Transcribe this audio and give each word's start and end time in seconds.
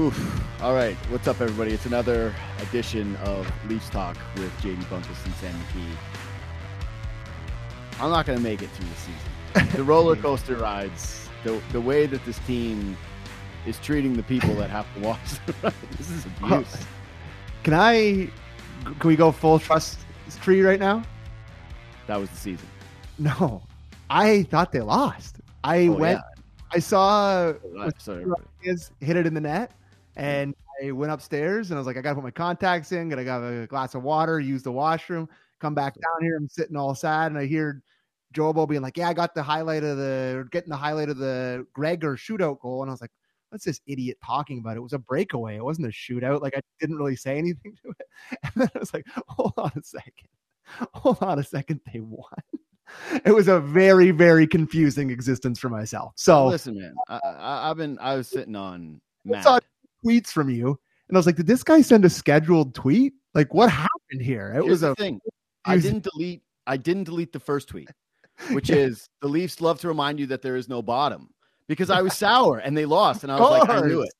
Oof. 0.00 0.62
All 0.62 0.74
right. 0.74 0.96
What's 1.10 1.28
up, 1.28 1.42
everybody? 1.42 1.74
It's 1.74 1.84
another 1.84 2.34
edition 2.62 3.16
of 3.16 3.46
Leafs 3.68 3.90
Talk 3.90 4.16
with 4.36 4.50
JD 4.62 4.78
Bunkis 4.84 5.22
and 5.26 5.34
Sam 5.34 5.52
McKee. 5.52 5.94
I'm 8.00 8.08
not 8.08 8.24
going 8.24 8.38
to 8.38 8.42
make 8.42 8.62
it 8.62 8.70
through 8.70 8.88
the 8.88 8.94
season. 8.94 9.76
The 9.76 9.84
roller 9.84 10.16
coaster 10.16 10.56
rides, 10.56 11.28
the, 11.44 11.60
the 11.72 11.82
way 11.82 12.06
that 12.06 12.24
this 12.24 12.38
team 12.40 12.96
is 13.66 13.78
treating 13.80 14.14
the 14.14 14.22
people 14.22 14.54
that 14.54 14.70
have 14.70 14.86
to 14.94 15.00
watch 15.06 15.18
this 15.98 16.10
is 16.10 16.26
oh. 16.44 16.46
abuse. 16.46 16.76
Can 17.62 17.74
I? 17.74 18.30
Can 18.84 19.08
we 19.08 19.16
go 19.16 19.30
full 19.30 19.58
trust 19.58 19.98
tree 20.40 20.62
right 20.62 20.80
now? 20.80 21.02
That 22.06 22.18
was 22.18 22.30
the 22.30 22.36
season. 22.36 22.68
No, 23.18 23.60
I 24.08 24.44
thought 24.44 24.72
they 24.72 24.80
lost. 24.80 25.36
I 25.62 25.88
Oh, 25.88 25.92
went. 25.92 26.20
I 26.72 26.78
saw. 26.78 27.52
Sorry. 27.98 28.24
Hit 28.62 29.16
it 29.16 29.26
in 29.26 29.34
the 29.34 29.40
net, 29.42 29.72
and 30.16 30.54
I 30.82 30.90
went 30.92 31.12
upstairs 31.12 31.70
and 31.70 31.78
I 31.78 31.80
was 31.80 31.86
like, 31.86 31.96
I 31.96 32.00
got 32.00 32.10
to 32.10 32.14
put 32.16 32.24
my 32.24 32.30
contacts 32.30 32.92
in. 32.92 33.08
Gotta 33.08 33.24
have 33.24 33.42
a 33.42 33.66
glass 33.66 33.94
of 33.94 34.02
water. 34.02 34.40
Use 34.40 34.62
the 34.62 34.72
washroom. 34.72 35.28
Come 35.60 35.74
back 35.74 35.94
down 35.94 36.22
here. 36.22 36.36
I'm 36.36 36.48
sitting 36.48 36.76
all 36.76 36.94
sad, 36.94 37.32
and 37.32 37.38
I 37.38 37.46
hear 37.46 37.82
Jobo 38.34 38.68
being 38.68 38.82
like, 38.82 38.96
"Yeah, 38.96 39.08
I 39.08 39.14
got 39.14 39.34
the 39.34 39.42
highlight 39.42 39.84
of 39.84 39.98
the 39.98 40.48
getting 40.50 40.70
the 40.70 40.76
highlight 40.76 41.10
of 41.10 41.18
the 41.18 41.66
Gregor 41.72 42.16
shootout 42.16 42.60
goal," 42.60 42.82
and 42.82 42.90
I 42.90 42.92
was 42.92 43.00
like. 43.00 43.12
What's 43.50 43.64
this 43.64 43.80
idiot 43.88 44.16
talking 44.24 44.60
about? 44.60 44.76
It 44.76 44.80
was 44.80 44.92
a 44.92 44.98
breakaway. 45.00 45.56
It 45.56 45.64
wasn't 45.64 45.88
a 45.88 45.90
shootout. 45.90 46.40
Like 46.40 46.56
I 46.56 46.60
didn't 46.78 46.98
really 46.98 47.16
say 47.16 47.36
anything 47.36 47.76
to 47.82 47.90
it. 47.90 48.06
And 48.44 48.52
then 48.54 48.68
I 48.76 48.78
was 48.78 48.94
like, 48.94 49.04
hold 49.26 49.54
on 49.56 49.72
a 49.76 49.82
second. 49.82 50.28
Hold 50.94 51.20
on 51.20 51.40
a 51.40 51.42
second. 51.42 51.80
They 51.92 51.98
won. 51.98 52.22
It 53.24 53.32
was 53.32 53.48
a 53.48 53.60
very, 53.60 54.10
very 54.10 54.46
confusing 54.46 55.10
existence 55.10 55.58
for 55.58 55.68
myself. 55.68 56.12
So 56.16 56.46
Listen, 56.46 56.78
man, 56.78 56.94
I, 57.08 57.18
I, 57.24 57.70
I've 57.70 57.76
been, 57.76 57.98
I 58.00 58.16
was 58.16 58.28
sitting 58.28 58.56
on 58.56 59.00
Matt. 59.24 59.62
Tweets 60.04 60.28
from 60.28 60.50
you, 60.50 60.78
and 61.08 61.16
I 61.16 61.18
was 61.18 61.26
like, 61.26 61.36
did 61.36 61.46
this 61.46 61.62
guy 61.62 61.80
send 61.80 62.04
a 62.04 62.10
scheduled 62.10 62.74
tweet? 62.74 63.14
Like, 63.34 63.52
what 63.54 63.70
happened 63.70 64.22
here? 64.22 64.50
It 64.50 64.62
Here's 64.62 64.68
was 64.68 64.82
a 64.82 64.94
thing. 64.94 65.20
I 65.64 65.78
didn't 65.78 66.04
delete. 66.04 66.42
I 66.66 66.76
didn't 66.76 67.04
delete 67.04 67.32
the 67.32 67.40
first 67.40 67.68
tweet, 67.68 67.88
which 68.50 68.70
Yeah. 68.70 68.76
is 68.76 69.08
the 69.20 69.28
Leafs 69.28 69.60
love 69.60 69.80
to 69.80 69.88
remind 69.88 70.18
you 70.20 70.26
that 70.26 70.42
there 70.42 70.56
is 70.56 70.68
no 70.68 70.82
bottom 70.82 71.28
because 71.68 71.90
I 71.90 72.02
was 72.02 72.14
sour 72.16 72.58
and 72.58 72.76
they 72.76 72.86
lost, 72.86 73.24
and 73.24 73.32
I 73.32 73.38
was 73.38 73.60
like, 73.60 73.70
I 73.70 73.80
knew 73.86 74.02
it. 74.02 74.12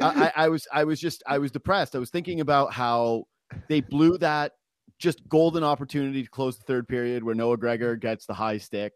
I, 0.00 0.32
I, 0.36 0.44
I 0.44 0.48
was, 0.48 0.66
I 0.72 0.84
was 0.84 0.98
just, 0.98 1.22
I 1.26 1.38
was 1.38 1.50
depressed. 1.50 1.94
I 1.94 1.98
was 1.98 2.10
thinking 2.10 2.40
about 2.40 2.72
how 2.72 3.24
they 3.68 3.80
blew 3.80 4.16
that 4.18 4.52
just 4.98 5.26
golden 5.28 5.64
opportunity 5.64 6.22
to 6.22 6.28
close 6.30 6.56
the 6.58 6.64
third 6.64 6.88
period 6.88 7.22
where 7.24 7.34
Noah 7.34 7.56
Gregor 7.56 7.96
gets 7.96 8.26
the 8.26 8.34
high 8.34 8.58
stick. 8.58 8.94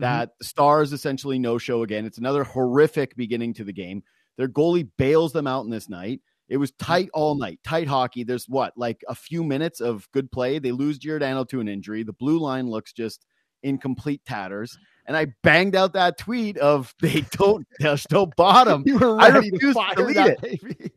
Mm-hmm. 0.00 0.02
That 0.02 0.30
the 0.38 0.44
Stars 0.44 0.92
essentially 0.92 1.38
no 1.38 1.58
show 1.58 1.82
again. 1.82 2.06
It's 2.06 2.18
another 2.18 2.44
horrific 2.44 3.14
beginning 3.16 3.54
to 3.54 3.64
the 3.64 3.72
game. 3.72 4.02
Their 4.38 4.48
goalie 4.48 4.88
bails 4.98 5.32
them 5.32 5.46
out 5.46 5.64
in 5.64 5.70
this 5.70 5.88
night. 5.88 6.20
It 6.48 6.56
was 6.58 6.72
tight 6.72 7.08
all 7.14 7.34
night, 7.34 7.60
tight 7.64 7.88
hockey. 7.88 8.24
There's 8.24 8.46
what, 8.48 8.72
like 8.76 9.02
a 9.08 9.14
few 9.14 9.42
minutes 9.42 9.80
of 9.80 10.06
good 10.12 10.30
play. 10.30 10.58
They 10.58 10.72
lose 10.72 10.98
Giordano 10.98 11.44
to 11.44 11.60
an 11.60 11.68
injury. 11.68 12.02
The 12.02 12.12
blue 12.12 12.38
line 12.38 12.68
looks 12.68 12.92
just 12.92 13.24
in 13.62 13.78
complete 13.78 14.22
tatters. 14.26 14.76
And 15.06 15.16
I 15.16 15.28
banged 15.42 15.74
out 15.76 15.94
that 15.94 16.18
tweet 16.18 16.58
of 16.58 16.94
they 17.00 17.22
don't, 17.32 17.66
there's 17.78 18.06
no 18.10 18.26
bottom. 18.26 18.82
you 18.86 18.98
were 18.98 19.18
I 19.20 19.30
ready 19.30 19.50
refuse 19.50 19.74
to 19.74 19.80
fire 19.82 19.94
delete 19.94 20.16
that 20.16 20.30
it. 20.30 20.40
baby. 20.62 20.92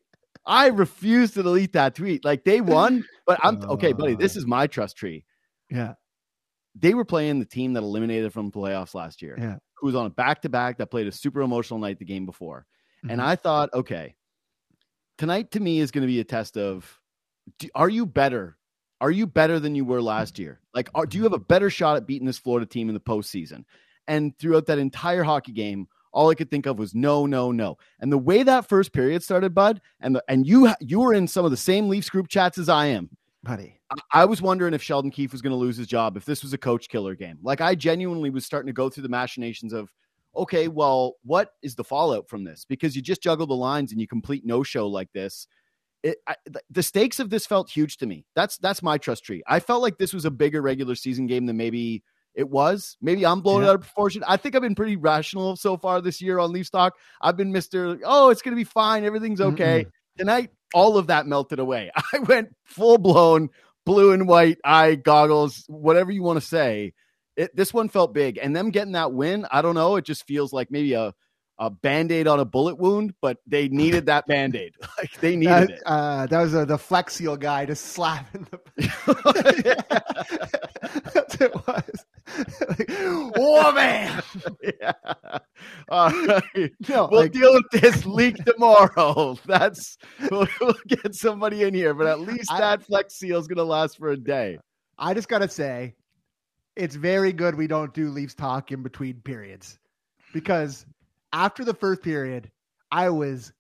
I 0.46 0.68
refuse 0.68 1.32
to 1.32 1.44
delete 1.44 1.74
that 1.74 1.96
tweet. 1.96 2.24
Like 2.26 2.44
they 2.44 2.62
won, 2.62 3.04
but 3.26 3.40
I'm 3.44 3.64
okay, 3.64 3.94
buddy. 3.94 4.14
Uh. 4.14 4.18
This 4.18 4.36
is 4.36 4.46
my 4.46 4.68
trust 4.68 4.96
tree. 4.98 5.26
Yeah, 5.72 5.94
They 6.76 6.94
were 6.94 7.06
playing 7.06 7.40
the 7.40 7.46
team 7.46 7.74
that 7.74 7.82
eliminated 7.84 8.32
from 8.34 8.50
the 8.52 8.58
playoffs 8.60 8.94
last 8.94 9.22
year, 9.24 9.36
Yeah. 9.40 9.56
who 9.80 9.88
was 9.88 9.96
on 9.96 10.06
a 10.06 10.10
back 10.12 10.42
to 10.44 10.50
back 10.50 10.78
that 10.78 10.92
played 10.92 11.08
a 11.08 11.12
super 11.12 11.42
emotional 11.42 11.80
night 11.80 11.98
the 11.98 12.06
game 12.06 12.26
before. 12.28 12.68
And 13.10 13.22
Mhm. 13.22 13.26
I 13.26 13.36
thought, 13.36 13.74
okay, 13.74 14.16
tonight 15.18 15.52
to 15.52 15.60
me 15.60 15.80
is 15.80 15.92
going 15.92 16.02
to 16.04 16.08
be 16.08 16.20
a 16.20 16.24
test 16.24 16.58
of 16.58 17.00
do, 17.60 17.68
are 17.76 17.90
you 17.90 18.06
better? 18.06 18.58
Are 19.02 19.12
you 19.12 19.28
better 19.28 19.60
than 19.60 19.76
you 19.76 19.86
were 19.86 20.02
last 20.02 20.40
year? 20.40 20.62
Like, 20.74 20.90
are, 20.96 21.06
do 21.06 21.18
you 21.18 21.24
have 21.24 21.34
a 21.34 21.40
better 21.40 21.70
shot 21.70 21.98
at 21.98 22.08
beating 22.08 22.26
this 22.26 22.40
Florida 22.40 22.66
team 22.66 22.88
in 22.90 22.94
the 22.96 23.00
postseason? 23.02 23.66
And 24.08 24.38
throughout 24.40 24.66
that 24.68 24.80
entire 24.80 25.24
hockey 25.24 25.52
game, 25.52 25.88
all 26.14 26.30
I 26.30 26.36
could 26.36 26.50
think 26.50 26.66
of 26.66 26.80
was 26.80 26.96
no, 26.96 27.26
no, 27.26 27.52
no. 27.52 27.78
And 28.00 28.12
the 28.12 28.18
way 28.18 28.42
that 28.44 28.70
first 28.70 28.94
period 28.94 29.22
started, 29.22 29.54
Bud, 29.54 29.82
and 30.00 30.16
the, 30.16 30.24
and 30.30 30.48
you 30.48 30.72
you 30.80 31.00
were 31.02 31.14
in 31.14 31.28
some 31.28 31.44
of 31.44 31.52
the 31.52 31.58
same 31.58 31.90
Leafs 31.90 32.10
group 32.10 32.28
chats 32.30 32.58
as 32.58 32.70
I 32.70 32.88
am. 32.88 33.10
buddy. 33.44 33.80
I- 33.92 34.22
I 34.22 34.26
was 34.26 34.42
wondering 34.42 34.74
if 34.74 34.82
Sheldon 34.82 35.12
Keefe 35.12 35.32
was 35.32 35.42
going 35.44 35.52
to 35.52 35.58
lose 35.58 35.78
his 35.78 35.86
job, 35.88 36.18
if 36.18 36.26
this 36.26 36.42
was 36.42 36.52
a 36.54 36.58
coach 36.58 36.88
killer 36.90 37.14
game. 37.16 37.38
Like 37.44 37.62
I 37.62 37.76
genuinely 37.76 38.32
was 38.32 38.44
starting 38.44 38.68
to 38.68 38.74
go 38.74 38.90
through 38.90 39.04
the 39.04 39.10
machinations 39.10 39.72
of, 39.72 39.92
okay, 40.36 40.68
well, 40.68 41.14
what 41.24 41.52
is 41.62 41.76
the 41.76 41.84
fallout 41.84 42.30
from 42.30 42.44
this? 42.44 42.66
Because 42.68 42.96
you 42.96 43.02
just 43.02 43.22
juggle 43.22 43.48
the 43.48 43.54
lines 43.56 43.92
and 43.92 44.00
you 44.02 44.08
complete 44.08 44.46
no 44.46 44.64
show 44.64 44.88
like 44.88 45.12
this. 45.14 45.48
It, 46.04 46.18
I, 46.28 46.36
the 46.70 46.84
stakes 46.84 47.20
of 47.20 47.30
this 47.30 47.46
felt 47.48 47.70
huge 47.70 47.98
to 47.98 48.06
me. 48.06 48.26
That's 48.36 48.58
that's 48.58 48.84
my 48.84 48.98
trust 49.00 49.24
tree. 49.24 49.42
I 49.48 49.60
felt 49.60 49.82
like 49.82 49.98
this 49.98 50.14
was 50.14 50.26
a 50.26 50.32
bigger 50.32 50.62
regular 50.62 50.94
season 50.96 51.26
game 51.26 51.48
than 51.48 51.58
maybe 51.58 52.04
it 52.36 52.48
was. 52.50 52.96
Maybe 53.02 53.26
I'm 53.26 53.42
blowing 53.42 53.64
it 53.64 53.66
Yeah. 53.66 53.70
out 53.72 53.76
of 53.76 53.82
proportion. 53.82 54.24
I 54.28 54.38
think 54.38 54.56
I've 54.56 54.62
been 54.62 54.76
pretty 54.76 54.98
rational 54.98 55.56
so 55.56 55.78
far 55.78 56.02
this 56.02 56.22
year 56.22 56.38
on 56.38 56.52
Leafs 56.52 56.70
Talk. 56.70 56.94
I've 57.22 57.38
been 57.38 57.52
Mister. 57.52 57.98
Oh, 58.04 58.30
it's 58.30 58.42
going 58.44 58.52
to 58.52 58.60
be 58.60 58.66
fine. 58.66 59.04
Everything's 59.04 59.42
okay. 59.42 59.88
Tonight, 60.18 60.52
all 60.74 60.98
of 60.98 61.08
that 61.08 61.26
melted 61.26 61.60
away. 61.60 61.92
I 62.14 62.20
went 62.20 62.56
full 62.66 62.98
blown 63.00 63.50
blue 63.86 64.12
and 64.12 64.28
white 64.28 64.58
eye 64.64 64.96
goggles, 64.96 65.64
whatever 65.68 66.12
you 66.12 66.22
want 66.24 66.40
to 66.40 66.46
say. 66.46 66.94
It, 67.38 67.56
this 67.56 67.74
one 67.74 67.90
felt 67.90 68.14
big, 68.14 68.40
and 68.42 68.56
them 68.56 68.70
getting 68.72 68.94
that 68.94 69.12
win, 69.12 69.46
I 69.52 69.62
don't 69.62 69.76
know. 69.76 69.96
It 69.98 70.06
just 70.06 70.26
feels 70.28 70.54
like 70.54 70.72
maybe 70.72 70.94
a 70.94 71.14
a 71.58 71.70
band 71.70 72.12
aid 72.12 72.28
on 72.28 72.42
a 72.42 72.46
bullet 72.46 72.76
wound, 72.78 73.14
but 73.22 73.38
they 73.48 73.70
needed 73.70 74.06
that 74.08 74.26
band 74.28 74.58
aid. 74.58 74.74
Like 74.98 75.12
they 75.22 75.38
needed 75.38 75.52
That, 75.54 75.70
it. 75.70 75.82
uh, 75.86 76.26
that 76.28 76.42
was 76.42 76.54
uh, 76.54 76.66
the 76.66 76.78
Flex 76.78 77.16
Seal 77.16 77.38
guy 77.38 77.66
just 77.66 77.86
slapping 77.88 78.46
the. 78.52 78.60
That's 81.14 81.36
it 81.42 81.54
was. 81.56 82.06
like, 82.68 82.90
oh 83.38 83.72
man! 83.74 84.22
yeah. 84.64 84.92
Right. 85.90 86.72
No, 86.90 87.08
We'll 87.12 87.22
like, 87.22 87.32
deal 87.32 87.54
with 87.54 87.82
this 87.82 88.06
leak 88.06 88.36
tomorrow. 88.44 89.38
That's 89.46 89.98
we'll, 90.32 90.48
we'll 90.60 90.76
get 90.88 91.16
somebody 91.16 91.64
in 91.64 91.74
here, 91.74 91.94
but 91.94 92.08
at 92.08 92.20
least 92.20 92.52
I- 92.52 92.60
that 92.60 92.84
flex 92.84 93.16
seal 93.16 93.40
is 93.40 93.48
going 93.48 93.58
to 93.58 93.64
last 93.64 93.98
for 93.98 94.10
a 94.10 94.18
day. 94.18 94.58
I 94.98 95.14
just 95.14 95.28
gotta 95.28 95.48
say, 95.50 95.96
it's 96.76 96.96
very 96.96 97.32
good 97.32 97.56
we 97.56 97.68
don't 97.68 97.94
do 97.94 98.10
Leafs 98.10 98.34
talk 98.36 98.72
in 98.72 98.84
between 98.84 99.22
periods, 99.22 99.80
because 100.34 100.86
after 101.34 101.64
the 101.64 101.74
first 101.74 102.02
period, 102.02 102.52
I 102.92 103.10
was 103.10 103.54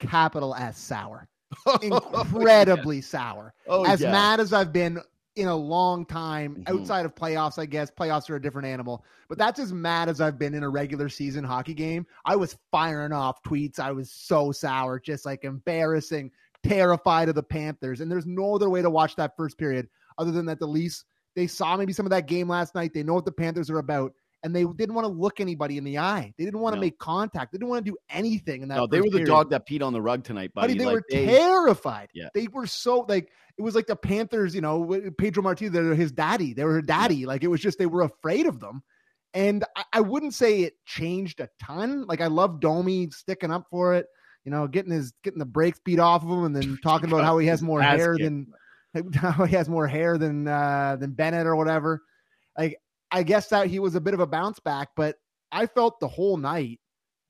capital 0.00 0.54
S 0.54 0.78
sour, 0.78 1.28
incredibly 1.82 3.00
sour, 3.00 3.54
Oh, 3.66 3.84
as 3.84 4.00
yeah. 4.00 4.10
mad 4.10 4.40
as 4.40 4.52
I've 4.52 4.72
been 4.72 5.00
in 5.36 5.48
a 5.48 5.56
long 5.56 6.04
time 6.04 6.56
Mhm. 6.56 6.68
outside 6.80 7.06
of 7.06 7.14
playoffs. 7.14 7.58
I 7.58 7.64
guess 7.64 7.90
playoffs 7.90 8.28
are 8.28 8.36
a 8.36 8.42
different 8.42 8.68
animal, 8.68 9.04
but 9.28 9.38
that's 9.38 9.58
as 9.58 9.72
mad 9.72 10.08
as 10.10 10.20
I've 10.20 10.38
been 10.38 10.54
in 10.54 10.62
a 10.62 10.68
regular 10.68 11.08
season 11.08 11.42
hockey 11.42 11.72
game. 11.74 12.06
I 12.26 12.36
was 12.36 12.58
firing 12.70 13.12
off 13.12 13.42
tweets. 13.42 13.78
I 13.78 13.92
was 13.92 14.10
so 14.10 14.52
sour, 14.52 15.00
just 15.00 15.24
like 15.24 15.44
embarrassing, 15.44 16.30
terrified 16.62 17.28
of 17.30 17.34
the 17.34 17.42
Panthers, 17.42 18.00
and 18.02 18.10
there's 18.12 18.26
no 18.26 18.54
other 18.54 18.68
way 18.68 18.82
to 18.82 18.90
watch 18.90 19.16
that 19.16 19.36
first 19.36 19.56
period 19.56 19.88
other 20.18 20.30
than 20.32 20.44
that 20.46 20.58
the 20.58 20.68
Leafs 20.68 21.04
they 21.36 21.46
saw 21.46 21.76
maybe 21.76 21.92
some 21.92 22.06
of 22.06 22.10
that 22.10 22.26
game 22.26 22.48
last 22.48 22.74
night. 22.74 22.92
They 22.94 23.02
know 23.02 23.14
what 23.14 23.24
the 23.24 23.32
Panthers 23.32 23.70
are 23.70 23.78
about, 23.78 24.12
and 24.42 24.54
they 24.54 24.64
didn't 24.64 24.94
want 24.94 25.06
to 25.06 25.12
look 25.12 25.40
anybody 25.40 25.78
in 25.78 25.84
the 25.84 25.98
eye. 25.98 26.32
They 26.36 26.44
didn't 26.44 26.60
want 26.60 26.74
to 26.74 26.76
No. 26.76 26.82
make 26.82 26.98
contact. 26.98 27.52
They 27.52 27.58
didn't 27.58 27.70
want 27.70 27.84
to 27.84 27.90
do 27.92 27.96
anything 28.10 28.62
in 28.62 28.68
that. 28.68 28.76
No, 28.76 28.86
they 28.86 28.98
were 29.00 29.04
the 29.06 29.10
period. 29.18 29.26
dog 29.28 29.50
that 29.50 29.66
peed 29.68 29.82
on 29.82 29.92
the 29.92 30.02
rug 30.02 30.24
tonight, 30.24 30.52
buddy. 30.54 30.74
Buddy, 30.74 30.78
they 30.78 30.84
Like, 30.86 30.94
were 30.94 31.02
they- 31.10 31.26
terrified. 31.26 32.08
Yeah. 32.14 32.28
They 32.34 32.48
were 32.52 32.66
so 32.66 33.06
like 33.08 33.30
it 33.58 33.62
was 33.62 33.74
like 33.74 33.86
the 33.86 33.96
Panthers, 33.96 34.54
you 34.54 34.60
know, 34.62 34.98
Pedro 35.18 35.42
Martinez, 35.42 35.72
they're 35.72 35.94
his 35.94 36.10
daddy. 36.12 36.54
They 36.54 36.64
were 36.64 36.72
her 36.72 36.82
daddy. 36.82 37.26
Like 37.26 37.44
it 37.44 37.48
was 37.48 37.60
just 37.60 37.78
they 37.78 37.86
were 37.86 38.02
afraid 38.02 38.46
of 38.46 38.60
them. 38.60 38.82
And 39.34 39.64
I, 39.76 39.84
I 39.94 40.00
wouldn't 40.00 40.34
say 40.34 40.60
it 40.62 40.74
changed 40.84 41.40
a 41.40 41.48
ton. 41.62 42.06
Like 42.06 42.20
I 42.20 42.26
love 42.26 42.60
Domi 42.60 43.08
sticking 43.10 43.50
up 43.50 43.66
for 43.70 43.94
it, 43.94 44.06
you 44.44 44.50
know, 44.50 44.66
getting 44.68 44.90
his 44.92 45.12
getting 45.22 45.38
the 45.38 45.46
brakes 45.46 45.80
beat 45.84 45.98
off 46.00 46.22
of 46.24 46.30
him 46.30 46.44
and 46.44 46.56
then 46.56 46.78
talking 46.82 47.08
about 47.08 47.24
how 47.24 47.38
he 47.38 47.46
has 47.46 47.62
more 47.62 47.80
hair 47.80 48.14
kicked. 48.14 48.24
than 48.24 48.46
how 49.14 49.44
he 49.44 49.56
has 49.56 49.68
more 49.68 49.86
hair 49.86 50.18
than 50.18 50.46
uh 50.48 50.96
than 50.98 51.12
Bennett 51.12 51.46
or 51.46 51.56
whatever. 51.56 52.02
Like 52.58 52.78
I 53.10 53.22
guess 53.22 53.48
that 53.48 53.66
he 53.66 53.78
was 53.78 53.94
a 53.94 54.00
bit 54.00 54.14
of 54.14 54.20
a 54.20 54.26
bounce 54.26 54.60
back, 54.60 54.88
but 54.96 55.16
I 55.50 55.66
felt 55.66 56.00
the 56.00 56.08
whole 56.08 56.36
night 56.36 56.80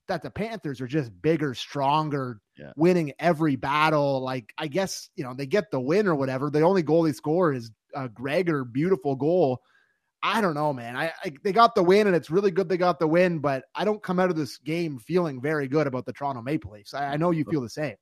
that 0.07 0.21
the 0.21 0.31
Panthers 0.31 0.81
are 0.81 0.87
just 0.87 1.11
bigger, 1.21 1.53
stronger, 1.53 2.41
Yeah. 2.57 2.71
winning 2.75 3.13
every 3.19 3.55
battle. 3.55 4.21
Like 4.21 4.53
I 4.57 4.67
guess 4.67 5.09
you 5.15 5.23
know 5.23 5.33
they 5.33 5.45
get 5.45 5.71
the 5.71 5.79
win 5.79 6.07
or 6.07 6.15
whatever. 6.15 6.49
The 6.49 6.61
only 6.61 6.83
goal 6.83 7.03
they 7.03 7.13
score 7.13 7.53
is 7.53 7.71
a 7.95 8.09
Gregor 8.09 8.63
beautiful 8.65 9.15
goal. 9.15 9.61
I 10.25 10.39
don't 10.39 10.53
know, 10.53 10.71
man. 10.71 10.95
I, 10.95 11.11
I 11.25 11.33
they 11.43 11.51
got 11.51 11.75
the 11.75 11.83
win, 11.83 12.07
and 12.07 12.15
it's 12.15 12.29
really 12.31 12.49
good 12.51 12.69
they 12.69 12.77
got 12.77 12.97
the 12.97 13.07
win. 13.07 13.39
But 13.39 13.65
I 13.75 13.83
don't 13.83 14.01
come 14.01 14.19
out 14.19 14.29
of 14.29 14.37
this 14.37 14.57
game 14.57 14.97
feeling 14.99 15.41
very 15.41 15.67
good 15.67 15.85
about 15.85 16.05
the 16.05 16.13
Toronto 16.13 16.41
Maple 16.41 16.71
Leafs. 16.71 16.93
I, 16.93 17.13
I 17.13 17.17
know 17.17 17.31
you 17.31 17.43
feel 17.43 17.59
the 17.61 17.69
same. 17.69 17.95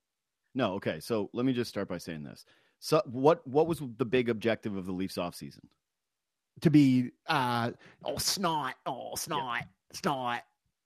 No, 0.53 0.73
okay. 0.73 0.99
So 0.99 1.29
let 1.33 1.45
me 1.45 1.53
just 1.53 1.69
start 1.69 1.87
by 1.87 1.97
saying 1.97 2.23
this. 2.23 2.45
So 2.83 3.01
what 3.06 3.48
what 3.48 3.68
was 3.68 3.80
the 3.98 4.06
big 4.06 4.28
objective 4.28 4.75
of 4.75 4.86
the 4.88 4.92
Leafs 4.92 5.16
offseason? 5.16 5.62
To 6.62 6.69
be 6.72 7.12
uh 7.28 7.72
oh 8.04 8.18
snot, 8.18 8.74
oh 8.86 9.16
snot, 9.16 9.63
snot. 9.94 10.42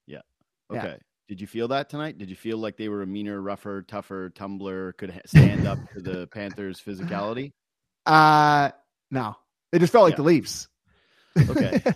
Yeah. 0.06 0.22
Okay. 0.70 0.88
Yeah. 0.88 0.96
Did 1.30 1.42
you 1.42 1.48
feel 1.48 1.70
that 1.70 1.90
tonight? 1.90 2.18
Did 2.18 2.30
you 2.30 2.36
feel 2.36 2.58
like 2.58 2.78
they 2.78 2.90
were 2.90 3.02
a 3.02 3.08
meaner, 3.08 3.42
rougher, 3.42 3.82
tougher 3.82 4.30
tumbler, 4.30 4.92
could 4.94 5.20
stand 5.26 5.66
up 5.66 5.80
to 5.94 6.02
the 6.02 6.28
Panthers' 6.32 6.80
physicality? 6.80 7.54
Uh 8.06 8.72
no. 9.10 9.36
It 9.72 9.80
just 9.80 9.92
felt 9.94 10.04
like 10.04 10.12
Yeah. 10.14 10.18
the 10.18 10.24
Leafs. 10.24 10.68
Okay. 11.50 11.82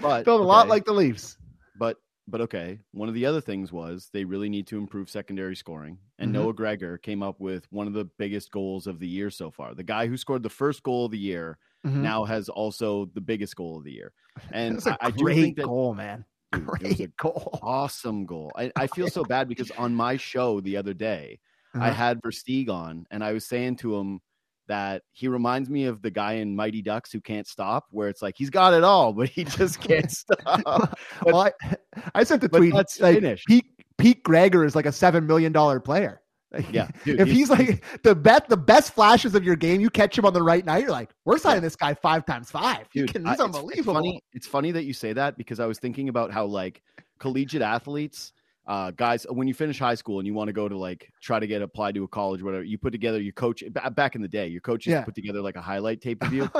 But 0.00 0.24
felt 0.24 0.40
a 0.40 0.44
lot 0.44 0.68
like 0.68 0.84
the 0.84 0.92
Leafs. 0.92 1.36
But 1.76 1.96
but 2.28 2.40
okay, 2.42 2.80
one 2.92 3.08
of 3.08 3.14
the 3.14 3.26
other 3.26 3.40
things 3.40 3.72
was 3.72 4.10
they 4.12 4.24
really 4.24 4.48
need 4.48 4.66
to 4.68 4.78
improve 4.78 5.10
secondary 5.10 5.56
scoring. 5.56 5.98
And 6.18 6.32
Mhm. 6.32 6.32
Noah 6.32 6.54
Gregor 6.54 6.98
came 6.98 7.22
up 7.22 7.40
with 7.40 7.66
one 7.72 7.86
of 7.88 7.94
the 7.94 8.04
biggest 8.04 8.50
goals 8.52 8.86
of 8.86 9.00
the 9.00 9.08
year 9.08 9.30
so 9.30 9.50
far. 9.50 9.74
The 9.74 9.84
guy 9.84 10.06
who 10.08 10.16
scored 10.16 10.42
the 10.42 10.50
first 10.50 10.82
goal 10.82 11.06
of 11.06 11.12
the 11.12 11.18
year 11.18 11.58
Mhm. 11.84 12.12
now 12.12 12.24
has 12.24 12.48
also 12.48 13.06
the 13.06 13.20
biggest 13.22 13.56
goal 13.56 13.78
of 13.78 13.84
the 13.84 13.92
year. 13.92 14.12
And 14.50 14.80
I, 14.86 14.96
I 15.00 15.10
do 15.10 15.34
think 15.34 15.56
that 15.56 15.70
goal, 15.70 15.94
man. 15.94 16.24
Dude, 16.52 16.74
it 16.80 16.86
was 16.86 17.00
a 17.00 17.08
Great 17.08 17.16
goal. 17.16 17.60
awesome 17.62 18.26
goal. 18.26 18.52
I, 18.56 18.72
I 18.76 18.86
feel 18.86 19.08
so 19.08 19.24
bad 19.24 19.48
because 19.48 19.70
on 19.72 19.94
my 19.94 20.16
show 20.16 20.60
the 20.60 20.76
other 20.76 20.94
day, 20.94 21.40
I 21.80 21.90
Uh-huh. 21.90 21.92
had 21.92 22.20
Versteeg 22.22 22.68
on 22.68 23.06
and 23.10 23.22
I 23.24 23.32
was 23.32 23.46
saying 23.46 23.76
to 23.76 23.96
him 23.96 24.20
that 24.68 25.02
he 25.12 25.28
reminds 25.28 25.68
me 25.68 25.84
of 25.86 26.00
the 26.02 26.10
guy 26.10 26.34
in 26.34 26.54
Mighty 26.54 26.80
Ducks 26.82 27.10
who 27.10 27.20
can't 27.20 27.46
stop, 27.46 27.86
where 27.90 28.08
it's 28.08 28.22
like 28.22 28.34
he's 28.38 28.50
got 28.50 28.74
it 28.74 28.84
all, 28.84 29.12
but 29.12 29.28
he 29.28 29.44
just 29.44 29.80
can't 29.82 30.10
stop. 30.10 30.98
well, 31.24 31.40
I, 31.40 31.52
I 32.14 32.24
sent 32.24 32.40
the 32.42 32.48
tweet. 32.48 32.72
let's 32.72 33.00
like, 33.00 33.16
finish. 33.16 33.44
Pete 33.46 33.66
Pete 33.98 34.22
Gregor 34.22 34.64
is 34.64 34.76
like 34.76 34.86
a 34.86 34.92
seven 34.92 35.26
million 35.26 35.52
dollar 35.52 35.80
player. 35.80 36.20
Like, 36.52 36.72
Yeah, 36.72 36.88
dude, 37.04 37.20
if 37.20 37.28
he's, 37.28 37.50
like 37.50 37.84
the 38.04 38.14
best, 38.14 38.48
the 38.48 38.56
best 38.56 38.94
flashes 38.94 39.34
of 39.34 39.44
your 39.44 39.56
game, 39.56 39.80
you 39.82 39.90
catch 39.90 40.16
him 40.16 40.24
on 40.24 40.32
the 40.32 40.42
right 40.42 40.64
night. 40.64 40.82
You're 40.82 40.92
like, 40.92 41.10
we're 41.26 41.36
signing 41.36 41.62
this 41.62 41.76
guy 41.76 41.92
five 41.94 42.24
times 42.24 42.50
five. 42.50 42.86
Dude, 42.94 43.12
can, 43.12 43.26
I- 43.26 43.30
he's 43.32 43.40
it's- 43.40 43.44
unbelievable. 43.44 43.96
It's 43.96 44.06
funny, 44.06 44.22
it's 44.32 44.46
funny 44.46 44.70
that 44.72 44.84
you 44.84 44.94
say 44.94 45.12
that 45.12 45.36
because 45.36 45.60
I 45.60 45.66
was 45.66 45.78
thinking 45.78 46.08
about 46.08 46.30
how 46.32 46.46
like 46.46 46.80
collegiate 47.18 47.60
athletes, 47.62 48.32
uh, 48.68 48.90
guys, 48.90 49.26
when 49.30 49.48
you 49.48 49.54
finish 49.54 49.78
high 49.78 49.94
school 49.94 50.18
and 50.20 50.26
you 50.26 50.34
want 50.34 50.48
to 50.48 50.52
go 50.52 50.68
to 50.68 50.76
like 50.76 51.10
try 51.22 51.40
to 51.40 51.46
get 51.46 51.62
applied 51.62 51.94
to 51.94 52.04
a 52.04 52.08
college, 52.08 52.42
whatever, 52.42 52.62
you 52.62 52.76
put 52.76 52.90
together 52.92 53.18
your 53.20 53.32
coach 53.32 53.64
ba- 53.70 53.90
back 53.90 54.14
in 54.14 54.20
the 54.20 54.28
day. 54.28 54.46
Your 54.46 54.60
coaches 54.60 54.90
Yeah. 54.92 55.02
put 55.04 55.14
together 55.14 55.40
like 55.40 55.56
a 55.56 55.62
highlight 55.62 56.02
tape 56.02 56.22
of 56.26 56.32
you. 56.34 56.50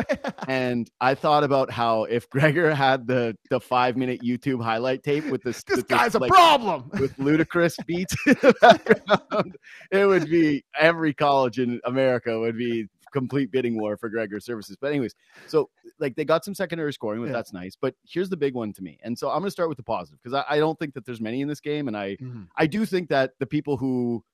and 0.48 0.90
I 1.02 1.14
thought 1.14 1.44
about 1.44 1.70
how 1.70 2.04
if 2.04 2.28
Gregor 2.30 2.74
had 2.74 3.06
the 3.06 3.36
the 3.50 3.60
five 3.60 3.96
minute 3.96 4.22
YouTube 4.22 4.62
highlight 4.62 5.02
tape 5.02 5.26
with 5.26 5.42
this, 5.42 5.62
this 5.64 5.76
with 5.76 5.88
guy's 5.88 6.14
a 6.14 6.18
like, 6.18 6.32
problem. 6.32 6.90
with 6.98 7.16
ludicrous 7.18 7.76
beats 7.86 8.14
in 8.26 8.36
the 8.40 8.54
background, 8.60 9.56
it 9.92 10.06
would 10.06 10.30
be 10.30 10.64
every 10.78 11.12
college 11.12 11.58
in 11.58 11.78
America 11.84 12.38
would 12.40 12.56
be 12.56 12.86
complete 13.12 13.50
bidding 13.50 13.78
war 13.80 13.96
for 13.96 14.08
Gregor 14.08 14.40
services. 14.40 14.76
But 14.80 14.88
anyways, 14.88 15.14
so 15.46 15.70
like 15.98 16.14
they 16.16 16.24
got 16.24 16.44
some 16.44 16.54
secondary 16.54 16.92
scoring, 16.92 17.20
but 17.20 17.26
Yeah. 17.28 17.32
that's 17.32 17.52
nice. 17.52 17.76
But 17.80 17.94
here's 18.06 18.28
the 18.28 18.36
big 18.36 18.54
one 18.54 18.72
to 18.74 18.82
me, 18.82 18.98
and 19.02 19.18
so 19.18 19.28
I'm 19.28 19.38
going 19.40 19.44
to 19.46 19.50
start 19.50 19.68
with 19.68 19.78
the 19.78 19.82
positive 19.84 20.18
because 20.22 20.34
I, 20.34 20.56
I 20.56 20.58
don't 20.58 20.78
think 20.78 20.94
that 20.94 21.04
there's 21.04 21.20
many 21.20 21.40
in 21.40 21.48
this 21.48 21.60
game, 21.60 21.88
and 21.88 21.96
I 21.96 22.16
Mhm. 22.16 22.48
I 22.56 22.66
do 22.66 22.84
think 22.86 23.08
that 23.10 23.32
the 23.38 23.46
people 23.46 23.76
who 23.76 24.24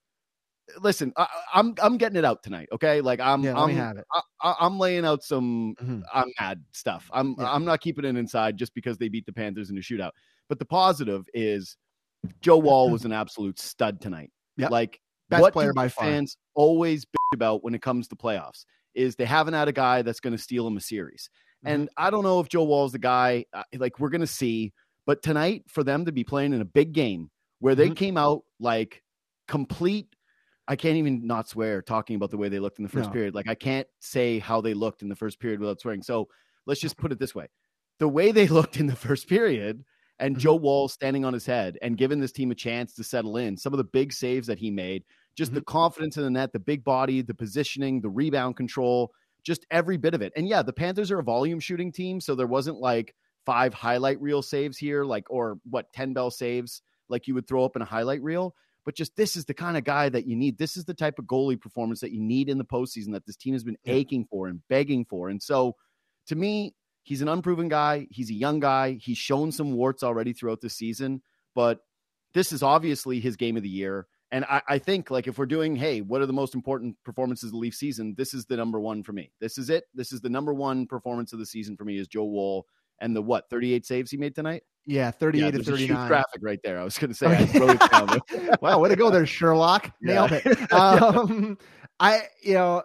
listen, 0.81 1.13
I, 1.17 1.27
I'm 1.53 1.75
I'm 1.83 1.99
getting 1.99 2.17
it 2.17 2.25
out 2.25 2.43
tonight. 2.43 2.69
Okay, 2.73 3.01
like 3.01 3.21
I'm 3.21 3.43
Yeah, 3.43 3.55
I'm 3.57 3.71
have 3.71 3.99
it. 3.99 4.05
I, 4.43 4.55
I'm 4.61 4.79
laying 4.79 5.05
out 5.05 5.23
some 5.23 5.75
Mhm. 5.83 6.03
I'm 6.13 6.33
mad 6.41 6.65
stuff. 6.73 7.11
I'm 7.13 7.35
Yeah. 7.39 7.53
I'm 7.53 7.65
not 7.65 7.81
keeping 7.81 8.05
it 8.05 8.17
inside 8.17 8.57
just 8.57 8.75
because 8.75 8.97
they 8.99 9.09
beat 9.09 9.27
the 9.27 9.33
Panthers 9.33 9.71
in 9.71 9.77
a 9.77 9.81
shootout. 9.81 10.13
But 10.49 10.59
the 10.59 10.65
positive 10.65 11.27
is 11.35 11.77
Joe 12.41 12.57
Woll 12.59 12.91
was 12.91 13.05
an 13.05 13.13
absolute 13.13 13.59
stud 13.59 14.01
tonight. 14.01 14.31
Yep. 14.57 14.71
Like 14.71 15.01
Best 15.29 15.43
what 15.43 15.53
player 15.53 15.71
do 15.71 15.75
by 15.75 15.89
far. 15.89 16.05
fans 16.07 16.37
always 16.55 17.05
bitch 17.05 17.24
about 17.35 17.63
when 17.65 17.75
it 17.75 17.83
comes 17.83 18.09
to 18.09 18.17
playoffs 18.17 18.65
is 18.95 19.17
they 19.17 19.25
haven't 19.25 19.55
had 19.55 19.69
a 19.69 19.73
guy 19.73 20.03
that's 20.03 20.21
going 20.21 20.35
to 20.37 20.43
steal 20.43 20.65
them 20.65 20.77
a 20.77 20.81
series. 20.81 21.29
Mm-hmm. 21.65 21.75
And 21.75 21.89
I 21.97 22.11
don't 22.11 22.23
know 22.25 22.41
if 22.41 22.49
Joe 22.49 22.65
Woll's 22.65 22.93
the 22.93 22.99
guy. 22.99 23.45
uh, 23.53 23.65
Like 23.77 23.99
we're 23.99 24.09
going 24.11 24.21
to 24.21 24.27
see. 24.27 24.73
But 25.07 25.23
tonight, 25.23 25.65
for 25.69 25.85
them 25.85 26.05
to 26.07 26.13
be 26.13 26.25
playing 26.25 26.53
in 26.55 26.61
a 26.61 26.65
big 26.65 26.93
game 26.93 27.31
where 27.59 27.75
they 27.75 27.91
Mhm. 27.91 27.97
came 27.97 28.17
out 28.17 28.43
like 28.59 29.03
complete. 29.49 30.09
I 30.67 30.77
can't 30.77 30.97
even 30.97 31.27
not 31.27 31.49
swear 31.49 31.83
talking 31.83 32.17
about 32.17 32.31
the 32.31 32.39
way 32.39 32.49
they 32.49 32.59
looked 32.59 32.79
in 32.79 32.85
the 32.85 32.89
first 32.89 33.11
No. 33.11 33.13
period. 33.13 33.35
Like 33.35 33.49
I 33.49 33.55
can't 33.55 33.87
say 34.01 34.39
how 34.39 34.61
they 34.63 34.73
looked 34.73 35.03
in 35.03 35.09
the 35.09 35.17
first 35.17 35.39
period 35.39 35.61
without 35.61 35.81
swearing. 35.81 36.03
So 36.03 36.29
let's 36.67 36.81
just 36.81 36.97
put 36.97 37.13
it 37.13 37.19
this 37.19 37.35
way: 37.35 37.49
the 37.99 38.09
way 38.09 38.33
they 38.33 38.49
looked 38.49 38.79
in 38.79 38.87
the 38.87 38.97
first 38.97 39.29
period, 39.29 39.85
and 40.19 40.37
Mhm. 40.37 40.41
Joe 40.41 40.55
Woll 40.55 40.89
standing 40.89 41.25
on 41.25 41.35
his 41.35 41.45
head 41.45 41.77
and 41.83 41.99
giving 41.99 42.21
this 42.21 42.33
team 42.33 42.51
a 42.51 42.55
chance 42.55 42.95
to 42.95 43.05
settle 43.05 43.37
in. 43.37 43.57
Some 43.59 43.75
of 43.75 43.79
the 43.79 43.85
big 43.85 44.13
saves 44.13 44.47
that 44.47 44.59
he 44.59 44.71
made, 44.71 45.05
just 45.37 45.53
the 45.53 45.61
mm-hmm. 45.61 45.73
confidence 45.73 46.17
in 46.17 46.23
the 46.23 46.31
net, 46.31 46.53
the 46.53 46.59
big 46.59 46.85
body, 46.85 47.23
the 47.23 47.35
positioning, 47.35 48.01
the 48.01 48.09
rebound 48.09 48.57
control, 48.57 49.13
just 49.43 49.67
every 49.71 49.97
bit 49.97 50.15
of 50.15 50.23
it. 50.23 50.33
And 50.37 50.49
yeah, 50.49 50.63
the 50.63 50.73
Panthers 50.73 51.11
are 51.11 51.19
a 51.19 51.25
volume 51.25 51.61
shooting 51.61 51.93
team, 51.93 52.21
so 52.21 52.35
there 52.35 52.47
wasn't 52.47 52.79
like 52.79 53.15
five 53.45 53.75
highlight 53.75 54.21
reel 54.21 54.43
saves 54.43 54.79
here, 54.79 55.05
like 55.05 55.31
or 55.31 55.59
what 55.69 55.93
ten 55.93 56.13
bell 56.13 56.31
saves 56.31 56.83
like 57.09 57.27
you 57.27 57.35
would 57.35 57.47
throw 57.47 57.65
up 57.65 57.77
in 57.77 57.83
a 57.83 57.87
highlight 57.87 58.23
reel. 58.23 58.55
But 58.85 58.97
just 58.97 59.17
this 59.17 59.37
is 59.37 59.45
the 59.45 59.55
kind 59.55 59.77
of 59.77 59.85
guy 59.85 60.09
that 60.11 60.27
you 60.27 60.37
need. 60.37 60.59
This 60.59 60.77
is 60.77 60.85
the 60.85 60.95
type 60.95 61.19
of 61.19 61.25
goalie 61.25 61.61
performance 61.61 62.01
that 62.01 62.13
you 62.13 62.21
need 62.21 62.49
in 62.49 62.59
the 62.59 62.65
postseason 62.65 63.13
that 63.13 63.27
this 63.27 63.37
team 63.37 63.55
has 63.55 63.65
been 63.65 63.79
Yeah. 63.85 63.95
aching 63.95 64.27
for 64.27 64.49
and 64.49 64.61
begging 64.69 65.05
for. 65.07 65.31
And 65.31 65.43
so, 65.43 65.77
to 66.27 66.37
me, 66.37 66.75
he's 67.03 67.23
an 67.23 67.29
unproven 67.29 67.69
guy. 67.69 68.07
He's 68.11 68.31
a 68.31 68.35
young 68.35 68.61
guy. 68.61 68.99
He's 69.01 69.19
shown 69.19 69.53
some 69.53 69.73
warts 69.73 70.03
already 70.03 70.33
throughout 70.33 70.61
the 70.61 70.71
season, 70.71 71.23
but 71.55 71.81
this 72.35 72.53
is 72.53 72.63
obviously 72.63 73.21
his 73.21 73.37
game 73.37 73.57
of 73.57 73.63
the 73.63 73.69
year. 73.69 74.07
And 74.35 74.45
I, 74.47 74.61
I 74.69 74.79
think, 74.79 75.13
like, 75.13 75.29
if 75.29 75.39
we're 75.39 75.47
doing, 75.47 75.77
hey, 75.77 76.01
what 76.01 76.21
are 76.21 76.27
the 76.27 76.33
most 76.33 76.57
important 76.57 76.97
performances 77.05 77.45
of 77.45 77.51
the 77.53 77.59
Leaf 77.59 77.73
season? 77.73 78.17
This 78.19 78.35
is 78.35 78.45
the 78.47 78.57
number 78.57 78.81
one 78.81 79.05
for 79.05 79.13
me. 79.13 79.31
This 79.41 79.59
is 79.59 79.71
it. 79.71 79.85
This 79.95 80.11
is 80.11 80.21
the 80.21 80.29
number 80.29 80.53
one 80.53 80.89
performance 80.89 81.33
of 81.33 81.39
the 81.39 81.47
season 81.47 81.77
for 81.77 81.85
me 81.85 81.99
is 81.99 82.09
Joe 82.09 82.25
Woll 82.25 82.67
and 82.99 83.15
the 83.15 83.23
what 83.23 83.49
38 83.49 83.87
saves 83.87 84.11
he 84.11 84.17
made 84.17 84.35
tonight. 84.35 84.65
Yeah, 84.87 85.13
38 85.13 85.41
yeah, 85.41 85.51
to 85.53 85.59
there's 85.59 85.69
a 85.69 85.77
huge 85.77 85.91
39. 85.91 86.09
graphic 86.09 86.41
right 86.43 86.59
there. 86.65 86.81
I 86.81 86.83
was 86.83 86.99
going 86.99 87.11
to 87.11 87.17
say 87.17 87.29
I 87.29 87.59
wrote 87.61 87.81
it 87.81 87.91
down. 87.93 88.59
wow, 88.61 88.81
way 88.81 88.89
to 88.89 88.97
go 88.97 89.09
there, 89.09 89.25
Sherlock. 89.25 89.93
Yeah. 90.03 90.27
It. 90.29 90.59
Um, 90.73 91.57
I, 92.01 92.23
you 92.43 92.55
know, 92.55 92.83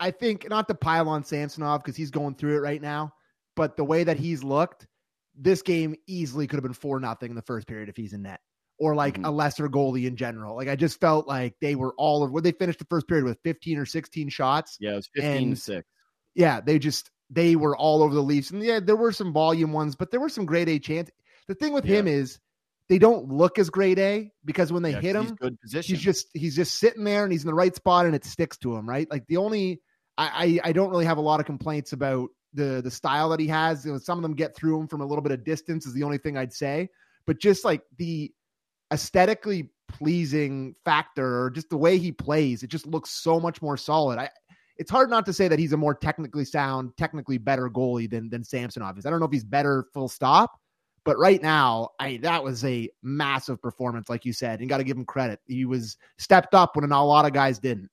I 0.00 0.10
think 0.10 0.50
not 0.50 0.66
to 0.66 0.74
pile 0.74 1.08
on 1.08 1.22
Samsonov 1.22 1.84
because 1.84 1.96
he's 1.96 2.10
going 2.10 2.34
through 2.34 2.56
it 2.56 2.60
right 2.60 2.82
now, 2.82 3.14
but 3.54 3.76
the 3.76 3.84
way 3.84 4.02
that 4.02 4.16
he's 4.16 4.42
looked, 4.42 4.88
this 5.36 5.62
game 5.62 5.94
easily 6.08 6.48
could 6.48 6.56
have 6.56 6.64
been 6.64 6.72
four 6.72 6.98
nothing 6.98 7.30
in 7.30 7.36
the 7.36 7.42
first 7.42 7.68
period 7.68 7.88
if 7.88 7.96
he's 7.96 8.14
in 8.14 8.22
net, 8.22 8.40
or 8.82 8.96
like 8.96 9.16
Mhm. 9.18 9.28
a 9.28 9.30
lesser 9.30 9.68
goalie 9.68 10.06
in 10.06 10.16
general. 10.16 10.56
Like 10.56 10.66
I 10.68 10.74
just 10.74 10.98
felt 11.00 11.28
like 11.28 11.54
they 11.60 11.76
were 11.76 11.94
all 11.96 12.24
of. 12.24 12.32
Where 12.32 12.42
they 12.42 12.50
finished 12.50 12.80
the 12.80 12.84
first 12.86 13.06
period 13.06 13.24
with 13.24 13.38
fifteen 13.44 13.78
or 13.78 13.86
sixteen 13.86 14.28
shots. 14.28 14.76
yeah, 14.80 14.92
it 14.92 14.96
was 14.96 15.08
15 15.14 15.50
to 15.50 15.56
6. 15.56 15.88
Yeah, 16.34 16.60
they 16.60 16.78
just 16.80 17.10
they 17.30 17.54
were 17.54 17.76
all 17.76 18.02
over 18.02 18.12
the 18.14 18.22
Leafs, 18.22 18.50
and 18.50 18.62
yeah, 18.62 18.80
there 18.80 18.96
were 18.96 19.12
some 19.12 19.32
volume 19.32 19.72
ones, 19.72 19.94
but 19.94 20.10
there 20.10 20.20
were 20.20 20.28
some 20.28 20.44
grade 20.46 20.68
A 20.68 20.78
chance. 20.80 21.10
The 21.46 21.54
thing 21.54 21.72
with 21.72 21.84
him 21.84 22.08
is 22.08 22.38
they 22.88 22.98
don't 22.98 23.28
look 23.28 23.58
as 23.58 23.70
grade 23.70 23.98
A 24.00 24.32
because 24.44 24.72
when 24.72 24.82
they 24.82 24.90
Yeah, 24.92 25.00
hit 25.00 25.14
him, 25.16 25.22
he's 25.22 25.32
good 25.32 25.60
position. 25.60 25.94
he's 25.94 26.02
just 26.02 26.26
he's 26.34 26.56
just 26.56 26.78
sitting 26.80 27.04
there 27.04 27.22
and 27.22 27.32
he's 27.32 27.42
in 27.44 27.48
the 27.48 27.54
right 27.54 27.74
spot 27.76 28.06
and 28.06 28.14
it 28.16 28.24
sticks 28.24 28.58
to 28.58 28.76
him, 28.76 28.88
right? 28.88 29.08
Like 29.10 29.26
the 29.28 29.36
only 29.36 29.80
I 30.18 30.58
I, 30.64 30.68
I 30.70 30.72
don't 30.72 30.90
really 30.90 31.06
have 31.06 31.18
a 31.18 31.22
lot 31.22 31.38
of 31.40 31.46
complaints 31.46 31.92
about 31.92 32.30
the 32.52 32.80
the 32.82 32.90
style 32.90 33.28
that 33.30 33.38
he 33.40 33.46
has. 33.46 33.86
You 33.86 33.92
know, 33.92 33.98
some 33.98 34.18
of 34.18 34.22
them 34.22 34.34
get 34.34 34.56
through 34.56 34.80
him 34.80 34.88
from 34.88 35.00
a 35.00 35.06
little 35.06 35.22
bit 35.22 35.32
of 35.32 35.44
distance 35.44 35.86
is 35.86 35.94
the 35.94 36.02
only 36.02 36.18
thing 36.18 36.36
I'd 36.36 36.52
say. 36.52 36.88
But 37.26 37.38
just 37.40 37.64
like 37.64 37.82
the 37.98 38.32
aesthetically 38.92 39.70
pleasing 39.88 40.74
factor 40.84 41.42
or 41.42 41.50
just 41.50 41.70
the 41.70 41.76
way 41.76 41.98
he 41.98 42.12
plays, 42.12 42.62
it 42.62 42.68
just 42.68 42.86
looks 42.86 43.10
so 43.10 43.40
much 43.40 43.60
more 43.62 43.76
solid. 43.76 44.18
I 44.18 44.30
it's 44.78 44.90
hard 44.90 45.10
not 45.10 45.26
to 45.26 45.32
say 45.32 45.48
that 45.48 45.58
he's 45.58 45.72
a 45.72 45.76
more 45.76 45.94
technically 45.94 46.44
sound, 46.44 46.96
technically 46.96 47.38
better 47.38 47.68
goalie 47.68 48.10
than 48.10 48.28
than 48.30 48.44
Samsonov 48.44 48.98
is. 48.98 49.06
I 49.06 49.10
don't 49.10 49.20
know 49.20 49.26
if 49.26 49.32
he's 49.32 49.44
better 49.44 49.86
full 49.92 50.08
stop, 50.08 50.58
but 51.04 51.18
right 51.18 51.42
now, 51.42 51.90
I 52.00 52.18
that 52.22 52.42
was 52.42 52.64
a 52.64 52.88
massive 53.02 53.60
performance, 53.60 54.08
like 54.08 54.24
you 54.24 54.32
said. 54.32 54.60
You 54.60 54.66
got 54.66 54.78
to 54.78 54.84
give 54.84 54.96
him 54.96 55.04
credit. 55.04 55.40
He 55.46 55.64
was 55.64 55.96
stepped 56.18 56.54
up 56.54 56.76
when 56.76 56.90
a 56.90 57.04
lot 57.04 57.26
of 57.26 57.32
guys 57.32 57.58
didn't. 57.58 57.90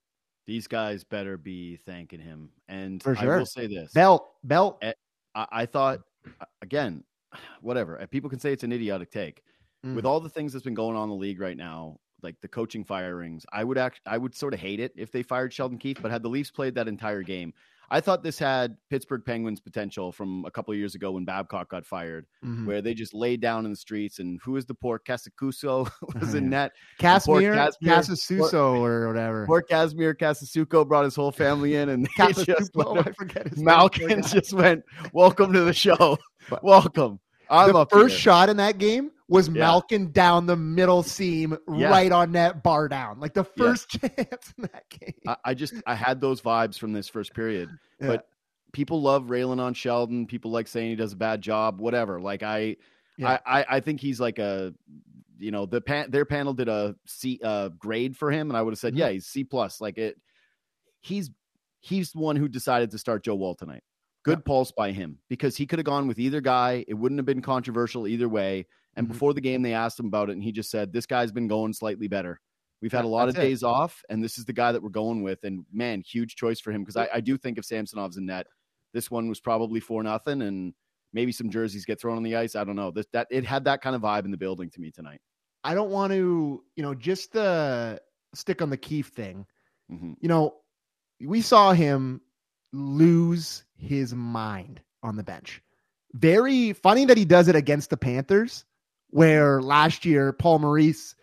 These 0.47 0.67
guys 0.67 1.03
better 1.03 1.37
be 1.37 1.77
thanking 1.85 2.19
him. 2.19 2.49
And 2.67 3.03
For 3.03 3.15
I 3.15 3.21
sure. 3.21 3.37
will 3.39 3.45
say 3.45 3.67
this. 3.67 3.91
Belt, 3.93 4.27
belt. 4.43 4.79
Eh, 4.81 4.93
I, 5.35 5.47
I 5.51 5.65
thought 5.65 5.99
uh, 6.41 6.45
again, 6.61 7.03
whatever. 7.61 8.05
People 8.09 8.29
can 8.29 8.39
say 8.39 8.53
it's 8.53 8.63
an 8.63 8.71
idiotic 8.71 9.11
take. 9.11 9.43
Mm. 9.85 9.95
With 9.95 10.05
all 10.05 10.19
the 10.19 10.29
things 10.29 10.51
that's 10.53 10.63
been 10.65 10.73
going 10.73 10.95
on 10.97 11.03
in 11.03 11.09
the 11.09 11.15
league 11.15 11.39
right 11.39 11.55
now, 11.57 11.97
like 12.21 12.35
the 12.41 12.47
coaching 12.49 12.83
firings, 12.83 13.45
I 13.53 13.63
would 13.63 13.77
act 13.77 14.01
I 14.05 14.17
would 14.17 14.35
sort 14.35 14.53
of 14.53 14.59
hate 14.59 14.79
it 14.81 14.91
if 14.97 15.11
they 15.11 15.23
fired 15.23 15.53
Sheldon 15.53 15.77
Keefe, 15.77 16.01
but 16.01 16.11
had 16.11 16.21
the 16.23 16.29
Leafs 16.29 16.51
played 16.51 16.75
that 16.75 16.87
entire 16.89 17.21
game, 17.23 17.53
I 17.89 18.01
thought 18.01 18.21
this 18.21 18.37
had 18.37 18.75
Pittsburgh 18.89 19.23
Penguins 19.25 19.61
potential 19.61 20.11
from 20.11 20.43
a 20.45 20.51
couple 20.51 20.73
of 20.73 20.77
years 20.77 20.95
ago 20.95 21.11
when 21.11 21.23
Babcock 21.23 21.69
got 21.69 21.85
fired, 21.85 22.25
Mhm. 22.45 22.65
where 22.65 22.81
they 22.81 22.93
just 22.93 23.13
laid 23.13 23.39
down 23.39 23.63
in 23.65 23.71
the 23.71 23.77
streets 23.77 24.19
and 24.19 24.37
who 24.43 24.57
is 24.57 24.65
the 24.65 24.73
poor 24.75 24.99
Casacuso 24.99 25.89
was 26.19 26.33
in 26.35 26.49
net. 26.51 26.73
Casimir, 26.99 27.53
Casasuso 27.81 28.79
or 28.79 29.07
whatever. 29.07 29.45
Poor 29.47 29.61
Casimir 29.61 30.13
Casasuco 30.13 30.85
brought 30.85 31.05
his 31.05 31.15
whole 31.15 31.31
family 31.31 31.75
in 31.75 31.87
and 31.89 32.07
just 32.17 32.45
Casasupo, 32.45 33.07
I 33.07 33.11
forget 33.13 33.47
his 33.47 33.57
name. 33.57 33.65
Malkin 33.65 34.21
just 34.23 34.51
went, 34.53 34.83
"Welcome 35.13 35.53
to 35.53 35.61
the 35.61 35.73
show. 35.73 36.17
Welcome." 36.61 37.19
I'm 37.49 37.71
the 37.73 37.85
first 37.87 38.11
here. 38.13 38.19
shot 38.19 38.49
in 38.49 38.57
that 38.57 38.77
game 38.77 39.09
was 39.29 39.47
Yeah. 39.47 39.53
Malkin 39.61 40.11
down 40.11 40.45
the 40.47 40.55
middle 40.55 41.03
seam, 41.03 41.57
Yeah. 41.73 41.89
right 41.89 42.11
on 42.11 42.31
net, 42.31 42.63
bar 42.63 42.87
down. 42.89 43.19
Like 43.19 43.33
the 43.33 43.45
Yeah. 43.55 43.63
first 43.65 43.89
chance 44.01 44.53
in 44.57 44.63
that 44.63 44.89
game. 44.89 45.13
I, 45.27 45.37
I 45.45 45.53
just 45.53 45.73
I 45.85 45.95
had 45.95 46.19
those 46.19 46.41
vibes 46.41 46.77
from 46.77 46.91
this 46.93 47.07
first 47.07 47.33
period. 47.33 47.69
Yeah. 48.01 48.07
But 48.07 48.27
people 48.73 49.01
love 49.01 49.29
railing 49.29 49.59
on 49.59 49.73
Sheldon. 49.73 50.25
People 50.27 50.51
like 50.51 50.67
saying 50.67 50.89
he 50.89 50.95
does 50.95 51.13
a 51.13 51.17
bad 51.17 51.41
job. 51.41 51.79
Whatever. 51.79 52.19
Like 52.19 52.43
I, 52.43 52.75
Yeah. 53.17 53.37
I, 53.45 53.59
I, 53.61 53.65
I 53.69 53.79
think 53.79 54.01
he's 54.01 54.19
like 54.19 54.39
a 54.39 54.73
you 55.41 55.51
know, 55.51 55.65
the 55.65 55.79
pan- 55.79 56.11
their 56.11 56.25
panel 56.25 56.53
did 56.53 56.67
a 56.67 56.95
C 57.05 57.39
uh, 57.41 57.69
grade 57.69 58.17
for 58.17 58.29
him, 58.29 58.49
and 58.49 58.57
I 58.57 58.61
would 58.61 58.71
have 58.73 58.79
said, 58.79 58.93
Mhm. 58.93 58.97
yeah, 58.97 59.09
he's 59.11 59.25
C 59.25 59.45
plus. 59.45 59.79
Like 59.79 59.97
it, 59.97 60.17
he's 60.99 61.29
he's 61.79 62.11
the 62.11 62.19
one 62.19 62.35
who 62.35 62.49
decided 62.49 62.91
to 62.91 62.97
start 62.97 63.23
Joe 63.23 63.35
Woll 63.35 63.55
tonight. 63.55 63.83
Good 64.23 64.43
pulse 64.43 64.73
by 64.73 64.91
him 64.91 65.19
because 65.29 65.55
he 65.55 65.65
could 65.65 65.79
have 65.79 65.85
gone 65.85 66.07
with 66.09 66.19
either 66.19 66.41
guy. 66.41 66.83
It 66.89 66.93
wouldn't 66.95 67.19
have 67.19 67.25
been 67.25 67.41
controversial 67.41 68.05
either 68.05 68.27
way. 68.27 68.67
And 68.95 69.07
Mhm. 69.07 69.11
before 69.11 69.33
the 69.33 69.41
game, 69.41 69.61
they 69.61 69.73
asked 69.73 69.99
him 69.99 70.07
about 70.07 70.29
it, 70.29 70.33
and 70.33 70.43
he 70.43 70.51
just 70.51 70.69
said, 70.71 70.91
"This 70.91 71.05
guy's 71.05 71.31
been 71.31 71.47
going 71.47 71.73
slightly 71.73 72.07
better. 72.07 72.39
We've 72.81 72.91
had 72.91 73.05
a 73.05 73.07
lot 73.07 73.27
of 73.29 73.35
that's 73.35 73.45
it. 73.45 73.49
days 73.49 73.63
off, 73.63 74.03
and 74.09 74.23
this 74.23 74.37
is 74.37 74.45
the 74.45 74.53
guy 74.53 74.71
that 74.71 74.81
we're 74.81 74.89
going 74.89 75.21
with." 75.21 75.43
And 75.43 75.65
man, 75.71 76.01
huge 76.01 76.35
choice 76.35 76.59
for 76.59 76.71
him 76.71 76.81
because 76.83 76.97
I, 76.97 77.09
I 77.15 77.19
do 77.21 77.37
think 77.37 77.57
if 77.57 77.65
Samsonov's 77.65 78.17
in 78.17 78.25
net, 78.25 78.47
this 78.93 79.11
one 79.11 79.29
was 79.29 79.39
probably 79.39 79.79
four 79.79 80.01
nothing, 80.03 80.41
and 80.41 80.73
maybe 81.13 81.31
some 81.31 81.49
jerseys 81.49 81.85
get 81.85 81.99
thrown 81.99 82.17
on 82.17 82.23
the 82.23 82.35
ice. 82.35 82.55
I 82.55 82.63
don't 82.63 82.75
know. 82.75 82.91
This 82.91 83.05
that 83.13 83.27
it 83.29 83.45
had 83.45 83.65
that 83.65 83.81
kind 83.81 83.95
of 83.95 84.01
vibe 84.01 84.25
in 84.25 84.31
the 84.31 84.37
building 84.37 84.69
to 84.71 84.81
me 84.81 84.91
tonight. 84.91 85.21
I 85.63 85.73
don't 85.75 85.91
want 85.91 86.13
to, 86.13 86.63
you 86.75 86.83
know, 86.83 86.95
just 86.95 87.33
the 87.33 88.01
stick 88.33 88.61
on 88.61 88.69
the 88.69 88.77
Keefe 88.77 89.07
thing. 89.09 89.45
Mhm. 89.91 90.15
You 90.21 90.29
know, 90.29 90.61
we 91.19 91.41
saw 91.41 91.73
him 91.73 92.21
lose 92.71 93.65
his 93.75 94.13
mind 94.13 94.81
on 95.03 95.15
the 95.17 95.23
bench. 95.23 95.61
Very 96.13 96.73
funny 96.73 97.05
that 97.05 97.17
he 97.17 97.25
does 97.25 97.47
it 97.47 97.55
against 97.55 97.89
the 97.89 97.97
Panthers, 97.97 98.65
where 99.09 99.61
last 99.61 100.05
year 100.05 100.33
Paul 100.33 100.59
Maurice, 100.59 101.15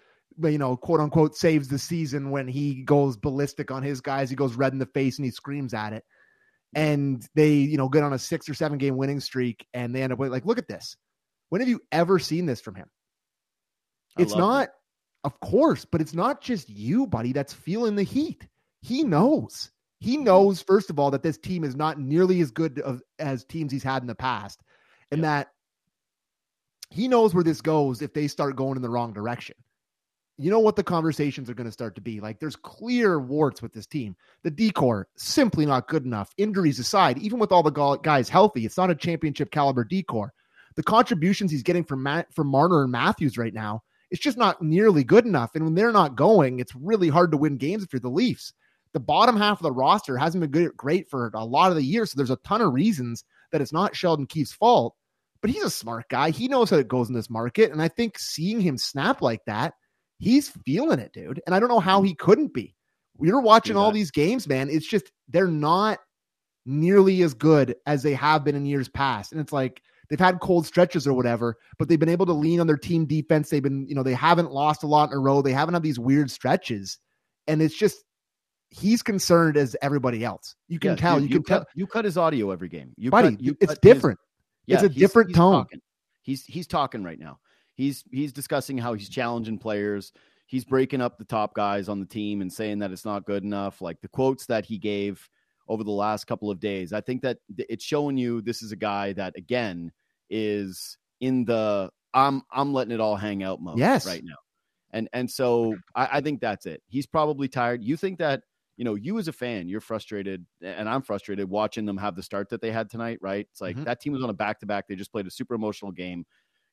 you 0.43 0.59
know, 0.59 0.77
quote 0.77 1.01
unquote, 1.01 1.37
saves 1.37 1.69
the 1.69 1.79
season 1.79 2.31
when 2.31 2.49
he 2.49 2.83
goes 2.83 3.17
ballistic 3.17 3.71
on 3.71 3.83
his 3.83 4.01
guys. 4.01 4.31
He 4.31 4.37
goes 4.37 4.55
red 4.55 4.73
in 4.73 4.79
the 4.79 4.87
face 4.87 5.19
and 5.19 5.25
he 5.25 5.31
screams 5.31 5.75
at 5.75 5.93
it. 5.93 6.05
And 6.75 7.27
they, 7.35 7.55
you 7.55 7.79
know, 7.79 7.89
get 7.89 8.03
on 8.03 8.13
a 8.13 8.19
six 8.19 8.49
or 8.49 8.55
seven 8.55 8.77
game 8.79 8.97
winning 8.97 9.21
streak 9.21 9.67
and 9.73 9.95
they 9.95 10.03
end 10.03 10.13
up 10.13 10.19
with 10.19 10.33
like, 10.33 10.45
look 10.45 10.59
at 10.59 10.69
this. 10.69 10.97
When 11.49 11.61
have 11.61 11.69
you 11.69 11.81
ever 11.93 12.19
seen 12.19 12.45
this 12.45 12.61
from 12.61 12.75
him? 12.75 12.91
I 14.19 14.23
It's 14.23 14.35
not, 14.35 14.65
it. 14.65 14.71
of 15.25 15.39
course, 15.41 15.85
but 15.85 16.01
it's 16.01 16.15
not 16.15 16.43
just 16.43 16.69
you, 16.69 17.07
buddy, 17.07 17.33
that's 17.33 17.53
feeling 17.53 17.97
the 17.97 18.03
heat. 18.03 18.47
He 18.83 19.05
knows. 19.05 19.71
He 20.01 20.17
mm-hmm. 20.17 20.25
knows, 20.25 20.61
first 20.61 20.91
of 20.91 20.99
all, 20.99 21.11
that 21.13 21.23
this 21.23 21.39
team 21.39 21.65
is 21.65 21.77
not 21.77 21.99
nearly 21.99 22.41
as 22.41 22.51
good 22.51 22.81
of, 22.81 23.01
as 23.19 23.45
teams 23.45 23.73
he's 23.73 23.83
had 23.83 24.03
in 24.03 24.09
the 24.09 24.15
past, 24.15 24.61
and 25.11 25.25
that 25.25 25.49
he 26.91 27.09
knows 27.09 27.35
where 27.35 27.45
this 27.45 27.61
goes 27.61 28.03
if 28.03 28.13
they 28.13 28.29
start 28.29 28.57
going 28.57 28.77
in 28.77 28.83
the 28.83 28.91
wrong 28.91 29.13
direction. 29.13 29.57
You 30.39 30.51
know 30.51 30.61
what 30.61 30.77
the 30.77 30.85
conversations 30.85 31.49
are 31.49 31.55
going 31.55 31.67
to 31.67 31.73
start 31.73 31.95
to 31.95 32.03
be 32.03 32.21
like. 32.21 32.39
There's 32.39 32.57
clear 32.57 33.19
warts 33.19 33.63
with 33.63 33.73
this 33.73 33.87
team. 33.87 34.15
The 34.43 34.51
decor 34.51 35.09
simply 35.17 35.65
not 35.65 35.89
good 35.89 36.05
enough. 36.05 36.31
Injuries 36.37 36.79
aside, 36.79 37.19
even 37.19 37.39
with 37.39 37.53
all 37.53 37.63
the 37.63 37.99
guys 38.03 38.29
healthy, 38.29 38.67
it's 38.67 38.77
not 38.77 38.91
a 38.91 38.95
championship 38.95 39.51
caliber 39.51 39.83
decor. 39.83 40.35
The 40.75 40.83
contributions 40.83 41.51
he's 41.51 41.63
getting 41.63 41.85
from 41.85 42.03
Matt, 42.03 42.35
from 42.35 42.49
Marner 42.49 42.83
and 42.83 42.93
Matthews 42.93 43.39
right 43.39 43.55
now, 43.55 43.83
it's 44.11 44.21
just 44.21 44.37
not 44.37 44.61
nearly 44.61 45.05
good 45.05 45.25
enough. 45.25 45.55
And 45.55 45.65
when 45.65 45.75
they're 45.75 45.91
not 45.91 46.17
going, 46.17 46.61
it's 46.61 46.75
really 46.75 47.09
hard 47.09 47.31
to 47.31 47.39
win 47.39 47.57
games 47.57 47.83
if 47.83 47.93
you're 47.93 48.01
the 48.01 48.11
Leafs. 48.11 48.53
The 48.93 49.01
bottom 49.01 49.37
half 49.37 49.59
of 49.59 49.63
the 49.63 49.73
roster 49.73 50.19
hasn't 50.19 50.43
been 50.43 50.51
good, 50.51 50.77
great 50.77 51.09
for 51.09 51.31
a 51.35 51.45
lot 51.45 51.71
of 51.71 51.77
the 51.77 51.83
year. 51.83 52.05
So 52.05 52.15
there's 52.17 52.31
a 52.31 52.37
ton 52.37 52.61
of 52.61 52.75
reasons 52.75 53.25
that 53.53 53.63
it's 53.63 53.73
not 53.73 53.97
Sheldon 53.97 54.27
Keefe's 54.27 54.53
fault. 54.53 54.95
But 55.47 55.55
he's 55.55 55.63
a 55.63 55.71
smart 55.71 56.09
guy. 56.09 56.31
He 56.31 56.49
knows 56.49 56.71
how 56.71 56.77
it 56.79 56.89
goes 56.89 57.09
in 57.09 57.15
this 57.15 57.31
market. 57.31 57.71
And 57.71 57.81
I 57.81 57.87
think 57.87 58.19
seeing 58.19 58.61
him 58.61 58.77
snap 58.77 59.23
like 59.23 59.45
that, 59.47 59.75
he's 60.19 60.49
feeling 60.49 60.99
it, 60.99 61.13
dude. 61.13 61.41
And 61.47 61.55
I 61.55 61.61
don't 61.61 61.69
know 61.69 61.79
how 61.79 62.03
he 62.03 62.17
couldn't 62.17 62.53
be. 62.53 62.75
You're 63.21 63.41
watching 63.41 63.77
all 63.77 63.93
these 63.93 64.11
games, 64.11 64.49
man. 64.49 64.69
It's 64.69 64.89
just 64.89 65.13
they're 65.29 65.47
not 65.47 66.01
nearly 66.65 67.23
as 67.23 67.33
good 67.33 67.77
as 67.87 68.03
they 68.03 68.13
have 68.15 68.43
been 68.43 68.57
in 68.57 68.67
years 68.67 68.89
past. 68.89 69.31
And 69.31 69.41
it's 69.41 69.53
like 69.53 69.81
they've 70.11 70.19
had 70.19 70.41
cold 70.41 70.67
stretches 70.67 71.07
or 71.07 71.13
whatever, 71.13 71.55
but 71.79 71.87
they've 71.89 72.01
been 72.01 72.09
able 72.09 72.27
to 72.27 72.33
lean 72.33 72.59
on 72.59 72.67
their 72.67 72.77
team 72.77 73.07
defense. 73.07 73.49
They've 73.49 73.63
been, 73.63 73.87
you 73.89 73.95
know, 73.95 74.03
they 74.03 74.15
haven't 74.15 74.51
lost 74.51 74.83
a 74.83 74.89
lot 74.89 75.13
in 75.13 75.17
a 75.17 75.21
row. 75.21 75.43
They 75.43 75.53
haven't 75.53 75.75
had 75.75 75.83
these 75.85 76.01
weird 76.01 76.29
stretches. 76.29 76.99
And 77.47 77.63
it's 77.63 77.79
just 77.79 78.03
he's 78.71 79.01
concerned 79.01 79.57
as 79.57 79.77
everybody 79.81 80.25
else. 80.25 80.57
You 80.67 80.81
can 80.81 80.91
Yeah, 80.91 80.97
tell. 80.97 81.21
dude, 81.21 81.31
you, 81.31 81.37
can 81.37 81.45
cut, 81.45 81.59
tell. 81.59 81.67
You 81.77 81.87
cut 81.87 82.05
his 82.05 82.19
audio 82.19 82.51
every 82.51 82.69
game. 82.69 82.95
You 82.97 83.13
Buddy, 83.13 83.31
cut, 83.37 83.41
you 83.41 83.57
it's 83.61 83.79
different. 83.79 84.19
Yeah, 84.67 84.77
It's 84.77 84.85
a 84.85 84.89
different 84.89 85.31
he's 85.31 85.37
tone. 85.37 85.53
talking. 85.53 85.81
He's 86.23 86.45
he's 86.45 86.67
talking 86.67 87.03
right 87.05 87.19
now. 87.19 87.39
He's 87.75 88.05
he's 88.11 88.33
discussing 88.33 88.79
how 88.79 88.95
he's 88.95 89.09
challenging 89.09 89.59
players. 89.59 90.13
He's 90.47 90.65
breaking 90.65 91.01
up 91.01 91.19
the 91.19 91.25
top 91.25 91.55
guys 91.55 91.89
on 91.89 92.01
the 92.01 92.07
team 92.07 92.41
and 92.41 92.53
saying 92.53 92.79
that 92.81 92.91
it's 92.93 93.05
not 93.05 93.27
good 93.27 93.43
enough. 93.45 93.81
Like 93.81 94.01
the 94.01 94.09
quotes 94.09 94.47
that 94.47 94.65
he 94.65 94.79
gave 94.79 95.29
over 95.69 95.83
the 95.83 95.91
last 95.91 96.27
couple 96.27 96.51
of 96.51 96.61
days, 96.61 96.93
I 96.93 97.01
think 97.01 97.23
that 97.23 97.39
it's 97.59 97.85
showing 97.85 98.17
you 98.17 98.41
this 98.41 98.63
is 98.63 98.71
a 98.73 98.77
guy 98.77 99.13
that 99.15 99.37
again 99.37 99.91
is 100.31 100.97
in 101.21 101.45
the 101.45 101.91
I'm 102.15 102.43
I'm 102.53 102.73
letting 102.73 102.93
it 102.95 103.01
all 103.01 103.17
hang 103.17 103.43
out 103.43 103.61
mode 103.61 103.79
Yes. 103.79 104.07
right 104.07 104.23
now. 104.25 104.37
And 104.93 105.09
and 105.13 105.31
so 105.31 105.77
I, 105.95 106.09
I 106.15 106.21
think 106.21 106.41
that's 106.41 106.67
it. 106.67 106.83
He's 106.89 107.07
probably 107.07 107.49
tired. 107.49 107.83
You 107.85 107.97
think 107.97 108.19
that 108.19 108.43
you 108.77 108.85
know, 108.85 108.95
you 108.95 109.19
as 109.19 109.29
a 109.29 109.33
fan, 109.33 109.69
you're 109.69 109.81
frustrated, 109.81 110.45
and 110.63 110.89
I'm 110.89 111.03
frustrated 111.03 111.49
watching 111.49 111.87
them 111.87 111.97
have 111.97 112.15
the 112.17 112.23
start 112.23 112.49
that 112.51 112.61
they 112.61 112.71
had 112.71 112.91
tonight, 112.91 113.19
right? 113.23 113.47
It's 113.51 113.61
like 113.61 113.77
Mhm. 113.77 113.85
that 113.85 114.01
team 114.01 114.13
was 114.13 114.23
on 114.23 114.31
a 114.31 114.35
back 114.35 114.61
to 114.61 114.67
back. 114.67 114.87
They 114.87 114.97
just 114.97 115.13
played 115.13 115.27
a 115.27 115.31
super 115.31 115.55
emotional 115.55 115.93
game. 115.93 116.27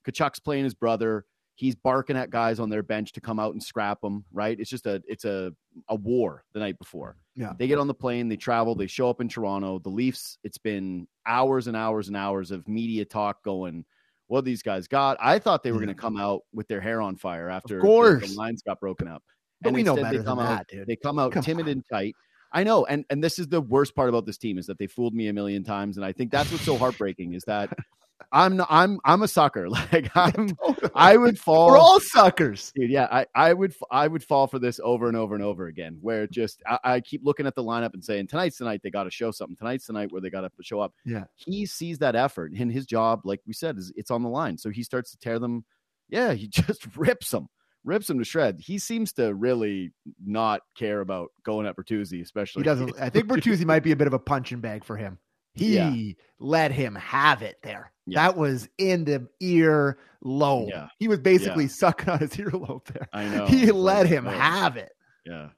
Tkachuk's 0.05 0.39
playing 0.39 0.65
his 0.65 0.73
brother. 0.73 1.25
He's 1.55 1.75
barking 1.75 2.17
at 2.17 2.29
guys 2.31 2.59
on 2.59 2.69
their 2.69 2.81
bench 2.83 3.11
to 3.13 3.21
come 3.21 3.39
out 3.39 3.53
and 3.53 3.61
scrap 3.61 4.01
them, 4.01 4.25
right? 4.31 4.59
It's 4.59 4.69
just 4.71 4.85
a 4.87 5.01
it's 5.07 5.23
a 5.23 5.53
a 5.87 5.95
war 5.95 6.43
the 6.53 6.59
night 6.59 6.79
before. 6.79 7.17
Yeah. 7.35 7.53
They 7.57 7.67
get 7.67 7.77
on 7.77 7.87
the 7.87 7.93
plane, 7.93 8.27
they 8.27 8.37
travel, 8.37 8.73
they 8.75 8.87
show 8.87 9.09
up 9.09 9.21
in 9.21 9.29
Toronto. 9.29 9.77
The 9.79 9.89
Leafs, 9.89 10.39
it's 10.43 10.57
been 10.57 11.07
hours 11.27 11.67
and 11.67 11.77
hours 11.77 12.07
and 12.07 12.17
hours 12.17 12.49
of 12.51 12.67
media 12.67 13.05
talk 13.05 13.43
going, 13.43 13.85
what 14.27 14.45
these 14.45 14.63
guys 14.63 14.87
got. 14.87 15.15
I 15.21 15.37
thought 15.37 15.61
they 15.63 15.71
were 15.71 15.77
going 15.79 15.89
to 15.89 15.93
come 16.01 16.17
out 16.17 16.41
with 16.53 16.67
their 16.67 16.81
hair 16.81 17.01
on 17.01 17.15
fire 17.17 17.49
after 17.49 17.79
the 17.79 18.33
lines 18.35 18.63
got 18.63 18.79
broken 18.79 19.07
up. 19.07 19.23
But 19.63 19.69
And 19.69 19.75
we 19.75 19.83
know 19.83 19.95
better 19.95 20.09
they 20.11 20.17
than 20.17 20.25
come 20.25 20.39
out 20.39 20.47
that, 20.49 20.67
dude. 20.67 20.87
they 20.87 20.95
come 20.95 21.17
out 21.19 21.31
Come 21.31 21.43
timid 21.43 21.65
on. 21.65 21.71
and 21.71 21.83
tight. 21.91 22.15
I 22.51 22.63
know, 22.63 22.85
and 22.85 23.03
and 23.09 23.23
this 23.23 23.39
is 23.39 23.47
the 23.47 23.61
worst 23.61 23.95
part 23.95 24.09
about 24.09 24.25
this 24.27 24.37
team 24.37 24.57
is 24.59 24.67
that 24.67 24.77
they 24.77 24.85
fooled 24.87 25.15
me 25.15 25.27
a 25.27 25.33
million 25.33 25.63
times, 25.63 25.97
and 25.97 26.05
I 26.05 26.11
think 26.11 26.31
that's 26.31 26.51
what's 26.51 26.63
so 26.63 26.77
heartbreaking 26.77 27.33
is 27.33 27.43
that 27.45 27.69
I'm 28.31 28.57
not, 28.57 28.67
I'm 28.69 28.99
I'm 29.03 29.21
a 29.23 29.27
sucker. 29.27 29.67
Like 29.91 30.09
I'm 30.15 30.55
I 30.95 31.17
would 31.17 31.39
fall. 31.39 31.71
We're 31.71 31.77
all 31.79 31.99
suckers. 31.99 32.71
Dude, 32.75 32.91
yeah, 32.91 33.07
I, 33.11 33.25
I 33.33 33.53
would 33.53 33.73
I 33.89 34.07
would 34.07 34.23
fall 34.23 34.45
for 34.47 34.59
this 34.59 34.79
over 34.83 35.07
and 35.07 35.17
over 35.17 35.33
and 35.35 35.43
over 35.43 35.65
again. 35.67 35.97
Where 36.01 36.27
just 36.27 36.61
I, 36.67 36.77
I 36.83 36.99
keep 37.01 37.21
looking 37.23 37.47
at 37.47 37.55
the 37.55 37.63
lineup 37.63 37.93
and 37.95 38.03
saying 38.03 38.27
tonight's 38.27 38.57
the 38.59 38.65
night 38.65 38.81
they 38.83 38.91
got 38.91 39.03
to 39.05 39.11
show 39.11 39.31
something. 39.31 39.55
Tonight's 39.55 39.87
the 39.87 39.93
night 39.93 40.11
where 40.11 40.21
they 40.21 40.29
got 40.29 40.41
to 40.41 40.49
show 40.61 40.79
up. 40.79 40.93
Yeah. 41.05 41.23
he 41.35 41.65
sees 41.65 41.97
that 41.99 42.15
effort 42.15 42.51
and 42.53 42.71
his 42.71 42.85
job, 42.85 43.21
like 43.23 43.39
we 43.47 43.53
said, 43.53 43.77
is 43.77 43.91
it's 43.95 44.11
on 44.11 44.21
the 44.23 44.29
line. 44.29 44.57
So 44.59 44.69
he 44.69 44.83
starts 44.83 45.09
to 45.11 45.17
tear 45.17 45.39
them. 45.39 45.65
Yeah, 46.09 46.33
he 46.33 46.47
just 46.47 46.85
rips 46.95 47.31
them, 47.31 47.47
rips 47.83 48.09
him 48.09 48.19
to 48.19 48.25
shreds. 48.25 48.65
He 48.65 48.77
seems 48.79 49.13
to 49.13 49.33
really 49.33 49.91
not 50.25 50.61
care 50.75 51.01
about 51.01 51.29
going 51.43 51.65
at 51.67 51.75
Bertuzzi, 51.75 52.21
especially. 52.21 52.61
He 52.61 52.65
doesn't. 52.65 52.93
I 52.99 53.09
think 53.09 53.27
Bertuzzi 53.27 53.65
might 53.65 53.83
be 53.83 53.91
a 53.91 53.95
bit 53.95 54.07
of 54.07 54.13
a 54.13 54.19
punching 54.19 54.59
bag 54.61 54.83
for 54.83 54.97
him. 54.97 55.19
He 55.55 55.75
Yeah. 55.75 56.13
let 56.39 56.71
him 56.71 56.95
have 56.95 57.41
it 57.43 57.57
there. 57.61 57.91
Yeah. 58.07 58.23
That 58.27 58.37
was 58.37 58.67
in 58.79 59.05
the 59.05 59.27
ear 59.39 59.99
lobe. 60.23 60.69
Yeah. 60.69 60.87
He 60.97 61.07
was 61.07 61.19
basically 61.19 61.67
sucking 61.67 62.09
on 62.09 62.19
his 62.19 62.31
earlobe 62.37 62.85
there. 62.85 63.07
I 63.13 63.25
know 63.27 63.45
he 63.45 63.63
It's 63.63 63.71
let 63.71 63.99
like, 64.01 64.07
him 64.07 64.25
have 64.25 64.77
it. 64.77 64.91
Yeah, 65.25 65.49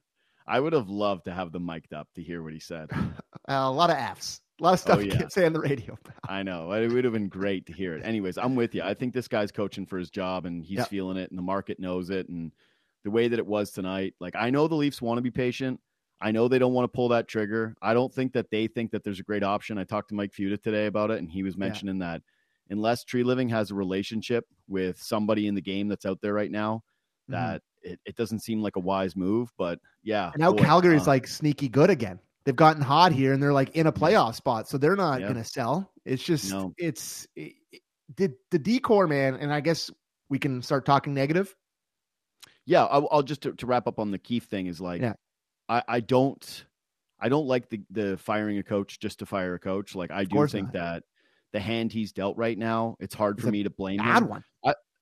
I 0.46 0.60
would 0.60 0.74
have 0.74 0.88
loved 0.88 1.24
to 1.24 1.32
have 1.32 1.50
them 1.50 1.64
mic'd 1.66 1.92
up 1.94 2.08
to 2.14 2.22
hear 2.22 2.42
what 2.42 2.52
he 2.52 2.60
said. 2.60 2.90
a 3.48 3.70
lot 3.70 3.90
of 3.90 3.96
F's. 3.96 4.40
A 4.58 4.62
lot 4.62 4.72
of 4.74 4.80
stuff 4.80 4.98
Oh, 4.98 5.00
you 5.02 5.10
can't 5.10 5.30
say 5.32 5.44
on 5.44 5.52
the 5.52 5.60
radio. 5.60 5.98
I 6.28 6.42
know. 6.42 6.72
It 6.72 6.90
would 6.90 7.04
have 7.04 7.12
been 7.12 7.28
great 7.28 7.66
to 7.66 7.72
hear 7.74 7.94
it. 7.94 8.02
Anyways, 8.04 8.38
I'm 8.38 8.54
with 8.54 8.74
you. 8.74 8.82
I 8.82 8.94
think 8.94 9.12
this 9.12 9.28
guy's 9.28 9.52
coaching 9.52 9.84
for 9.84 9.98
his 9.98 10.08
job 10.10 10.46
and 10.46 10.64
he's 10.64 10.78
Yeah. 10.78 10.84
feeling 10.84 11.18
it 11.18 11.28
and 11.30 11.38
the 11.38 11.42
market 11.42 11.78
knows 11.78 12.08
it. 12.08 12.28
And 12.30 12.52
the 13.04 13.10
way 13.10 13.28
that 13.28 13.38
it 13.38 13.46
was 13.46 13.70
tonight, 13.70 14.14
like 14.18 14.34
I 14.34 14.48
know 14.50 14.66
the 14.66 14.74
Leafs 14.74 15.02
want 15.02 15.18
to 15.18 15.22
be 15.22 15.30
patient. 15.30 15.78
I 16.22 16.30
know 16.30 16.48
they 16.48 16.58
don't 16.58 16.72
want 16.72 16.84
to 16.90 16.96
pull 16.96 17.08
that 17.10 17.28
trigger. 17.28 17.76
I 17.82 17.92
don't 17.92 18.12
think 18.12 18.32
that 18.32 18.50
they 18.50 18.66
think 18.66 18.90
that 18.92 19.04
there's 19.04 19.20
a 19.20 19.24
great 19.24 19.42
option. 19.42 19.76
I 19.76 19.84
talked 19.84 20.08
to 20.08 20.14
Mike 20.14 20.32
Feuda 20.32 20.60
today 20.62 20.86
about 20.86 21.10
it, 21.10 21.18
and 21.18 21.30
he 21.30 21.42
was 21.42 21.58
mentioning 21.58 21.98
that 21.98 22.22
unless 22.70 23.04
Treliving 23.04 23.50
has 23.50 23.70
a 23.70 23.74
relationship 23.74 24.46
with 24.66 24.98
somebody 24.98 25.46
in 25.46 25.54
the 25.54 25.60
game 25.60 25.88
that's 25.88 26.06
out 26.06 26.20
there 26.22 26.32
right 26.32 26.50
now, 26.50 26.82
Mhm. 27.28 27.32
that 27.32 27.62
it, 27.82 28.00
it 28.06 28.16
doesn't 28.16 28.38
seem 28.40 28.62
like 28.62 28.76
a 28.76 28.80
wise 28.80 29.14
move. 29.14 29.52
But 29.58 29.78
yeah, 30.02 30.30
And 30.32 30.40
now 30.40 30.52
boy, 30.52 30.62
Calgary's 30.64 31.02
uh, 31.06 31.10
like 31.10 31.26
sneaky 31.26 31.68
good 31.68 31.90
again. 31.90 32.18
They've 32.46 32.56
gotten 32.56 32.80
hot 32.80 33.12
here 33.12 33.34
and 33.34 33.42
they're 33.42 33.52
like 33.52 33.76
in 33.76 33.86
a 33.88 33.92
playoff 33.92 34.34
spot. 34.36 34.68
So 34.68 34.78
they're 34.78 34.96
not 34.96 35.20
Yeah. 35.20 35.26
going 35.26 35.36
to 35.42 35.44
sell. 35.44 35.92
It's 36.06 36.22
just, 36.22 36.50
No. 36.50 36.72
it's 36.78 37.26
it, 37.36 37.52
the, 38.16 38.32
the 38.50 38.58
decor, 38.58 39.06
man. 39.06 39.34
And 39.34 39.52
I 39.52 39.60
guess 39.60 39.90
we 40.30 40.38
can 40.38 40.62
start 40.62 40.86
talking 40.86 41.12
negative. 41.12 41.54
yeah 42.66 42.84
i'll, 42.86 43.06
I'll 43.12 43.22
just 43.22 43.42
to, 43.42 43.52
to 43.52 43.66
wrap 43.66 43.86
up 43.86 43.98
on 44.00 44.10
the 44.10 44.18
Keefe 44.18 44.44
thing 44.44 44.66
is 44.66 44.80
like 44.80 45.00
Yeah. 45.02 45.12
I, 45.68 45.82
I 45.86 46.00
don't 46.00 46.64
i 47.20 47.28
don't 47.28 47.46
like 47.46 47.68
the 47.68 47.80
the 47.90 48.16
firing 48.16 48.58
a 48.58 48.62
coach 48.64 48.98
just 48.98 49.18
to 49.20 49.26
fire 49.26 49.54
a 49.54 49.58
coach 49.58 49.94
like 49.94 50.10
i 50.10 50.24
do 50.24 50.46
think 50.48 50.66
not. 50.66 50.72
that 50.72 51.02
the 51.52 51.60
hand 51.60 51.92
he's 51.92 52.12
dealt 52.12 52.36
right 52.36 52.58
now 52.58 52.96
it's 52.98 53.14
hard 53.14 53.36
It's 53.38 53.44
for 53.44 53.52
me 53.52 53.62
to 53.62 53.70
blame 53.70 53.98
Bad 53.98 54.22
him 54.24 54.28
one. 54.28 54.44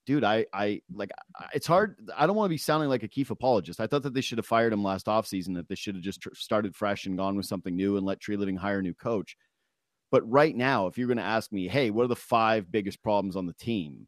Dude 0.06 0.25
i 0.25 0.44
i 0.52 0.82
like 0.92 1.11
it's 1.54 1.66
hard 1.66 1.96
i 2.16 2.26
don't 2.26 2.37
want 2.37 2.46
to 2.46 2.54
be 2.54 2.58
sounding 2.58 2.90
like 2.90 3.02
a 3.02 3.08
Keefe 3.08 3.30
apologist. 3.30 3.80
I 3.80 3.87
thought 3.87 4.02
that 4.02 4.14
they 4.14 4.20
should 4.20 4.38
have 4.38 4.46
fired 4.46 4.73
him 4.73 4.84
last 4.84 5.06
offseason 5.06 5.54
that 5.54 5.68
they 5.68 5.75
should 5.75 5.94
have 5.94 6.04
just 6.04 6.20
tr- 6.20 6.34
started 6.34 6.76
fresh 6.76 7.06
and 7.06 7.16
gone 7.16 7.37
with 7.37 7.46
something 7.46 7.75
new 7.75 7.96
and 7.96 8.04
let 8.04 8.20
Treliving 8.20 8.58
hire 8.58 8.80
a 8.80 8.82
new 8.82 8.94
coach. 8.94 9.37
But 10.11 10.30
right 10.30 10.54
now 10.54 10.87
if 10.87 10.99
you're 10.99 11.06
going 11.06 11.16
to 11.16 11.23
ask 11.23 11.52
me 11.52 11.68
hey 11.68 11.90
what 11.90 12.04
are 12.04 12.08
the 12.08 12.16
five 12.16 12.70
biggest 12.70 13.02
problems 13.02 13.37
on 13.37 13.46
the 13.46 13.54
team? 13.54 14.06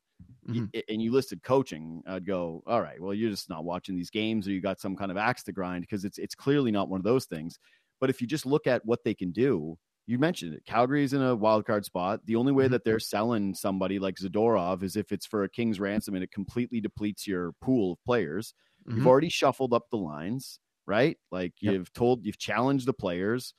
y- 0.48 0.54
mm-hmm. 0.54 0.78
and 0.88 1.02
you 1.02 1.12
listed 1.12 1.42
coaching, 1.42 2.02
I'd 2.06 2.26
go, 2.26 2.62
all 2.66 2.80
right, 2.80 3.00
well, 3.00 3.14
you're 3.14 3.30
just 3.30 3.50
not 3.50 3.64
watching 3.64 3.96
these 3.96 4.10
games 4.10 4.46
or 4.46 4.52
you 4.52 4.60
got 4.60 4.80
some 4.80 4.96
kind 4.96 5.10
of 5.10 5.16
axe 5.16 5.42
to 5.44 5.52
grind 5.52 5.82
because 5.82 6.04
it's 6.04 6.18
it's 6.18 6.34
clearly 6.34 6.70
not 6.70 6.88
one 6.88 7.00
of 7.00 7.04
those 7.04 7.26
things. 7.26 7.58
But 8.00 8.10
if 8.10 8.20
you 8.20 8.26
just 8.26 8.46
look 8.46 8.66
at 8.66 8.84
what 8.84 9.04
they 9.04 9.14
can 9.14 9.32
do, 9.32 9.78
you 10.06 10.18
mentioned 10.18 10.54
it. 10.54 10.64
Calgary's 10.64 11.12
in 11.12 11.22
a 11.22 11.34
wild 11.34 11.66
card 11.66 11.84
spot. 11.84 12.24
The 12.26 12.36
only 12.36 12.52
way 12.52 12.66
Mhm. 12.66 12.70
that 12.70 12.84
they're 12.84 13.00
selling 13.00 13.54
somebody 13.54 13.98
like 13.98 14.16
Zadorov 14.16 14.82
is 14.82 14.96
if 14.96 15.10
it's 15.12 15.26
for 15.26 15.42
a 15.44 15.48
king's 15.48 15.80
ransom 15.80 16.14
and 16.14 16.22
it 16.24 16.30
completely 16.30 16.80
depletes 16.80 17.26
your 17.26 17.52
pool 17.60 17.92
of 17.94 18.04
players. 18.04 18.54
You've 18.88 19.04
Mhm. 19.04 19.06
already 19.06 19.28
shuffled 19.28 19.72
up 19.74 19.90
the 19.90 19.96
lines, 19.98 20.60
right? 20.86 21.18
Like 21.32 21.54
Yep. 21.60 21.72
you've 21.74 21.92
told, 21.92 22.24
you've 22.24 22.38
challenged 22.38 22.86
the 22.86 22.92
players. 22.94 23.52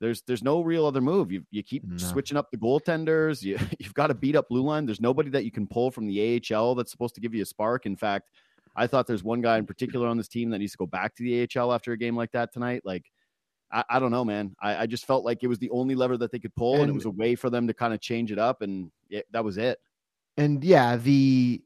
There's 0.00 0.22
there's 0.22 0.42
no 0.42 0.60
real 0.62 0.84
other 0.86 1.00
move. 1.00 1.30
You 1.30 1.46
you 1.52 1.62
keep 1.62 1.84
No. 1.84 1.96
switching 1.96 2.36
up 2.36 2.50
the 2.50 2.58
goaltenders. 2.58 3.42
You 3.44 3.56
you've 3.80 3.94
got 3.94 4.08
to 4.08 4.14
beat 4.14 4.34
up 4.36 4.48
blue 4.48 4.62
line. 4.62 4.86
There's 4.86 5.00
nobody 5.00 5.30
that 5.30 5.44
you 5.44 5.52
can 5.52 5.66
pull 5.68 5.90
from 5.92 6.06
the 6.06 6.20
AHL 6.20 6.74
that's 6.74 6.90
supposed 6.90 7.14
to 7.14 7.20
give 7.20 7.34
you 7.34 7.42
a 7.42 7.46
spark. 7.46 7.86
In 7.86 7.96
fact, 7.96 8.30
I 8.76 8.88
thought 8.88 9.06
there's 9.06 9.22
one 9.22 9.40
guy 9.40 9.56
in 9.58 9.66
particular 9.66 10.08
on 10.08 10.16
this 10.16 10.26
team 10.28 10.50
that 10.50 10.58
needs 10.58 10.72
to 10.72 10.78
go 10.78 10.86
back 10.86 11.14
to 11.14 11.22
the 11.22 11.42
AHL 11.42 11.72
after 11.72 11.92
a 11.92 11.96
game 11.96 12.16
like 12.16 12.32
that 12.32 12.52
tonight. 12.52 12.82
Like 12.84 13.12
I, 13.72 13.84
I 13.88 13.98
don't 13.98 14.10
know, 14.10 14.24
man. 14.24 14.54
I, 14.60 14.82
I 14.82 14.86
just 14.86 15.06
felt 15.06 15.24
like 15.24 15.42
it 15.42 15.48
was 15.48 15.58
the 15.58 15.70
only 15.70 15.94
lever 15.94 16.16
that 16.18 16.32
they 16.32 16.38
could 16.38 16.54
pull, 16.54 16.80
and, 16.80 16.90
it 16.90 16.92
was 16.92 17.04
a 17.04 17.10
way 17.10 17.34
for 17.34 17.50
them 17.50 17.66
to 17.66 17.74
kind 17.74 17.92
of 17.92 18.00
change 18.00 18.30
it 18.32 18.38
up, 18.38 18.62
and 18.62 18.90
it, 19.10 19.26
that 19.32 19.44
was 19.44 19.58
it. 19.58 19.78
And 20.36 20.62
yeah, 20.62 20.96
the 20.96 21.62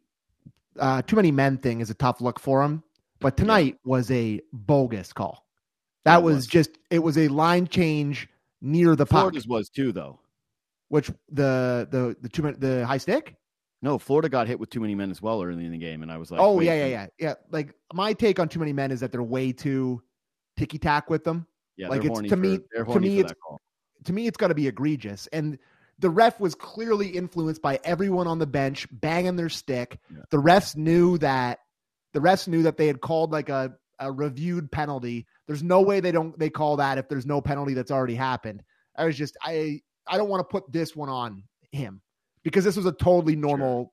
uh, 0.78 1.02
too 1.02 1.16
many 1.16 1.30
men 1.30 1.58
thing 1.58 1.80
is 1.80 1.90
a 1.90 1.94
tough 1.94 2.20
look 2.20 2.38
for 2.38 2.62
him. 2.62 2.82
But 3.20 3.36
tonight 3.36 3.78
was 3.84 4.10
a 4.10 4.40
bogus 4.52 5.12
call. 5.12 5.44
That 6.04 6.22
was, 6.22 6.36
was. 6.36 6.46
just 6.46 6.78
it 6.90 7.00
was 7.00 7.18
a 7.18 7.28
line 7.28 7.66
change 7.66 8.28
near 8.60 8.94
the 8.94 9.04
puck, 9.04 9.20
Florida's 9.20 9.48
was 9.48 9.68
too, 9.68 9.92
though. 9.92 10.20
which 10.88 11.08
the 11.30 11.88
the 11.90 12.16
the 12.20 12.28
two 12.28 12.42
the 12.52 12.86
high 12.86 12.98
stick. 12.98 13.34
No, 13.80 13.98
Florida 13.98 14.28
got 14.28 14.48
hit 14.48 14.58
with 14.58 14.70
too 14.70 14.80
many 14.80 14.94
men 14.94 15.10
as 15.10 15.22
well 15.22 15.42
early 15.42 15.64
in 15.64 15.72
the 15.72 15.78
game, 15.78 16.02
and 16.02 16.10
I 16.10 16.16
was 16.16 16.30
like, 16.30 16.40
oh 16.40 16.60
yeah, 16.60 16.74
yeah, 16.74 16.86
yeah, 16.86 17.06
yeah. 17.18 17.34
Like 17.50 17.74
my 17.92 18.12
take 18.12 18.38
on 18.38 18.48
too 18.48 18.58
many 18.58 18.72
men 18.72 18.90
is 18.90 19.00
that 19.00 19.12
they're 19.12 19.22
way 19.22 19.52
too 19.52 20.02
ticky 20.56 20.78
tack 20.78 21.10
with 21.10 21.24
them. 21.24 21.46
Yeah. 21.78 21.88
Like, 21.88 22.04
it's- 22.04 22.28
to 22.28 22.36
me- 22.36 22.58
to 22.58 23.00
me, 23.00 23.20
it's- 23.20 23.34
to 24.04 24.12
me, 24.12 24.26
it's 24.26 24.36
got 24.36 24.48
to 24.48 24.54
be 24.54 24.66
egregious. 24.68 25.26
And 25.32 25.58
the 25.98 26.10
ref 26.10 26.38
was 26.38 26.54
clearly 26.54 27.08
influenced 27.08 27.60
by 27.62 27.80
everyone 27.84 28.26
on 28.26 28.38
the 28.38 28.46
bench 28.46 28.86
banging 28.92 29.36
their 29.36 29.48
stick. 29.48 29.98
Yeah. 30.10 30.22
The 30.30 30.36
refs 30.36 30.76
knew 30.76 31.18
that 31.18 31.58
the 32.12 32.20
refs 32.20 32.46
knew 32.46 32.62
that 32.64 32.76
they 32.76 32.86
had 32.86 33.00
called 33.00 33.32
like 33.32 33.48
a, 33.48 33.74
a 33.98 34.12
reviewed 34.12 34.70
penalty. 34.70 35.26
There's 35.46 35.62
no 35.62 35.80
way 35.82 35.98
they 36.00 36.12
don't 36.12 36.38
they 36.38 36.50
call 36.50 36.76
that 36.76 36.98
if 36.98 37.08
there's 37.08 37.26
no 37.26 37.40
penalty 37.40 37.74
that's 37.74 37.90
already 37.90 38.14
happened. 38.14 38.62
I 38.96 39.06
was 39.06 39.16
just 39.16 39.36
I 39.42 39.80
I 40.06 40.16
don't 40.16 40.28
want 40.28 40.40
to 40.40 40.44
put 40.44 40.70
this 40.72 40.94
one 40.94 41.08
on 41.08 41.42
him 41.72 42.00
because 42.44 42.64
this 42.64 42.76
was 42.76 42.86
a 42.86 42.92
totally 42.92 43.34
normal, 43.36 43.92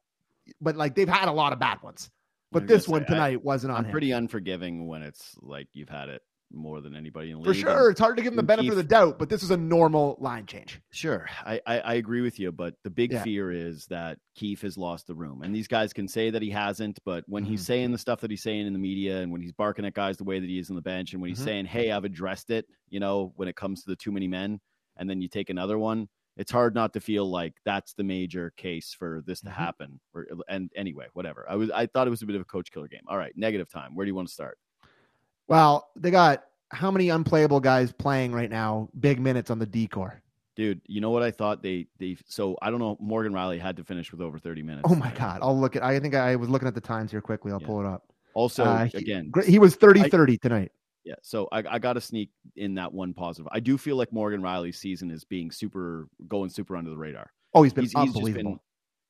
but 0.62 0.76
like 0.76 0.94
they've 0.96 1.10
had 1.10 1.28
a 1.28 1.32
lot 1.34 1.54
of 1.54 1.60
bad 1.60 1.82
ones. 1.82 2.10
But 2.52 2.68
this 2.68 2.88
one 2.88 3.02
say, 3.02 3.06
I- 3.06 3.10
tonight 3.10 3.44
wasn't 3.44 3.72
on 3.72 3.80
I'm 3.80 3.86
him. 3.86 3.92
pretty 3.92 4.12
unforgiving 4.12 4.86
when 4.88 5.02
it's 5.02 5.36
like 5.42 5.68
you've 5.74 5.90
had 5.90 6.10
it 6.10 6.22
more 6.52 6.80
than 6.82 6.96
anybody 6.96 7.32
in 7.32 7.38
the 7.40 7.44
For 7.44 7.50
league. 7.52 7.66
and- 7.66 7.76
sure, 7.76 7.90
it's 7.90 8.00
hard 8.00 8.18
to 8.18 8.24
give 8.24 8.32
him 8.34 8.38
the 8.38 8.44
benefit 8.44 8.70
of 8.72 8.78
the 8.78 8.84
doubt, 8.84 9.18
but 9.20 9.30
this 9.30 9.44
is 9.44 9.52
a 9.52 9.58
normal 9.58 10.16
line 10.20 10.46
change. 10.46 10.80
Sure, 10.92 11.28
I, 11.46 11.60
I, 11.66 11.80
I 11.80 11.94
agree 11.96 12.22
with 12.22 12.40
you, 12.40 12.52
but 12.52 12.76
the 12.84 12.90
big 12.90 13.12
Yeah. 13.12 13.24
fear 13.24 13.52
is 13.52 13.86
that 13.88 14.18
Keefe 14.36 14.62
has 14.62 14.78
lost 14.78 15.08
the 15.08 15.16
room, 15.16 15.42
and 15.42 15.54
these 15.54 15.68
guys 15.68 15.92
can 15.92 16.08
say 16.08 16.30
that 16.30 16.42
he 16.42 16.50
hasn't, 16.50 17.00
but 17.06 17.24
when 17.28 17.44
he's 17.44 17.62
Mhm. 17.64 17.66
saying 17.66 17.92
the 17.92 17.98
stuff 17.98 18.22
that 18.22 18.30
he's 18.32 18.44
saying 18.44 18.68
in 18.68 18.74
the 18.74 18.80
media, 18.80 19.22
and 19.22 19.32
when 19.32 19.42
he's 19.42 19.52
barking 19.52 19.86
at 19.86 19.94
guys 19.94 20.18
the 20.18 20.24
way 20.24 20.40
that 20.40 20.48
he 20.50 20.60
is 20.60 20.70
on 20.70 20.76
the 20.76 20.82
bench, 20.82 21.14
and 21.14 21.22
when 21.22 21.30
he's 21.30 21.40
Mhm. 21.42 21.46
saying, 21.46 21.66
"Hey, 21.66 21.92
I've 21.92 22.06
addressed 22.06 22.50
it," 22.52 22.68
you 22.90 23.00
know, 23.00 23.34
when 23.36 23.48
it 23.48 23.56
comes 23.56 23.84
to 23.84 23.90
the 23.90 23.96
too 23.96 24.12
many 24.12 24.28
men, 24.28 24.60
and 24.98 25.10
then 25.10 25.22
you 25.22 25.28
take 25.28 25.50
another 25.50 25.78
one, 25.78 26.08
it's 26.38 26.52
hard 26.52 26.76
not 26.76 26.94
to 26.94 27.00
feel 27.00 27.30
like 27.30 27.54
that's 27.66 27.94
the 27.94 28.04
major 28.04 28.52
case 28.58 28.94
for 28.94 29.24
this 29.26 29.40
to 29.42 29.50
Mhm. 29.50 29.54
happen. 29.54 30.00
Or, 30.14 30.28
and 30.50 30.70
anyway, 30.76 31.08
whatever. 31.14 31.46
I 31.50 31.56
was 31.56 31.72
I 31.72 31.86
thought 31.88 32.08
it 32.08 32.10
was 32.12 32.22
a 32.22 32.26
bit 32.26 32.36
of 32.36 32.42
a 32.42 32.46
coach 32.46 32.72
killer 32.72 32.88
game. 32.90 33.04
All 33.08 33.18
right, 33.18 33.36
negative 33.38 33.70
time. 33.70 33.96
Where 33.96 34.06
do 34.06 34.10
you 34.10 34.16
want 34.16 34.28
to 34.28 34.34
start? 34.34 34.58
Well, 35.48 35.90
they 35.96 36.12
got 36.12 36.44
how 36.72 36.92
many 36.92 37.10
unplayable 37.10 37.60
guys 37.60 37.92
playing 37.92 38.34
right 38.34 38.50
now? 38.50 38.90
Big 39.00 39.20
minutes 39.20 39.50
on 39.52 39.60
the 39.60 39.66
decor. 39.66 40.22
Dude, 40.56 40.82
you 40.88 41.02
know 41.02 41.10
what 41.10 41.22
I 41.22 41.32
thought 41.32 41.62
they 41.62 41.88
they 42.00 42.18
so 42.28 42.58
I 42.62 42.70
don't 42.70 42.80
know 42.80 42.98
Morgan 43.02 43.34
Rielly 43.34 43.60
had 43.60 43.76
to 43.78 43.84
finish 43.84 44.12
with 44.12 44.22
over 44.22 44.40
30 44.40 44.64
minutes. 44.64 44.84
Oh 44.90 44.96
my 44.96 45.10
tonight. 45.10 45.18
god! 45.20 45.40
I'll 45.42 45.60
look 45.60 45.76
at. 45.76 45.84
I 45.84 46.00
think 46.00 46.16
I 46.16 46.36
was 46.38 46.50
looking 46.50 46.68
at 46.68 46.74
the 46.76 46.82
times 46.82 47.12
here 47.12 47.22
quickly. 47.22 47.52
I'll 47.52 47.60
Yeah. 47.62 47.68
pull 47.68 47.80
it 47.82 47.86
up. 47.86 48.04
Also, 48.34 48.64
Uh, 48.66 48.88
again. 48.94 49.32
He 49.46 49.60
was 49.60 49.78
30-30 49.78 50.42
tonight. 50.42 50.72
yeah. 51.06 51.16
So 51.22 51.48
I, 51.54 51.60
I 51.76 51.80
got 51.80 51.94
to 51.94 52.02
sneak 52.02 52.32
in 52.58 52.76
that 52.76 52.94
one 52.94 53.14
positive. 53.14 53.48
I 53.52 53.62
do 53.62 53.78
feel 53.78 53.96
like 53.96 54.12
Morgan 54.12 54.42
Rielly's 54.42 54.78
season 54.78 55.10
is 55.12 55.24
being 55.24 55.52
super 55.52 56.08
going 56.28 56.50
super 56.50 56.76
under 56.76 56.90
the 56.90 56.98
radar. 56.98 57.32
Oh, 57.54 57.64
he's 57.64 57.72
been 57.74 57.86
He's, 57.86 57.96
unbelievable. 57.96 58.52
been 58.52 58.60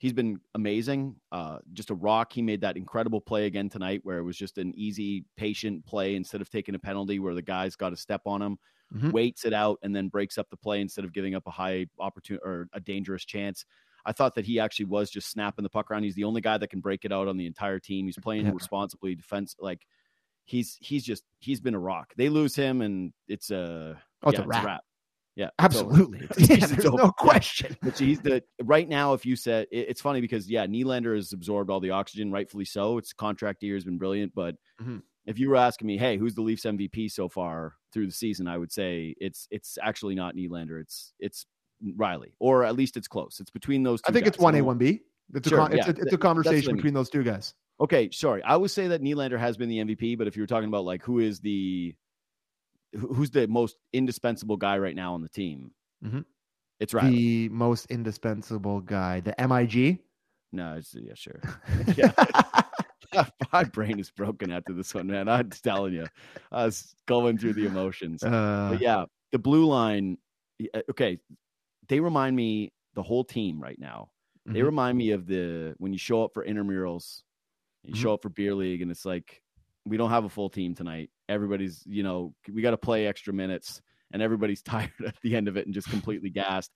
he's 0.06 0.14
been 0.14 0.40
amazing. 0.54 1.16
Uh, 1.32 1.58
just 1.74 1.90
a 1.90 1.96
rock. 1.96 2.32
He 2.32 2.44
made 2.44 2.62
that 2.62 2.78
incredible 2.78 3.20
play 3.20 3.48
again 3.48 3.70
tonight, 3.70 4.02
where 4.04 4.20
it 4.20 4.24
was 4.24 4.38
just 4.38 4.60
an 4.60 4.72
easy, 4.76 5.26
patient 5.36 5.84
play 5.88 6.16
instead 6.16 6.42
of 6.42 6.50
taking 6.52 6.76
a 6.76 6.80
penalty 6.80 7.18
where 7.18 7.34
the 7.34 7.42
guy's 7.42 7.76
got 7.76 7.90
to 7.90 7.98
step 7.98 8.22
on 8.28 8.40
him, 8.40 8.60
Mhm. 8.94 9.12
waits 9.12 9.46
it 9.46 9.54
out, 9.54 9.80
and 9.82 9.96
then 9.96 10.10
breaks 10.10 10.38
up 10.38 10.48
the 10.52 10.58
play 10.58 10.80
instead 10.80 11.06
of 11.06 11.12
giving 11.12 11.34
up 11.34 11.48
a 11.48 11.50
high 11.50 11.88
opportunity 11.98 12.44
or 12.46 12.70
a 12.72 12.80
dangerous 12.80 13.26
chance. 13.26 13.66
I 14.06 14.12
thought 14.12 14.36
that 14.36 14.46
he 14.46 14.60
actually 14.60 14.86
was 14.86 15.10
just 15.10 15.32
snapping 15.32 15.64
the 15.64 15.70
puck 15.72 15.90
around. 15.90 16.04
He's 16.04 16.14
the 16.14 16.24
only 16.26 16.40
guy 16.42 16.60
that 16.60 16.68
can 16.68 16.82
break 16.82 17.04
it 17.04 17.12
out 17.12 17.28
on 17.28 17.38
the 17.38 17.48
entire 17.48 17.80
team. 17.80 18.06
He's 18.06 18.20
playing 18.20 18.46
Yeah. 18.46 18.52
responsibly, 18.54 19.16
defense 19.16 19.56
like 19.58 19.88
he's 20.44 20.78
he's 20.80 21.04
just 21.04 21.24
he's 21.40 21.60
been 21.60 21.74
a 21.74 21.80
rock. 21.80 22.14
They 22.16 22.30
lose 22.30 22.56
him, 22.56 22.82
and 22.84 23.12
it's 23.28 23.50
a 23.50 24.00
Oh, 24.22 24.30
it's 24.30 24.38
yeah, 24.38 24.46
a 24.46 24.48
wrap. 24.48 24.86
Yeah. 25.36 25.50
Absolutely. 25.60 26.20
It's- 26.20 26.50
yeah, 26.50 26.66
there's 26.68 26.86
no 26.86 26.98
Yeah. 27.04 27.10
question. 27.18 27.76
But 27.82 27.98
he's 27.98 28.20
the 28.22 28.42
right 28.64 28.88
now. 28.88 29.14
If 29.14 29.26
you 29.26 29.36
said 29.36 29.68
it, 29.72 29.88
it's 29.90 30.02
funny 30.02 30.22
because 30.22 30.50
yeah, 30.50 30.66
Nylander 30.66 31.16
has 31.16 31.34
absorbed 31.34 31.70
all 31.70 31.80
the 31.80 31.92
oxygen, 31.92 32.32
rightfully 32.32 32.66
so. 32.66 32.98
Its 32.98 33.12
contract 33.14 33.62
year 33.64 33.76
has 33.76 33.84
been 33.84 33.98
brilliant, 33.98 34.34
but 34.34 34.56
Mhm. 34.82 35.02
if 35.26 35.38
you 35.38 35.50
were 35.50 35.58
asking 35.58 35.88
me, 35.88 35.98
hey, 35.98 36.18
who's 36.18 36.36
the 36.36 36.42
Leafs 36.42 36.64
MVP 36.66 37.10
so 37.12 37.28
far 37.28 37.74
through 37.92 38.06
the 38.08 38.14
season, 38.14 38.48
I 38.48 38.58
would 38.58 38.72
say 38.72 39.14
it's 39.20 39.48
it's 39.52 39.78
actually 39.82 40.16
not 40.16 40.36
Nylander. 40.36 40.80
It's 40.80 41.14
it's 41.20 41.46
Rielly, 41.98 42.32
or 42.40 42.64
at 42.64 42.76
least 42.78 42.96
it's 42.96 43.08
close. 43.10 43.40
It's 43.42 43.52
between 43.52 43.84
those. 43.84 44.02
two 44.02 44.10
I 44.10 44.14
think 44.14 44.28
it's 44.28 44.40
one 44.40 44.56
A, 44.56 44.62
one 44.62 44.78
B. 44.78 45.02
It's 45.34 45.50
Sure, 45.50 45.60
a 45.60 45.62
con- 45.64 45.74
it's, 45.74 45.88
a, 45.88 45.90
it's 45.90 46.00
a 46.00 46.04
that's 46.04 46.14
I 46.14 46.18
conversation 46.18 46.68
mean. 46.70 46.76
between 46.78 46.94
those 46.94 47.10
two 47.10 47.24
guys. 47.24 47.54
Okay, 47.82 48.10
sorry. 48.12 48.42
I 48.44 48.56
would 48.56 48.72
say 48.72 48.88
that 48.88 49.02
Nylander 49.02 49.38
has 49.38 49.58
been 49.58 49.68
the 49.68 49.80
MVP, 49.80 50.18
but 50.18 50.28
if 50.28 50.38
you 50.38 50.44
were 50.44 50.48
talking 50.48 50.70
about 50.70 50.86
like 50.86 51.04
who 51.04 51.20
is 51.20 51.42
the 51.42 51.94
who's 52.96 53.32
the 53.32 53.48
most 53.48 53.78
indispensable 53.94 54.58
guy 54.58 54.78
right 54.78 54.96
now 54.96 55.14
on 55.14 55.22
the 55.22 55.30
team, 55.30 55.72
Mhm. 56.04 56.26
it's 56.80 56.94
Rielly. 56.94 57.10
The 57.12 57.50
most 57.50 57.86
indispensable 57.92 58.82
guy, 58.82 59.20
the 59.22 59.40
MIG. 59.40 60.00
no, 60.52 60.76
it's 60.76 60.94
yeah, 60.96 61.14
sure. 61.16 61.42
Yeah. 61.98 62.12
My 63.54 63.64
brain 63.64 64.00
is 64.00 64.12
broken 64.12 64.52
after 64.52 64.74
this 64.74 64.94
one, 64.94 65.08
man. 65.08 65.30
I'm 65.30 65.50
telling 65.50 65.94
you, 65.94 66.06
I 66.52 66.66
was 66.66 66.96
going 67.08 67.38
through 67.38 67.54
the 67.54 67.66
emotions. 67.66 68.24
Uh, 68.24 68.72
But 68.72 68.82
yeah, 68.82 69.06
the 69.32 69.40
blue 69.40 69.66
line. 69.66 70.18
Okay, 70.90 71.18
they 71.88 72.00
remind 72.02 72.36
me 72.36 72.74
the 72.94 73.04
whole 73.04 73.24
team 73.24 73.62
right 73.62 73.80
now. 73.80 74.10
They 74.46 74.60
Mhm. 74.62 74.66
remind 74.66 74.98
me 74.98 75.12
of 75.12 75.28
the 75.28 75.76
when 75.78 75.94
you 75.94 76.00
show 76.00 76.24
up 76.24 76.34
for 76.34 76.46
intramurals, 76.46 77.24
you 77.84 77.94
Mhm. 77.94 77.98
show 77.98 78.14
up 78.14 78.22
for 78.22 78.30
beer 78.30 78.54
league, 78.54 78.82
and 78.82 78.92
it's 78.92 79.06
like 79.06 79.42
we 79.86 79.96
don't 79.98 80.10
have 80.10 80.26
a 80.26 80.30
full 80.30 80.50
team 80.50 80.76
tonight. 80.76 81.10
Everybody's, 81.30 81.84
you 81.86 82.04
know, 82.04 82.34
we 82.52 82.62
got 82.62 82.72
to 82.72 82.78
play 82.78 83.08
extra 83.08 83.34
minutes, 83.34 83.82
and 84.14 84.22
everybody's 84.22 84.62
tired 84.64 84.92
at 85.06 85.16
the 85.22 85.36
end 85.36 85.48
of 85.48 85.58
it 85.58 85.66
and 85.66 85.74
just 85.74 85.90
completely 85.90 86.30
gassed. 86.30 86.72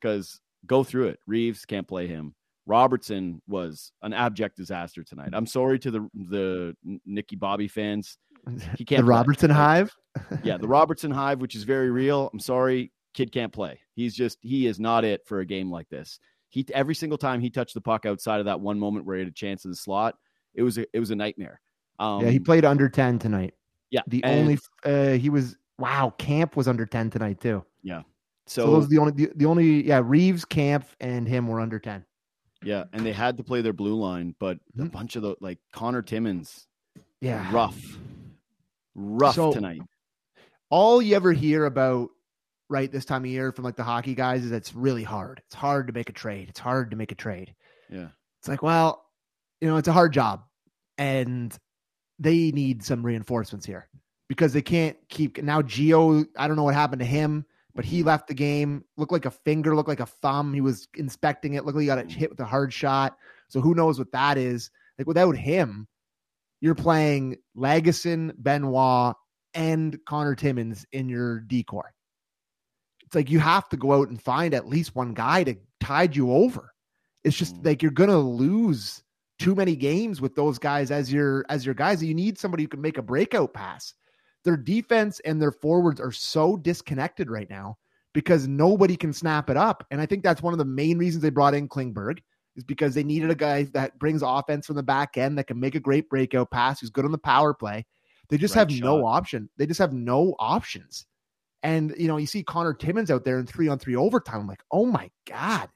Because 0.00 0.40
go 0.66 0.84
through 0.84 1.08
it. 1.08 1.20
Reaves 1.26 1.64
can't 1.64 1.88
play 1.88 2.06
him. 2.06 2.34
Robertson 2.66 3.42
was 3.46 3.92
an 4.02 4.12
abject 4.12 4.56
disaster 4.56 5.02
tonight. 5.04 5.30
I'm 5.32 5.46
sorry 5.46 5.78
to 5.80 5.90
the 5.90 6.08
the 6.14 6.76
Nicky 7.04 7.36
Bobby 7.36 7.68
fans. 7.68 8.18
He 8.76 8.84
can't 8.84 9.02
the. 9.02 9.04
Robertson 9.06 9.48
Like, 9.48 9.56
Hive. 9.56 9.96
yeah, 10.42 10.58
the 10.58 10.68
Robertson 10.68 11.10
Hive, 11.10 11.40
which 11.40 11.54
is 11.54 11.64
very 11.64 11.90
real. 11.90 12.28
I'm 12.30 12.38
sorry, 12.38 12.92
kid 13.14 13.32
can't 13.32 13.52
play. 13.52 13.80
He's 13.94 14.14
just 14.14 14.38
he 14.42 14.66
is 14.66 14.78
not 14.78 15.04
it 15.04 15.22
for 15.26 15.40
a 15.40 15.46
game 15.46 15.70
like 15.70 15.88
this. 15.88 16.18
He 16.50 16.66
every 16.74 16.94
single 16.94 17.16
time 17.16 17.40
he 17.40 17.48
touched 17.48 17.72
the 17.72 17.80
puck 17.80 18.04
outside 18.04 18.40
of 18.40 18.46
that 18.46 18.60
one 18.60 18.78
moment 18.78 19.06
where 19.06 19.16
he 19.16 19.20
had 19.20 19.28
a 19.28 19.34
chance 19.34 19.64
in 19.64 19.70
the 19.70 19.76
slot, 19.76 20.16
it 20.54 20.62
was 20.62 20.76
a, 20.76 20.84
it 20.92 21.00
was 21.00 21.10
a 21.10 21.16
nightmare. 21.16 21.60
Um, 21.98 22.22
yeah, 22.22 22.30
he 22.30 22.38
played 22.38 22.64
under 22.66 22.88
ten 22.88 23.18
tonight. 23.18 23.54
Yeah. 23.94 24.00
The 24.08 24.22
and 24.24 24.40
only 24.40 24.58
uh, 24.84 25.16
he 25.18 25.30
was 25.30 25.56
wow. 25.78 26.12
Kampf 26.18 26.56
was 26.56 26.66
under 26.68 26.84
ten 26.86 27.10
tonight 27.10 27.40
too. 27.40 27.64
So, 28.46 28.66
so, 28.66 28.70
those 28.72 28.88
the 28.88 28.98
only 28.98 29.12
the, 29.12 29.30
the 29.36 29.46
only 29.46 29.86
yeah 29.86 30.02
Reaves, 30.04 30.44
Kampf, 30.44 30.94
and 31.00 31.26
him 31.26 31.46
were 31.48 31.60
under 31.60 31.78
ten. 31.78 32.04
yeah, 32.62 32.84
and 32.92 33.06
they 33.06 33.12
had 33.12 33.38
to 33.38 33.42
play 33.44 33.62
their 33.62 33.72
blue 33.72 33.94
line, 33.94 34.34
but 34.38 34.58
a 34.78 34.82
Mhm. 34.82 34.92
bunch 34.92 35.16
of 35.16 35.22
the 35.22 35.34
like 35.40 35.58
Connor 35.72 36.02
Timmins, 36.02 36.66
Yeah, 37.22 37.50
rough, 37.52 37.80
rough 38.94 39.34
So- 39.34 39.52
tonight. 39.52 39.80
all 40.70 41.00
you 41.00 41.16
ever 41.16 41.32
hear 41.32 41.64
about 41.64 42.10
right 42.68 42.90
this 42.92 43.04
time 43.06 43.22
of 43.24 43.30
year 43.30 43.50
from 43.52 43.64
like 43.64 43.76
the 43.76 43.84
hockey 43.84 44.14
guys 44.14 44.44
is 44.44 44.50
that 44.50 44.56
it's 44.56 44.74
really 44.74 45.04
hard. 45.04 45.40
It's 45.46 45.54
hard 45.54 45.86
to 45.86 45.92
make 45.94 46.08
a 46.10 46.12
trade. 46.12 46.48
It's 46.50 46.60
hard 46.60 46.90
to 46.90 46.96
make 46.96 47.12
a 47.12 47.14
trade. 47.14 47.54
Yeah, 47.90 48.08
It's 48.40 48.48
like, 48.48 48.62
well, 48.62 49.06
you 49.60 49.68
know, 49.68 49.76
it's 49.76 49.88
a 49.88 49.92
hard 49.92 50.12
job 50.12 50.44
and 50.98 51.56
they 52.18 52.50
need 52.52 52.84
some 52.84 53.04
reinforcements 53.04 53.66
here 53.66 53.88
because 54.28 54.52
they 54.52 54.62
can't 54.62 54.96
keep 55.08 55.42
now 55.42 55.62
Geo, 55.62 56.24
I 56.36 56.46
don't 56.46 56.56
know 56.56 56.64
what 56.64 56.74
happened 56.74 57.00
to 57.00 57.06
him, 57.06 57.44
but 57.74 57.84
he 57.84 58.02
left 58.02 58.28
the 58.28 58.34
game, 58.34 58.84
looked 58.96 59.12
like 59.12 59.26
a 59.26 59.30
finger, 59.30 59.74
looked 59.74 59.88
like 59.88 60.00
a 60.00 60.06
thumb. 60.06 60.54
He 60.54 60.60
was 60.60 60.88
inspecting 60.94 61.54
it, 61.54 61.64
looked 61.64 61.76
like 61.76 61.82
he 61.82 61.86
got 61.86 61.98
it 61.98 62.10
hit 62.10 62.30
with 62.30 62.40
a 62.40 62.44
hard 62.44 62.72
shot. 62.72 63.16
So 63.48 63.60
who 63.60 63.74
knows 63.74 63.98
what 63.98 64.12
that 64.12 64.38
is? 64.38 64.70
Like 64.98 65.06
without 65.06 65.36
him, 65.36 65.88
you're 66.60 66.74
playing 66.74 67.36
Lagesson, 67.56 68.32
Benoit, 68.38 69.16
and 69.54 69.98
Connor 70.06 70.34
Timmins 70.34 70.86
in 70.92 71.08
your 71.08 71.40
decor. 71.40 71.92
It's 73.04 73.14
like 73.14 73.30
you 73.30 73.38
have 73.40 73.68
to 73.70 73.76
go 73.76 73.92
out 73.92 74.08
and 74.08 74.20
find 74.20 74.54
at 74.54 74.68
least 74.68 74.94
one 74.94 75.14
guy 75.14 75.44
to 75.44 75.56
tide 75.80 76.16
you 76.16 76.32
over. 76.32 76.72
It's 77.22 77.36
just 77.36 77.56
mm. 77.56 77.66
like 77.66 77.82
you're 77.82 77.90
gonna 77.90 78.18
lose 78.18 79.02
too 79.38 79.54
many 79.54 79.76
games 79.76 80.20
with 80.20 80.34
those 80.34 80.58
guys 80.58 80.90
as 80.90 81.12
your 81.12 81.44
as 81.48 81.64
your 81.64 81.74
guys. 81.74 82.02
You 82.02 82.14
need 82.14 82.38
somebody 82.38 82.64
who 82.64 82.68
can 82.68 82.80
make 82.80 82.98
a 82.98 83.02
breakout 83.02 83.52
pass. 83.52 83.94
Their 84.44 84.56
defense 84.56 85.20
and 85.20 85.40
their 85.40 85.52
forwards 85.52 86.00
are 86.00 86.12
so 86.12 86.56
disconnected 86.56 87.30
right 87.30 87.48
now 87.48 87.78
because 88.12 88.46
nobody 88.46 88.96
can 88.96 89.12
snap 89.12 89.50
it 89.50 89.56
up. 89.56 89.86
And 89.90 90.00
I 90.00 90.06
think 90.06 90.22
that's 90.22 90.42
one 90.42 90.54
of 90.54 90.58
the 90.58 90.64
main 90.64 90.98
reasons 90.98 91.22
they 91.22 91.30
brought 91.30 91.54
in 91.54 91.68
Klingberg 91.68 92.18
is 92.56 92.64
because 92.64 92.94
they 92.94 93.02
needed 93.02 93.30
a 93.30 93.34
guy 93.34 93.64
that 93.74 93.98
brings 93.98 94.22
offense 94.22 94.66
from 94.66 94.76
the 94.76 94.82
back 94.82 95.16
end 95.16 95.36
that 95.38 95.46
can 95.46 95.58
make 95.58 95.74
a 95.74 95.80
great 95.80 96.08
breakout 96.08 96.50
pass, 96.50 96.80
who's 96.80 96.90
good 96.90 97.04
on 97.04 97.12
the 97.12 97.18
power 97.18 97.52
play. 97.52 97.84
They 98.28 98.38
just 98.38 98.54
right 98.54 98.60
have 98.60 98.72
shot. 98.72 98.84
no 98.84 99.06
option. 99.06 99.50
They 99.56 99.66
just 99.66 99.80
have 99.80 99.92
no 99.92 100.34
options. 100.38 101.06
And 101.62 101.94
you 101.98 102.08
know, 102.08 102.18
you 102.18 102.26
see 102.26 102.42
Connor 102.42 102.74
Timmins 102.74 103.10
out 103.10 103.24
there 103.24 103.38
in 103.38 103.46
three 103.46 103.68
on 103.68 103.78
three 103.78 103.96
overtime. 103.96 104.40
I'm 104.40 104.46
like, 104.46 104.62
oh 104.70 104.86
my 104.86 105.10
god, 105.26 105.68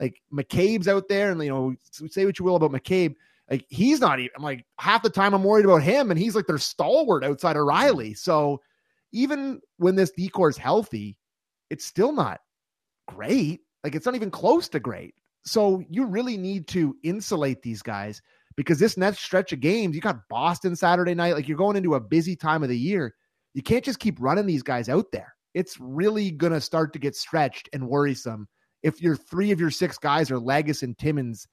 like 0.00 0.20
McCabe's 0.32 0.88
out 0.88 1.08
there, 1.08 1.30
and 1.30 1.42
you 1.42 1.50
know, 1.50 1.74
say 2.08 2.24
what 2.24 2.38
you 2.38 2.44
will 2.44 2.56
about 2.56 2.72
McCabe, 2.72 3.14
like 3.50 3.66
he's 3.68 4.00
not 4.00 4.18
even. 4.18 4.30
I'm 4.36 4.42
like 4.42 4.64
half 4.78 5.02
the 5.02 5.10
time 5.10 5.34
I'm 5.34 5.44
worried 5.44 5.66
about 5.66 5.82
him, 5.82 6.10
and 6.10 6.18
he's 6.18 6.34
like 6.34 6.46
their 6.46 6.58
stalwart 6.58 7.22
outside 7.22 7.56
of 7.56 7.66
Rielly. 7.66 8.16
So 8.16 8.60
even 9.12 9.60
when 9.76 9.96
this 9.96 10.10
decor 10.12 10.48
is 10.48 10.56
healthy, 10.56 11.16
it's 11.68 11.84
still 11.84 12.12
not 12.12 12.40
great. 13.08 13.60
Like 13.84 13.94
it's 13.94 14.06
not 14.06 14.14
even 14.14 14.30
close 14.30 14.68
to 14.70 14.80
great. 14.80 15.14
So 15.44 15.82
you 15.88 16.04
really 16.04 16.36
need 16.36 16.66
to 16.68 16.96
insulate 17.02 17.62
these 17.62 17.82
guys 17.82 18.22
because 18.56 18.78
this 18.78 18.96
next 18.96 19.20
stretch 19.20 19.52
of 19.52 19.60
games, 19.60 19.94
you 19.94 20.00
got 20.00 20.28
Boston 20.28 20.76
Saturday 20.76 21.14
night. 21.14 21.34
Like 21.34 21.48
you're 21.48 21.56
going 21.58 21.76
into 21.76 21.94
a 21.94 22.00
busy 22.00 22.36
time 22.36 22.62
of 22.62 22.68
the 22.68 22.78
year. 22.78 23.14
You 23.54 23.62
can't 23.62 23.84
just 23.84 23.98
keep 23.98 24.20
running 24.20 24.46
these 24.46 24.62
guys 24.62 24.88
out 24.88 25.06
there. 25.12 25.34
It's 25.54 25.80
really 25.80 26.30
going 26.30 26.52
to 26.52 26.60
start 26.60 26.92
to 26.92 26.98
get 26.98 27.16
stretched 27.16 27.68
and 27.72 27.88
worrisome 27.88 28.48
if 28.82 29.00
your 29.00 29.16
three 29.16 29.50
of 29.50 29.60
your 29.60 29.70
six 29.70 29.98
guys 29.98 30.30
are 30.30 30.38
Legis 30.38 30.82
and 30.82 30.96
Timmins 30.96 31.46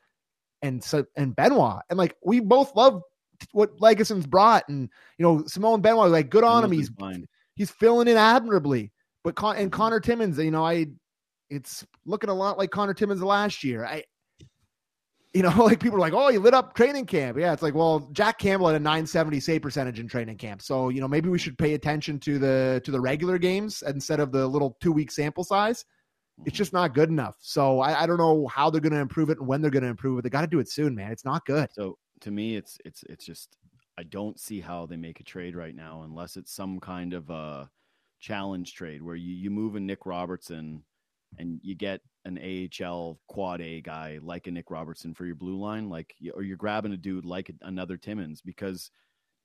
and 0.62 0.86
and 1.16 1.36
Benoit. 1.36 1.82
And 1.90 1.98
like 1.98 2.16
we 2.24 2.40
both 2.40 2.76
love 2.76 3.02
what 3.52 3.78
Lagesson's 3.80 4.28
brought, 4.28 4.68
and 4.70 4.90
you 5.18 5.24
know 5.24 5.44
Simon 5.46 5.82
Benoit, 5.82 6.10
like 6.10 6.30
good 6.30 6.44
on 6.44 6.63
him. 6.63 6.72
He's 6.72 6.90
he's 7.56 7.72
filling 7.72 8.08
in 8.08 8.18
admirably. 8.18 8.92
But 9.24 9.36
Con- 9.36 9.58
and 9.58 9.72
Connor 9.72 10.00
Timmins, 10.00 10.38
you 10.38 10.52
know, 10.52 10.66
I 10.66 10.88
it's 11.50 11.86
looking 12.06 12.30
a 12.30 12.34
lot 12.34 12.58
like 12.58 12.72
Connor 12.72 12.94
Timmins 12.94 13.22
last 13.22 13.63
year. 13.63 13.86
I 13.86 14.04
you 15.34 15.44
know, 15.44 15.50
like 15.63 15.80
people 15.80 15.98
are 15.98 16.02
like, 16.02 16.13
oh, 16.13 16.30
he 16.30 16.38
lit 16.38 16.54
up 16.54 16.74
training 16.74 17.06
camp. 17.06 17.38
Yeah, 17.38 17.54
it's 17.54 17.62
like, 17.62 17.76
well, 17.76 18.10
Jack 18.12 18.40
Campbell 18.40 18.68
had 18.68 18.76
a 18.76 18.80
970 18.80 19.40
save 19.40 19.62
percentage 19.62 20.00
in 20.00 20.08
training 20.08 20.38
camp. 20.38 20.62
So, 20.62 20.90
you 20.90 21.02
know, 21.02 21.08
maybe 21.08 21.30
we 21.30 21.38
should 21.38 21.58
pay 21.58 21.74
attention 21.74 22.20
to 22.22 22.40
the 22.40 22.82
to 22.86 22.92
the 22.92 23.00
regular 23.00 23.38
games 23.38 23.84
instead 23.86 24.20
of 24.20 24.32
the 24.32 24.48
little 24.48 24.78
two 24.82 24.92
week 24.92 25.12
sample 25.12 25.44
size. 25.44 25.86
It's 26.39 26.54
mm-hmm. 26.54 26.58
just 26.58 26.73
not 26.73 26.93
good 26.93 27.10
enough. 27.10 27.36
So 27.39 27.80
I, 27.80 28.04
I 28.04 28.06
don't 28.06 28.17
know 28.17 28.47
how 28.47 28.69
they're 28.69 28.82
going 28.82 28.93
to 28.93 29.00
improve 29.00 29.30
it 29.30 29.39
and 29.39 29.47
when 29.47 29.62
they're 29.62 29.71
going 29.71 29.84
to 29.84 29.89
improve 29.89 30.19
it. 30.19 30.21
They 30.21 30.30
got 30.30 30.41
to 30.41 30.47
do 30.47 30.60
it 30.60 30.69
soon, 30.69 30.95
man. 30.95 31.12
It's 31.12 31.26
not 31.26 31.45
good. 31.45 31.69
So 31.73 31.97
to 32.21 32.32
me, 32.32 32.56
it's 32.56 32.78
it's 32.86 33.04
it's 33.04 33.26
just 33.26 33.58
I 33.97 34.04
don't 34.04 34.39
see 34.39 34.62
how 34.62 34.86
they 34.86 34.97
make 34.97 35.19
a 35.19 35.23
trade 35.23 35.56
right 35.56 35.76
now 35.76 36.04
unless 36.04 36.38
it's 36.38 36.54
some 36.54 36.80
kind 36.80 37.13
of 37.13 37.30
a 37.30 37.69
challenge 38.19 38.73
trade 38.73 39.02
where 39.02 39.15
you 39.15 39.34
you 39.34 39.50
move 39.50 39.76
a 39.76 39.80
Nick 39.80 40.06
Robertson 40.06 40.84
and 41.39 41.60
you 41.63 41.76
get 41.76 42.02
an 42.26 42.38
AHL 42.38 43.19
quad 43.28 43.62
A 43.62 43.82
guy 43.82 44.19
like 44.21 44.47
a 44.47 44.52
Nick 44.52 44.69
Robertson 44.69 45.13
for 45.13 45.26
your 45.26 45.36
blue 45.36 45.58
line, 45.58 45.89
like 45.89 46.13
or 46.34 46.43
you're 46.43 46.58
grabbing 46.58 46.93
a 46.93 46.97
dude 46.97 47.26
like 47.26 47.52
another 47.62 47.97
Timmins 47.97 48.41
because 48.41 48.91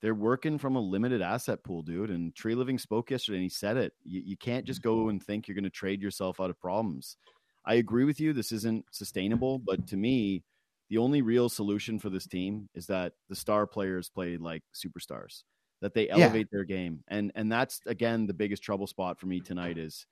they're 0.03 0.15
working 0.15 0.59
from 0.59 0.75
a 0.75 0.81
limited 0.81 1.23
asset 1.23 1.63
pool, 1.63 1.83
dude. 1.83 2.11
And 2.11 2.35
Treliving 2.35 2.79
spoke 2.79 3.11
yesterday 3.11 3.37
and 3.37 3.45
he 3.45 3.49
said 3.49 3.77
it. 3.77 3.93
You, 4.05 4.21
you 4.25 4.37
can't 4.37 4.67
just 4.67 4.83
go 4.83 5.09
and 5.09 5.23
think 5.23 5.47
you're 5.47 5.55
going 5.55 5.65
to 5.65 5.71
trade 5.71 6.03
yourself 6.03 6.41
out 6.41 6.51
of 6.51 6.61
problems. 6.61 7.17
I 7.65 7.75
agree 7.75 8.05
with 8.05 8.21
you. 8.21 8.33
This 8.33 8.51
isn't 8.51 8.85
sustainable, 8.91 9.61
but 9.61 9.87
to 9.87 9.97
me, 9.97 10.43
the 10.91 10.99
only 10.99 11.23
real 11.23 11.49
solution 11.49 12.01
for 12.01 12.11
this 12.11 12.27
team 12.27 12.69
is 12.75 12.87
that 12.89 13.13
the 13.29 13.37
star 13.37 13.67
players 13.67 14.11
play 14.11 14.37
like 14.37 14.65
superstars, 14.75 15.45
that 15.81 15.95
they 15.95 16.11
elevate 16.11 16.49
yeah. 16.51 16.57
their 16.57 16.65
game. 16.65 17.05
And 17.07 17.31
and 17.37 17.51
that's 17.51 17.81
again 17.87 18.27
the 18.27 18.35
biggest 18.35 18.63
trouble 18.63 18.89
spot 18.89 19.21
for 19.21 19.27
me 19.27 19.41
tonight 19.41 19.79
is 19.79 20.07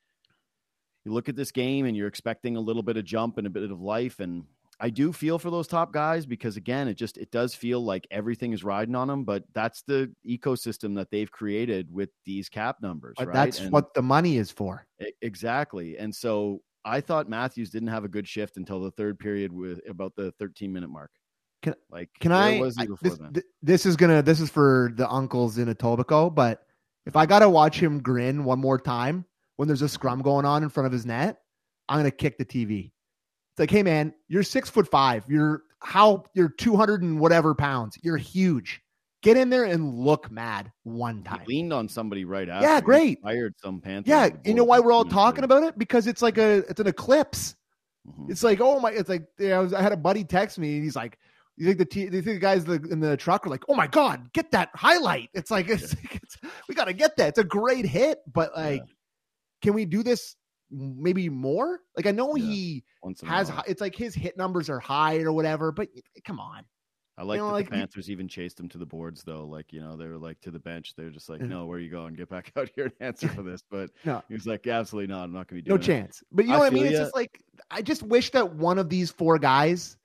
you 1.04 1.12
look 1.12 1.28
at 1.28 1.36
this 1.36 1.50
game 1.50 1.84
and 1.84 1.96
you're 1.96 2.06
expecting 2.06 2.56
a 2.56 2.60
little 2.60 2.82
bit 2.82 2.96
of 2.96 3.04
jump 3.04 3.36
and 3.36 3.46
a 3.46 3.50
bit 3.50 3.70
of 3.70 3.80
life 3.80 4.20
and 4.20 4.44
I 4.80 4.88
do 4.88 5.12
feel 5.12 5.38
for 5.38 5.50
those 5.50 5.68
top 5.68 5.92
guys 5.92 6.24
because 6.24 6.56
again, 6.56 6.88
it 6.88 6.94
just 6.94 7.18
it 7.18 7.30
does 7.30 7.54
feel 7.54 7.84
like 7.84 8.06
everything 8.10 8.52
is 8.52 8.64
riding 8.64 8.94
on 8.94 9.08
them. 9.08 9.24
But 9.24 9.44
that's 9.52 9.82
the 9.82 10.10
ecosystem 10.26 10.94
that 10.96 11.10
they've 11.10 11.30
created 11.30 11.92
with 11.92 12.08
these 12.24 12.48
cap 12.48 12.76
numbers. 12.80 13.16
Right? 13.18 13.32
That's 13.32 13.60
and 13.60 13.70
what 13.70 13.92
the 13.92 14.02
money 14.02 14.38
is 14.38 14.50
for. 14.50 14.86
Exactly. 15.20 15.98
And 15.98 16.14
so 16.14 16.62
I 16.84 17.02
thought 17.02 17.28
Matthews 17.28 17.68
didn't 17.68 17.88
have 17.88 18.04
a 18.04 18.08
good 18.08 18.26
shift 18.26 18.56
until 18.56 18.80
the 18.80 18.90
third 18.92 19.18
period 19.18 19.52
with 19.52 19.80
about 19.86 20.14
the 20.16 20.32
13 20.38 20.72
minute 20.72 20.88
mark. 20.88 21.10
Can 21.62 21.74
like 21.90 22.08
can 22.20 22.32
I, 22.32 22.58
I 22.58 22.86
this, 23.02 23.18
this, 23.62 23.86
is 23.86 23.96
gonna 23.96 24.22
this 24.22 24.40
is 24.40 24.48
for 24.48 24.92
the 24.94 25.06
uncles 25.10 25.58
in 25.58 25.68
Etobicoke, 25.68 26.34
but 26.34 26.62
if 27.04 27.16
I 27.16 27.26
gotta 27.26 27.50
watch 27.50 27.78
him 27.78 28.00
grin 28.00 28.44
one 28.44 28.58
more 28.58 28.78
time 28.78 29.26
when 29.56 29.68
there's 29.68 29.82
a 29.82 29.84
mm-hmm. 29.84 29.92
scrum 29.92 30.22
going 30.22 30.46
on 30.46 30.62
in 30.62 30.70
front 30.70 30.86
of 30.86 30.92
his 30.92 31.04
net, 31.04 31.42
I'm 31.86 31.98
gonna 31.98 32.10
kick 32.10 32.38
the 32.38 32.46
TV 32.46 32.92
like, 33.60 33.70
hey 33.70 33.82
man, 33.82 34.12
you're 34.28 34.42
six 34.42 34.68
foot 34.68 34.88
five. 34.90 35.24
You're 35.28 35.62
how 35.82 36.24
you're 36.34 36.48
200 36.48 37.02
and 37.02 37.20
whatever 37.20 37.54
pounds. 37.54 37.98
You're 38.02 38.16
huge. 38.16 38.80
Get 39.22 39.36
in 39.36 39.50
there 39.50 39.64
and 39.64 39.94
look 39.94 40.30
mad 40.30 40.72
one 40.84 41.22
time. 41.22 41.42
He 41.46 41.56
leaned 41.56 41.72
on 41.72 41.88
somebody 41.88 42.24
right 42.24 42.48
after. 42.48 42.66
Yeah, 42.66 42.80
great. 42.80 43.18
He 43.18 43.22
fired 43.22 43.54
some 43.58 43.80
Panthers. 43.80 44.08
Yeah, 44.08 44.30
you 44.44 44.54
know 44.54 44.64
why 44.64 44.80
we're 44.80 44.92
all 44.92 45.04
talking 45.04 45.44
about 45.44 45.62
it? 45.62 45.78
Because 45.78 46.06
it's 46.06 46.22
like 46.22 46.38
a 46.38 46.58
it's 46.70 46.80
an 46.80 46.86
eclipse. 46.86 47.54
Mm-hmm. 48.08 48.30
It's 48.30 48.42
like 48.42 48.60
oh 48.60 48.80
my, 48.80 48.92
it's 48.92 49.10
like 49.10 49.26
you 49.38 49.48
know, 49.50 49.56
I, 49.56 49.62
was, 49.62 49.74
I 49.74 49.82
had 49.82 49.92
a 49.92 49.96
buddy 49.96 50.24
text 50.24 50.58
me 50.58 50.76
and 50.76 50.84
he's 50.84 50.96
like, 50.96 51.18
you 51.56 51.66
think 51.66 51.78
the 51.78 51.84
t- 51.84 52.04
you 52.04 52.10
think 52.10 52.24
the 52.24 52.38
guys 52.38 52.64
in 52.66 53.00
the 53.00 53.14
truck 53.18 53.46
are 53.46 53.50
like, 53.50 53.64
oh 53.68 53.74
my 53.74 53.86
god, 53.86 54.32
get 54.32 54.50
that 54.52 54.70
highlight? 54.74 55.28
It's 55.34 55.50
like 55.50 55.68
it's, 55.68 55.94
yeah. 55.94 56.10
it's 56.22 56.38
we 56.66 56.74
got 56.74 56.86
to 56.86 56.94
get 56.94 57.18
that. 57.18 57.28
It's 57.28 57.38
a 57.38 57.44
great 57.44 57.84
hit, 57.84 58.20
but 58.32 58.56
like, 58.56 58.80
yeah. 58.86 58.92
can 59.60 59.74
we 59.74 59.84
do 59.84 60.02
this 60.02 60.36
maybe 60.70 61.28
more. 61.28 61.80
Like 61.96 62.06
I 62.06 62.12
know 62.12 62.36
yeah, 62.36 62.44
he 62.44 62.84
has, 63.24 63.50
it's 63.66 63.80
like 63.80 63.94
his 63.94 64.14
hit 64.14 64.36
numbers 64.36 64.70
are 64.70 64.80
high 64.80 65.18
or 65.20 65.32
whatever, 65.32 65.72
but 65.72 65.88
come 66.24 66.40
on. 66.40 66.64
I 67.20 67.22
like 67.22 67.36
you 67.36 67.42
know, 67.42 67.48
that 67.48 67.52
like, 67.52 67.64
the 67.66 67.72
Panthers 67.72 68.10
even 68.10 68.28
chased 68.28 68.58
him 68.58 68.66
to 68.70 68.78
the 68.78 68.86
boards 68.86 69.22
though. 69.22 69.44
Like, 69.44 69.74
you 69.74 69.80
know, 69.82 69.94
they 69.94 70.06
were 70.06 70.16
like 70.16 70.40
to 70.40 70.50
the 70.50 70.58
bench. 70.58 70.94
They're 70.96 71.10
just 71.10 71.28
like, 71.28 71.40
mm-hmm. 71.40 71.50
no, 71.50 71.66
where 71.66 71.76
are 71.76 71.80
you 71.80 71.90
going? 71.90 72.14
Get 72.14 72.30
back 72.30 72.50
out 72.56 72.70
here 72.74 72.86
and 72.86 72.94
answer 73.00 73.28
for 73.28 73.42
this. 73.42 73.62
But 73.70 73.90
no. 74.06 74.22
he 74.28 74.34
was 74.34 74.46
like, 74.46 74.66
absolutely 74.66 75.12
not. 75.12 75.24
I'm 75.24 75.32
not 75.32 75.46
going 75.46 75.60
to 75.60 75.62
be 75.64 75.68
doing 75.68 75.78
No 75.78 75.82
chance. 75.82 76.22
But 76.32 76.46
you 76.46 76.52
know 76.52 76.56
I 76.56 76.60
what 76.60 76.72
I 76.72 76.74
mean? 76.74 76.86
It's 76.86 76.98
just 76.98 77.14
like, 77.14 77.42
I 77.70 77.82
just 77.82 78.02
wish 78.02 78.30
that 78.30 78.54
one 78.54 78.78
of 78.78 78.88
these 78.88 79.10
four 79.10 79.38
guys 79.38 79.98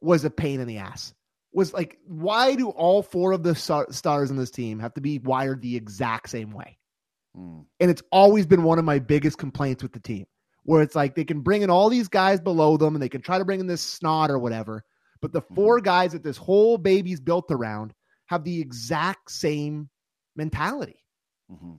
was 0.00 0.24
a 0.24 0.30
pain 0.30 0.58
in 0.58 0.66
the 0.66 0.78
ass. 0.78 1.14
Was 1.52 1.72
like, 1.72 1.98
why 2.04 2.56
do 2.56 2.70
all 2.70 3.02
four 3.02 3.30
of 3.30 3.44
the 3.44 3.54
stars 3.54 4.30
in 4.30 4.36
this 4.36 4.50
team 4.50 4.80
have 4.80 4.94
to 4.94 5.00
be 5.00 5.18
wired 5.20 5.62
the 5.62 5.76
exact 5.76 6.30
same 6.30 6.50
way? 6.50 6.77
Mm. 7.38 7.64
And 7.80 7.90
it's 7.90 8.02
always 8.10 8.46
been 8.46 8.62
one 8.62 8.78
of 8.78 8.84
my 8.84 8.98
biggest 8.98 9.38
complaints 9.38 9.82
with 9.82 9.92
the 9.92 10.00
team, 10.00 10.26
where 10.64 10.82
it's 10.82 10.94
like 10.94 11.14
they 11.14 11.24
can 11.24 11.40
bring 11.40 11.62
in 11.62 11.70
all 11.70 11.88
these 11.88 12.08
guys 12.08 12.40
below 12.40 12.76
them 12.76 12.94
and 12.94 13.02
they 13.02 13.08
can 13.08 13.20
try 13.20 13.38
to 13.38 13.44
bring 13.44 13.60
in 13.60 13.66
this 13.66 13.82
snot 13.82 14.30
or 14.30 14.38
whatever. 14.38 14.84
But 15.20 15.32
the 15.32 15.42
4 15.42 15.78
mm 15.78 15.84
guys 15.84 16.12
that 16.12 16.22
this 16.22 16.36
whole 16.36 16.78
baby's 16.78 17.20
built 17.20 17.50
around 17.50 17.92
have 18.26 18.44
the 18.44 18.60
exact 18.60 19.30
same 19.30 19.88
mentality. 20.36 21.04
Mm-hmm. 21.50 21.74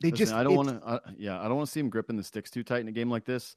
They 0.00 0.10
Listen, 0.10 0.26
just 0.26 0.32
I 0.32 0.42
don't 0.42 0.54
want 0.54 0.68
to. 0.68 0.86
Uh, 0.86 0.98
yeah, 1.18 1.38
I 1.38 1.44
don't 1.44 1.56
want 1.56 1.68
to 1.68 1.72
see 1.72 1.80
them 1.80 1.90
gripping 1.90 2.16
the 2.16 2.24
sticks 2.24 2.50
too 2.50 2.62
tight 2.62 2.80
in 2.80 2.88
a 2.88 2.92
game 2.92 3.10
like 3.10 3.26
this, 3.26 3.54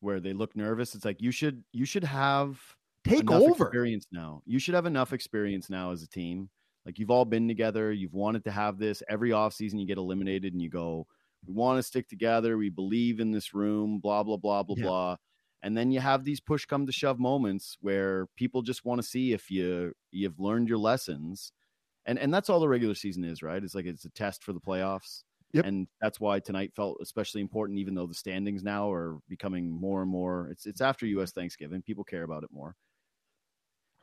where 0.00 0.20
they 0.20 0.34
look 0.34 0.54
nervous. 0.54 0.94
It's 0.94 1.06
like 1.06 1.22
you 1.22 1.30
should 1.30 1.64
you 1.72 1.86
should 1.86 2.04
have 2.04 2.60
take 3.02 3.30
over 3.30 3.64
experience 3.64 4.06
now. 4.12 4.42
You 4.44 4.58
should 4.58 4.74
have 4.74 4.84
enough 4.84 5.14
experience 5.14 5.70
now 5.70 5.92
as 5.92 6.02
a 6.02 6.08
team 6.08 6.50
like 6.86 7.00
you've 7.00 7.10
all 7.10 7.24
been 7.24 7.48
together, 7.48 7.92
you've 7.92 8.14
wanted 8.14 8.44
to 8.44 8.52
have 8.52 8.78
this 8.78 9.02
every 9.08 9.30
offseason, 9.30 9.80
you 9.80 9.86
get 9.86 9.98
eliminated 9.98 10.52
and 10.52 10.62
you 10.62 10.70
go, 10.70 11.06
we 11.44 11.52
want 11.52 11.78
to 11.78 11.82
stick 11.82 12.08
together, 12.08 12.56
we 12.56 12.70
believe 12.70 13.18
in 13.18 13.32
this 13.32 13.52
room, 13.52 13.98
blah, 13.98 14.22
blah, 14.22 14.36
blah, 14.36 14.62
blah, 14.62 14.76
yeah. 14.78 14.84
blah. 14.84 15.16
And 15.62 15.76
then 15.76 15.90
you 15.90 15.98
have 15.98 16.22
these 16.22 16.38
push 16.38 16.64
come 16.64 16.86
to 16.86 16.92
shove 16.92 17.18
moments 17.18 17.76
where 17.80 18.28
people 18.36 18.62
just 18.62 18.84
want 18.84 19.02
to 19.02 19.06
see 19.06 19.32
if 19.32 19.50
you 19.50 19.92
you've 20.12 20.38
learned 20.38 20.68
your 20.68 20.78
lessons. 20.78 21.50
And 22.06 22.20
and 22.20 22.32
that's 22.32 22.48
all 22.48 22.60
the 22.60 22.68
regular 22.68 22.94
season 22.94 23.24
is, 23.24 23.42
right? 23.42 23.62
It's 23.62 23.74
like 23.74 23.86
it's 23.86 24.04
a 24.04 24.10
test 24.10 24.44
for 24.44 24.52
the 24.52 24.60
playoffs. 24.60 25.24
Yep. 25.54 25.64
And 25.64 25.88
that's 26.00 26.20
why 26.20 26.38
tonight 26.38 26.72
felt 26.76 26.98
especially 27.00 27.40
important, 27.40 27.78
even 27.80 27.94
though 27.94 28.06
the 28.06 28.14
standings 28.14 28.62
now 28.62 28.92
are 28.92 29.18
becoming 29.28 29.70
more 29.70 30.02
and 30.02 30.10
more. 30.10 30.48
It's 30.52 30.66
it's 30.66 30.80
after 30.80 31.06
U.S. 31.06 31.32
Thanksgiving, 31.32 31.82
people 31.82 32.04
care 32.04 32.22
about 32.22 32.44
it 32.44 32.50
more 32.52 32.76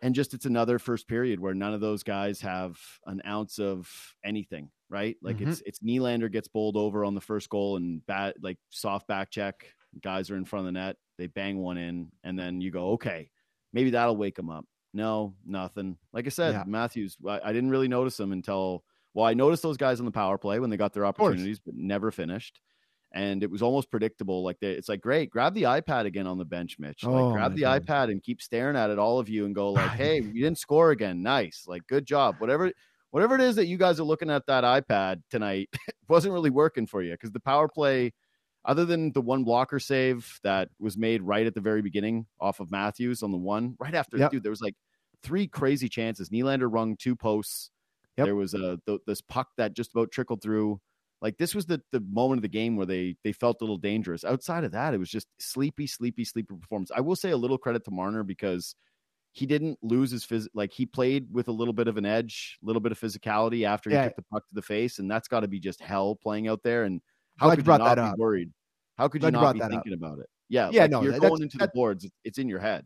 and 0.04 0.14
just 0.14 0.34
it's 0.34 0.46
another 0.46 0.80
first 0.80 1.08
period 1.08 1.40
where 1.40 1.54
none 1.54 1.74
of 1.74 1.80
those 1.80 2.04
guys 2.04 2.42
have 2.42 2.78
an 3.06 3.22
ounce 3.26 3.58
of 3.58 3.90
anything, 4.24 4.70
right? 4.90 5.16
Like 5.22 5.38
mm-hmm. 5.38 5.50
it's 5.50 5.64
it's 5.66 5.80
Nylander 5.80 6.30
gets 6.30 6.50
bowled 6.50 6.76
over 6.76 7.06
on 7.06 7.16
the 7.16 7.22
first 7.22 7.50
goal 7.50 7.78
and 7.78 8.06
bat 8.06 8.36
like 8.42 8.58
soft 8.70 9.08
back 9.08 9.32
check, 9.32 9.66
guys 10.04 10.30
are 10.30 10.36
in 10.36 10.44
front 10.44 10.68
of 10.68 10.74
the 10.74 10.80
net, 10.80 10.98
they 11.18 11.28
bang 11.28 11.58
one 11.58 11.78
in, 11.78 12.12
and 12.26 12.38
then 12.38 12.60
you 12.60 12.70
go, 12.70 12.92
okay, 12.92 13.30
maybe 13.72 13.92
that'll 13.92 14.18
wake 14.18 14.36
them 14.36 14.50
up. 14.50 14.66
No, 14.94 15.36
nothing. 15.46 15.98
Like 16.12 16.26
I 16.28 16.30
said, 16.30 16.54
Yeah. 16.54 16.64
Matthews, 16.68 17.16
I, 17.26 17.40
I 17.42 17.54
didn't 17.54 17.70
really 17.70 17.88
notice 17.88 18.20
him 18.20 18.34
until 18.34 18.84
well, 19.14 19.26
I 19.26 19.34
noticed 19.34 19.64
those 19.64 19.78
guys 19.78 20.00
on 20.00 20.06
the 20.06 20.12
power 20.12 20.38
play 20.38 20.60
when 20.60 20.70
they 20.70 20.78
got 20.78 20.92
their 20.92 21.06
opportunities, 21.06 21.60
but 21.60 21.76
never 21.76 22.12
finished. 22.12 22.60
And 23.16 23.44
it 23.44 23.52
was 23.52 23.62
almost 23.62 23.92
predictable. 23.92 24.44
Like 24.44 24.60
they, 24.60 24.72
it's 24.72 24.90
like, 24.90 25.02
great, 25.02 25.30
grab 25.30 25.54
the 25.54 25.64
iPad 25.64 26.06
again 26.06 26.26
on 26.26 26.40
the 26.40 26.46
bench, 26.46 26.78
Mitch. 26.80 27.04
Like 27.04 27.14
Oh, 27.14 27.32
grab 27.34 27.54
the 27.56 27.62
God. 27.62 27.86
iPad 27.86 28.04
and 28.12 28.24
keep 28.24 28.42
staring 28.42 28.76
at 28.76 28.90
it, 28.90 28.98
all 28.98 29.20
of 29.20 29.30
you, 29.30 29.46
and 29.46 29.54
go 29.54 29.72
like, 29.72 29.92
hey, 29.92 30.22
we 30.22 30.42
didn't 30.42 30.58
score 30.58 30.90
again. 30.92 31.22
Nice, 31.22 31.66
like 31.68 31.86
good 31.88 32.06
job. 32.08 32.36
Whatever, 32.40 32.72
whatever 33.12 33.36
it 33.36 33.42
is 33.42 33.56
that 33.58 33.68
you 33.68 33.78
guys 33.78 34.00
are 34.00 34.04
looking 34.04 34.32
at 34.32 34.48
that 34.48 34.64
iPad 34.64 35.22
tonight 35.30 35.70
wasn't 36.10 36.34
really 36.34 36.50
working 36.50 36.88
for 36.88 37.04
you 37.04 37.12
because 37.12 37.30
the 37.32 37.40
power 37.40 37.68
play, 37.68 38.12
other 38.66 38.84
than 38.86 39.12
the 39.12 39.22
one 39.22 39.44
blocker 39.44 39.80
save 39.80 40.40
that 40.42 40.70
was 40.80 40.98
made 40.98 41.22
right 41.22 41.46
at 41.46 41.54
the 41.54 41.62
very 41.62 41.84
beginning 41.84 42.26
off 42.40 42.60
of 42.60 42.72
Matthews 42.72 43.22
on 43.22 43.32
the 43.32 43.38
one, 43.38 43.76
right 43.80 43.94
after, 43.94 44.18
Yep. 44.18 44.32
dude, 44.32 44.42
there 44.44 44.50
was 44.50 44.62
like 44.62 44.76
three 45.22 45.48
crazy 45.48 45.88
chances. 45.88 46.30
Nylander 46.30 46.68
rung 46.74 46.98
two 46.98 47.16
posts. 47.16 47.70
Yep. 48.18 48.26
There 48.26 48.36
was 48.36 48.56
a 48.56 48.80
th- 48.88 49.02
this 49.06 49.22
puck 49.22 49.50
that 49.58 49.74
just 49.76 49.92
about 49.92 50.12
trickled 50.12 50.42
through. 50.42 50.80
Like 51.24 51.38
this 51.38 51.56
was 51.56 51.66
the 51.66 51.82
the 51.92 52.02
moment 52.02 52.38
of 52.40 52.42
the 52.44 52.50
game 52.50 52.76
where 52.76 52.86
they 52.86 53.16
they 53.24 53.32
felt 53.32 53.62
a 53.62 53.64
little 53.64 53.78
dangerous. 53.78 54.24
Outside 54.24 54.64
of 54.66 54.74
that, 54.74 54.94
it 54.94 54.98
was 55.00 55.10
just 55.10 55.26
sleepy, 55.40 55.88
sleepy, 55.88 56.26
sleepy 56.26 56.54
performance. 56.54 56.92
I 56.96 57.00
will 57.02 57.16
say 57.16 57.32
a 57.32 57.38
little 57.38 57.58
credit 57.58 57.84
to 57.86 57.92
Marner 57.92 58.24
because 58.24 58.76
he 59.32 59.46
didn't 59.48 59.80
lose 59.82 60.12
his 60.12 60.26
phys- 60.26 60.50
like 60.54 60.72
he 60.72 60.86
played 60.86 61.26
with 61.32 61.48
a 61.48 61.52
little 61.52 61.74
bit 61.74 61.88
of 61.88 61.98
an 61.98 62.06
edge, 62.06 62.60
a 62.62 62.66
little 62.68 62.82
bit 62.82 62.92
of 62.92 63.00
physicality 63.00 63.66
after 63.66 63.90
he 63.90 63.96
Yeah. 63.96 64.04
took 64.10 64.18
the 64.18 64.26
puck 64.32 64.48
to 64.50 64.54
the 64.54 64.62
face, 64.62 65.00
and 65.00 65.10
that's 65.10 65.28
got 65.28 65.40
to 65.40 65.48
be 65.48 65.60
just 65.60 65.82
hell 65.82 66.16
playing 66.22 66.48
out 66.50 66.62
there. 66.62 66.84
And 66.84 67.02
how 67.38 67.48
Glad 67.48 67.56
could 67.56 67.60
you, 67.62 67.66
brought 67.66 67.80
not 67.80 67.96
that 67.96 68.04
be 68.04 68.10
up. 68.10 68.18
worried? 68.20 68.52
How 69.00 69.08
could 69.08 69.22
Glad 69.22 69.30
you 69.30 69.32
you 69.32 69.32
not 69.32 69.42
brought 69.42 69.54
be 69.54 69.60
that 69.62 69.66
up. 69.66 69.72
thinking 69.72 69.94
about 69.94 70.20
it? 70.20 70.28
Yeah, 70.50 70.70
Yeah, 70.72 70.82
like, 70.84 70.92
no, 70.92 71.02
you're 71.02 71.20
going 71.20 71.42
into 71.42 71.58
the 71.58 71.72
boards. 71.74 72.04
It's, 72.04 72.14
it's 72.26 72.38
in 72.38 72.48
your 72.50 72.60
head. 72.60 72.86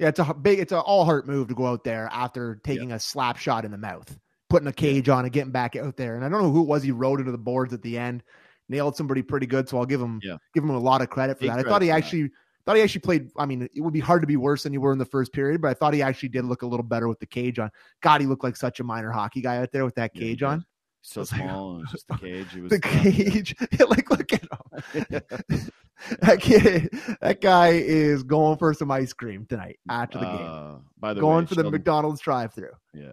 Yeah, 0.00 0.08
it's 0.08 0.18
a 0.18 0.34
big, 0.34 0.58
it's 0.58 0.72
an 0.72 0.78
all 0.78 1.04
heart 1.04 1.26
move 1.28 1.46
to 1.48 1.54
go 1.54 1.66
out 1.66 1.84
there 1.84 2.08
after 2.10 2.58
taking 2.64 2.90
a 2.92 2.98
slap 2.98 3.36
shot 3.36 3.64
in 3.64 3.70
the 3.70 3.78
mouth, 3.78 4.18
putting 4.48 4.68
a 4.68 4.72
cage 4.72 5.08
on 5.08 5.24
and 5.24 5.32
getting 5.32 5.52
back 5.52 5.76
out 5.76 5.96
there. 5.96 6.16
And 6.16 6.24
I 6.24 6.28
don't 6.28 6.42
know 6.42 6.50
who 6.50 6.62
it 6.62 6.68
was 6.68 6.82
he 6.82 6.92
rode 6.92 7.20
into 7.20 7.32
the 7.32 7.38
boards 7.38 7.72
at 7.72 7.82
the 7.82 7.98
end, 7.98 8.22
nailed 8.68 8.96
somebody 8.96 9.22
pretty 9.22 9.46
good. 9.46 9.68
So 9.68 9.78
I'll 9.78 9.86
give 9.86 10.00
him, 10.00 10.20
Yeah. 10.22 10.36
give 10.54 10.62
him 10.64 10.70
a 10.70 10.78
lot 10.78 11.02
of 11.02 11.10
credit 11.10 11.36
for 11.36 11.42
Big 11.42 11.50
that. 11.50 11.58
I 11.58 11.62
thought 11.62 11.82
he 11.82 11.88
for 11.88 11.92
that. 11.92 11.98
actually, 11.98 12.30
thought 12.64 12.76
he 12.76 12.82
actually 12.82 13.00
played. 13.00 13.30
I 13.36 13.46
mean, 13.46 13.68
it 13.74 13.80
would 13.80 13.92
be 13.92 14.00
hard 14.00 14.22
to 14.22 14.26
be 14.26 14.36
worse 14.36 14.62
than 14.64 14.72
you 14.72 14.80
were 14.80 14.92
in 14.92 14.98
the 14.98 15.04
first 15.04 15.32
period, 15.32 15.60
but 15.60 15.68
I 15.68 15.74
thought 15.74 15.94
he 15.94 16.02
actually 16.02 16.30
did 16.30 16.44
look 16.44 16.62
a 16.62 16.66
little 16.66 16.84
better 16.84 17.08
with 17.08 17.18
the 17.20 17.26
cage 17.26 17.58
on. 17.58 17.70
God, 18.02 18.20
he 18.20 18.26
looked 18.26 18.44
like 18.44 18.56
such 18.56 18.80
a 18.80 18.84
minor 18.84 19.10
hockey 19.10 19.40
guy 19.40 19.58
out 19.58 19.70
there 19.72 19.84
with 19.84 19.94
that 19.96 20.10
Yeah, 20.14 20.20
cage 20.20 20.42
on. 20.42 20.64
So 21.06 21.20
was 21.20 21.28
small, 21.30 21.76
and 21.76 21.78
it 21.78 21.82
was 21.82 21.92
just 21.92 22.08
the 22.08 22.18
cage. 22.18 22.56
It 22.56 22.62
was 22.62 22.70
The 22.70 22.80
cage, 22.80 23.54
like 23.88 24.10
look 24.10 24.32
at 24.32 24.42
him. 24.42 25.70
that 26.20 26.40
kid, 26.40 26.90
that 27.20 27.40
guy 27.40 27.68
is 27.68 28.24
going 28.24 28.58
for 28.58 28.74
some 28.74 28.90
ice 28.90 29.12
cream 29.12 29.46
tonight 29.48 29.78
after 29.88 30.18
the 30.18 30.24
game. 30.24 30.46
Uh, 30.46 30.74
by 30.98 31.14
the 31.14 31.20
Going 31.20 31.44
way, 31.44 31.46
for 31.46 31.54
the 31.54 31.70
McDonald's 31.70 32.20
drive-through. 32.20 32.72
Yeah. 32.92 33.12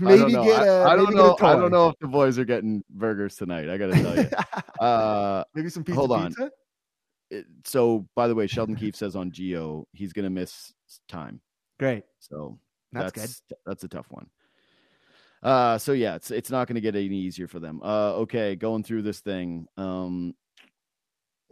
Maybe 0.00 0.36
I 0.36 0.44
get 0.44 0.66
a. 0.66 0.70
I, 0.70 0.92
I 0.92 0.96
don't 0.96 1.14
know. 1.14 1.36
I 1.40 1.54
don't 1.54 1.70
know 1.70 1.90
if 1.90 1.98
the 2.00 2.08
boys 2.08 2.40
are 2.40 2.44
getting 2.44 2.82
burgers 2.90 3.36
tonight. 3.36 3.70
I 3.70 3.78
got 3.78 3.92
to 3.94 4.02
tell 4.02 4.16
you. 4.16 4.84
uh, 4.84 5.44
maybe 5.54 5.68
some 5.70 5.84
pizza. 5.84 5.96
hold 5.96 6.10
on. 6.10 6.28
pizza? 6.28 6.50
it- 7.30 7.46
so, 7.64 8.04
by 8.16 8.26
the 8.26 8.34
way, 8.34 8.48
Sheldon 8.48 8.74
Keefe 8.74 8.96
says 8.96 9.14
on 9.14 9.30
Geo 9.30 9.86
he's 9.92 10.12
going 10.12 10.24
to 10.24 10.30
miss 10.30 10.74
time. 11.08 11.40
Great. 11.78 12.02
So 12.18 12.58
That's, 12.92 13.12
that's 13.12 13.42
that's 13.64 13.84
a 13.84 13.88
tough 13.88 14.06
one. 14.10 14.26
Uh, 15.42 15.76
so 15.78 15.92
yeah, 15.92 16.14
it's 16.14 16.30
it's 16.30 16.50
not 16.50 16.68
going 16.68 16.76
to 16.76 16.80
get 16.80 16.94
any 16.94 17.06
easier 17.16 17.48
for 17.48 17.58
them. 17.60 17.80
Uh, 17.82 18.12
okay, 18.14 18.54
going 18.56 18.82
through 18.84 19.02
this 19.02 19.20
thing. 19.20 19.66
Um, 19.76 20.34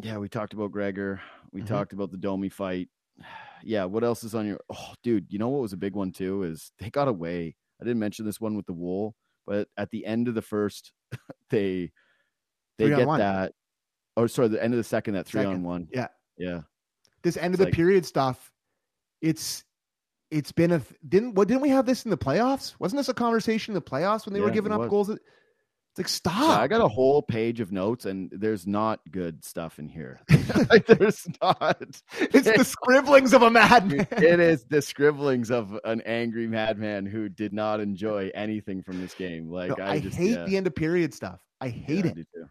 yeah, 0.00 0.16
we 0.18 0.28
talked 0.28 0.52
about 0.52 0.70
Gregor. 0.72 1.20
We 1.52 1.62
Mhm. 1.62 1.66
talked 1.66 1.92
about 1.92 2.10
the 2.10 2.16
Domi 2.18 2.48
fight. 2.48 2.88
Yeah, 3.62 3.84
what 3.84 4.02
else 4.04 4.24
is 4.24 4.34
on 4.34 4.46
your? 4.46 4.58
Oh, 4.72 4.94
dude, 5.02 5.26
you 5.30 5.38
know 5.38 5.50
what 5.50 5.60
was 5.60 5.74
a 5.74 5.76
big 5.76 5.94
one 5.94 6.12
too 6.12 6.44
is 6.44 6.72
they 6.78 6.88
got 6.88 7.08
away. 7.08 7.54
I 7.78 7.84
didn't 7.84 7.98
mention 7.98 8.24
this 8.24 8.40
one 8.40 8.56
with 8.56 8.64
the 8.64 8.72
Woll, 8.72 9.14
but 9.46 9.68
at 9.76 9.90
the 9.90 10.06
end 10.06 10.28
of 10.28 10.34
the 10.34 10.40
first, 10.40 10.94
they 11.50 11.92
they 12.78 12.86
Three 12.86 12.96
get 12.96 13.06
one. 13.06 13.18
that. 13.20 13.52
Oh, 14.16 14.26
sorry, 14.28 14.48
the 14.48 14.62
end 14.64 14.72
of 14.72 14.78
the 14.78 14.84
second, 14.84 15.12
that 15.12 15.26
three 15.26 15.44
on 15.44 15.62
one. 15.62 15.88
Yeah. 15.92 16.06
yeah. 16.38 16.60
this 17.22 17.36
end 17.36 17.52
of 17.52 17.58
the 17.58 17.66
like- 17.66 17.74
period 17.74 18.06
stuff. 18.06 18.50
It's 19.20 19.62
it's 20.30 20.52
been 20.52 20.72
a 20.72 20.82
didn't 21.08 21.34
what 21.34 21.48
didn't 21.48 21.62
we 21.62 21.70
have 21.70 21.86
this 21.86 22.04
in 22.04 22.10
the 22.10 22.18
playoffs? 22.18 22.74
Wasn't 22.78 22.98
this 22.98 23.08
a 23.08 23.14
conversation 23.14 23.72
in 23.72 23.74
the 23.74 23.82
playoffs 23.82 24.26
when 24.26 24.34
they 24.34 24.40
were 24.40 24.50
giving 24.50 24.72
up 24.72 24.80
was. 24.80 24.90
goals? 24.90 25.10
It's 25.10 25.98
like 25.98 26.06
Yeah, 26.06 26.14
stop. 26.14 26.60
I 26.60 26.68
got 26.68 26.80
a 26.80 26.88
whole 26.88 27.20
page 27.20 27.58
of 27.58 27.72
notes, 27.72 28.04
and 28.04 28.30
there's 28.32 28.66
not 28.66 29.00
good 29.10 29.44
stuff 29.44 29.78
in 29.80 29.88
here. 29.88 30.20
like, 30.70 30.86
there's 30.86 31.26
not. 31.42 31.82
it's 32.20 32.56
the 32.56 32.64
scribblings 32.64 33.32
of 33.32 33.42
a 33.42 33.50
madman. 33.50 34.06
it 34.12 34.40
is 34.40 34.64
the 34.64 34.82
scribblings 34.82 35.50
of 35.50 35.76
an 35.84 36.00
angry 36.02 36.46
madman 36.46 37.06
who 37.06 37.28
did 37.28 37.52
not 37.52 37.80
enjoy 37.80 38.30
anything 38.34 38.82
from 38.82 39.00
this 39.00 39.14
game. 39.14 39.50
Like 39.50 39.76
No, 39.78 39.84
I, 39.84 39.92
I, 39.94 40.00
just 40.00 40.16
hate 40.16 40.30
yeah, 40.30 40.44
the 40.44 40.56
end 40.56 40.68
of 40.68 40.76
period 40.76 41.12
stuff. 41.12 41.40
I 41.60 41.68
hate 41.68 42.06
I 42.06 42.10
it 42.10 42.14
too. 42.14 42.46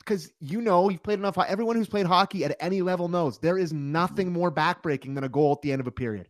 because 0.00 0.32
you 0.40 0.60
know 0.60 0.88
you've 0.88 1.02
played 1.02 1.20
enough. 1.20 1.38
Everyone 1.38 1.76
who's 1.76 1.88
played 1.88 2.06
hockey 2.06 2.44
at 2.44 2.56
any 2.58 2.82
level 2.82 3.06
knows 3.08 3.38
there 3.38 3.56
is 3.56 3.72
nothing 3.72 4.32
more 4.32 4.50
backbreaking 4.50 5.14
than 5.14 5.22
a 5.22 5.28
goal 5.28 5.52
at 5.52 5.62
the 5.62 5.70
end 5.70 5.80
of 5.80 5.86
a 5.86 5.92
period. 5.92 6.26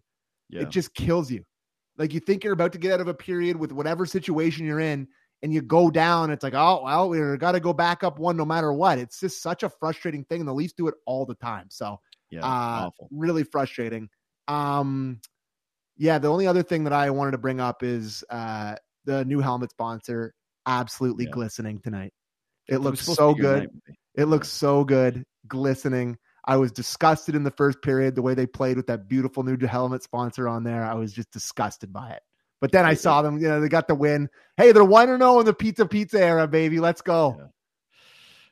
Yeah, 0.51 0.63
It 0.63 0.71
just 0.71 0.95
kills 0.95 1.31
you. 1.31 1.45
Like 1.97 2.13
you 2.15 2.21
think 2.21 2.45
you're 2.45 2.53
about 2.53 2.73
to 2.73 2.79
get 2.79 2.93
out 2.93 3.01
of 3.01 3.09
a 3.09 3.15
period 3.15 3.57
with 3.57 3.73
whatever 3.73 4.07
situation 4.07 4.67
you're 4.67 4.81
in, 4.81 5.09
and 5.43 5.53
you 5.53 5.63
go 5.63 5.91
down. 5.91 6.31
It's 6.31 6.43
like, 6.43 6.55
oh 6.55 6.83
well, 6.85 7.09
we 7.09 7.37
got 7.37 7.53
to 7.53 7.61
go 7.61 7.73
back 7.73 8.03
up 8.05 8.19
one 8.19 8.37
no 8.37 8.45
matter 8.45 8.73
what. 8.73 8.99
It's 8.99 9.21
just 9.21 9.43
such 9.43 9.63
a 9.63 9.69
frustrating 9.69 10.25
thing, 10.25 10.41
and 10.41 10.49
the 10.49 10.55
Leafs 10.55 10.73
do 10.73 10.89
it 10.89 10.95
all 11.07 11.27
the 11.27 11.35
time. 11.35 11.67
So 11.69 12.01
yeah, 12.31 12.45
uh, 12.45 12.91
really 13.11 13.45
frustrating. 13.45 14.09
Um, 14.49 15.21
yeah, 15.97 16.19
the 16.19 16.29
only 16.29 16.47
other 16.47 16.63
thing 16.63 16.85
that 16.85 16.93
I 16.93 17.11
wanted 17.11 17.33
to 17.33 17.39
bring 17.39 17.61
up 17.61 17.83
is 17.83 18.25
uh, 18.31 18.77
the 19.05 19.25
new 19.27 19.41
helmet 19.41 19.71
sponsor, 19.71 20.35
absolutely 20.67 21.25
Yeah. 21.25 21.33
glistening 21.33 21.81
tonight. 21.81 22.13
It 22.67 22.79
was 22.79 22.85
looks 23.07 23.17
so 23.17 23.35
good. 23.35 23.69
It 24.15 24.25
looks 24.25 24.49
so 24.49 24.85
good, 24.85 25.25
glistening. 25.47 26.17
I 26.51 26.57
was 26.57 26.73
disgusted 26.73 27.37
in 27.37 27.45
the 27.45 27.53
first 27.53 27.81
period 27.81 28.17
the 28.17 28.23
way 28.23 28.35
they 28.35 28.45
played 28.45 28.77
with 28.77 28.89
that 28.89 29.07
beautiful 29.09 29.45
new 29.45 29.57
helmet 29.65 30.03
sponsor 30.03 30.49
on 30.49 30.65
there. 30.65 30.83
I 30.83 30.95
was 30.95 31.13
just 31.13 31.31
disgusted 31.31 31.93
by 31.93 32.11
it. 32.11 32.23
But 32.61 32.73
then 32.73 32.85
I 32.85 32.95
saw 32.95 33.23
them, 33.23 33.39
you 33.39 33.47
know, 33.47 33.61
they 33.61 33.69
got 33.69 33.87
the 33.87 33.95
win. 33.95 34.29
Hey, 34.57 34.73
they're 34.73 34.83
1 34.85 35.07
0 35.19 35.39
in 35.39 35.47
the 35.47 35.55
pizza 35.55 35.87
pizza 35.87 36.21
era, 36.21 36.49
baby. 36.49 36.81
Let's 36.81 37.03
go. 37.03 37.37
Yeah. 37.39 37.47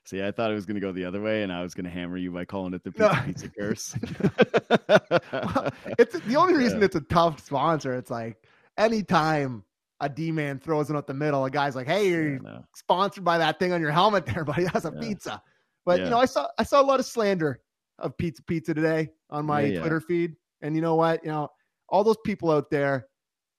See, 0.05 0.23
I 0.23 0.31
thought 0.31 0.53
it 0.53 0.55
was 0.55 0.65
going 0.65 0.77
to 0.77 0.81
go 0.81 0.93
the 0.93 1.07
other 1.07 1.21
way, 1.21 1.43
and 1.43 1.53
I 1.53 1.61
was 1.63 1.75
going 1.75 1.87
to 1.87 1.91
hammer 1.91 2.17
you 2.17 2.31
by 2.31 2.45
calling 2.45 2.73
it 2.73 2.85
the 2.85 2.93
No. 2.97 3.09
pizza, 3.09 3.49
pizza 3.49 3.49
curse. 3.59 3.95
Well, 5.33 5.71
it's 5.99 6.19
the 6.21 6.37
only 6.37 6.55
reason 6.55 6.79
Yeah. 6.79 6.85
it's 6.85 6.97
a 6.97 7.01
tough 7.01 7.45
sponsor. 7.45 7.95
It's 7.95 8.11
like 8.13 8.37
anytime 8.77 9.65
a 10.01 10.09
D 10.09 10.31
man 10.31 10.61
throws 10.61 10.89
it 10.89 10.95
up 10.97 11.09
the 11.09 11.15
middle, 11.15 11.45
a 11.45 11.51
guy's 11.51 11.75
like, 11.75 11.89
Hey, 11.89 12.09
you're 12.11 12.33
Yeah, 12.35 12.39
no. 12.43 12.65
sponsored 12.77 13.25
by 13.25 13.39
that 13.39 13.59
thing 13.59 13.73
on 13.73 13.81
your 13.81 13.91
helmet 13.91 14.25
there, 14.25 14.45
buddy. 14.45 14.65
That's 14.73 14.85
a 14.85 14.93
Yeah. 14.95 15.01
pizza. 15.01 15.43
But 15.85 15.99
you 16.01 16.11
know, 16.11 16.19
I 16.19 16.27
saw 16.27 16.47
I 16.59 16.63
saw 16.63 16.81
a 16.81 16.85
lot 16.85 17.01
of 17.01 17.07
slander 17.07 17.61
of 17.99 18.17
pizza 18.19 18.43
pizza 18.43 18.75
today 18.75 19.11
on 19.31 19.45
my 19.47 19.63
Yeah, 19.63 19.67
yeah. 19.75 19.81
Twitter 19.81 20.01
feed. 20.01 20.37
And 20.63 20.75
you 20.75 20.83
know 20.83 20.95
what? 20.97 21.23
You 21.25 21.31
know, 21.31 21.49
all 21.89 22.05
those 22.05 22.17
people 22.25 22.51
out 22.51 22.71
there, 22.71 23.07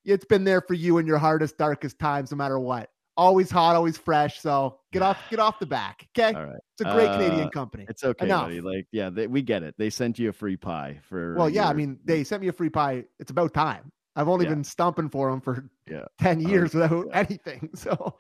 it's 0.06 0.26
been 0.26 0.44
there 0.44 0.62
for 0.62 0.74
you 0.74 0.98
in 0.98 1.06
your 1.08 1.18
hardest, 1.18 1.58
darkest 1.58 2.00
times, 2.00 2.32
no 2.32 2.38
matter 2.38 2.60
what. 2.60 2.90
Always 3.18 3.52
hot, 3.52 3.76
always 3.76 3.98
fresh. 3.98 4.40
So 4.40 4.80
get 4.94 5.02
off, 5.02 5.18
get 5.30 5.40
off 5.40 5.60
the 5.60 5.66
back. 5.66 6.08
Okay. 6.18 6.34
All 6.38 6.46
right, 6.46 6.56
It's 6.74 6.82
a 6.82 6.94
great 6.94 7.10
Uh, 7.10 7.14
Canadian 7.18 7.50
company. 7.50 7.86
it's 7.90 8.04
okay, 8.04 8.26
Enough. 8.26 8.44
buddy. 8.46 8.62
Like, 8.62 8.88
yeah, 8.92 9.10
they, 9.10 9.28
we 9.28 9.42
get 9.42 9.62
it. 9.64 9.76
They 9.78 9.90
sent 9.90 10.18
you 10.20 10.30
a 10.30 10.34
free 10.34 10.56
pie 10.56 11.00
for. 11.04 11.36
Well, 11.36 11.50
yeah, 11.50 11.68
I 11.68 11.74
mean, 11.74 12.00
they 12.06 12.24
sent 12.24 12.42
me 12.42 12.48
a 12.48 12.54
free 12.54 12.70
pie. 12.70 13.04
It's 13.20 13.32
about 13.32 13.54
time. 13.54 13.92
I've 14.16 14.30
only 14.30 14.46
Yeah. 14.46 14.52
been 14.52 14.64
stumping 14.64 15.10
for 15.10 15.30
them 15.32 15.42
for 15.42 15.66
Yeah. 15.90 16.06
10 16.22 16.46
Oh, 16.46 16.50
years 16.50 16.74
without 16.74 17.08
anything. 17.14 17.70
So 17.76 18.16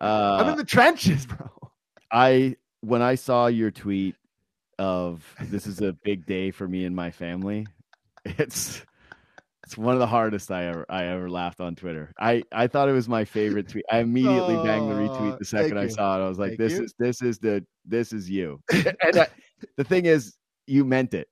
Uh, 0.00 0.38
I'm 0.40 0.48
in 0.50 0.56
the 0.56 0.64
trenches, 0.64 1.26
bro. 1.26 1.48
I 2.10 2.56
when 2.80 3.02
I 3.02 3.14
saw 3.16 3.46
your 3.48 3.70
tweet 3.70 4.14
of 4.78 5.24
this 5.40 5.66
is 5.66 5.80
a 5.80 5.92
big 6.04 6.26
day 6.26 6.50
for 6.50 6.66
me 6.68 6.84
and 6.84 6.94
my 6.94 7.10
family, 7.10 7.66
it's 8.24 8.82
it's 9.64 9.76
one 9.76 9.94
of 9.94 10.00
the 10.00 10.06
hardest 10.06 10.50
I 10.50 10.66
ever 10.66 10.86
I 10.88 11.04
ever 11.06 11.28
laughed 11.28 11.60
on 11.60 11.74
Twitter. 11.74 12.12
I 12.18 12.42
I 12.52 12.68
thought 12.68 12.88
it 12.88 12.92
was 12.92 13.08
my 13.08 13.24
favorite 13.24 13.68
tweet. 13.68 13.84
I 13.90 13.98
immediately 13.98 14.54
banged 14.56 14.90
the 14.90 14.94
Oh, 14.94 15.08
retweet 15.08 15.38
the 15.38 15.44
second 15.44 15.78
I 15.78 15.88
saw 15.88 16.18
it. 16.18 16.24
I 16.24 16.28
was 16.28 16.38
like, 16.38 16.50
Thank 16.50 16.60
this 16.60 16.72
you. 16.72 16.84
is 16.84 16.94
this 16.98 17.22
is 17.22 17.38
the 17.38 17.64
this 17.84 18.12
is 18.12 18.30
you. 18.30 18.60
and 18.72 19.16
I, 19.18 19.26
the 19.76 19.84
thing 19.84 20.06
is, 20.06 20.36
you 20.66 20.84
meant 20.84 21.14
it. 21.14 21.28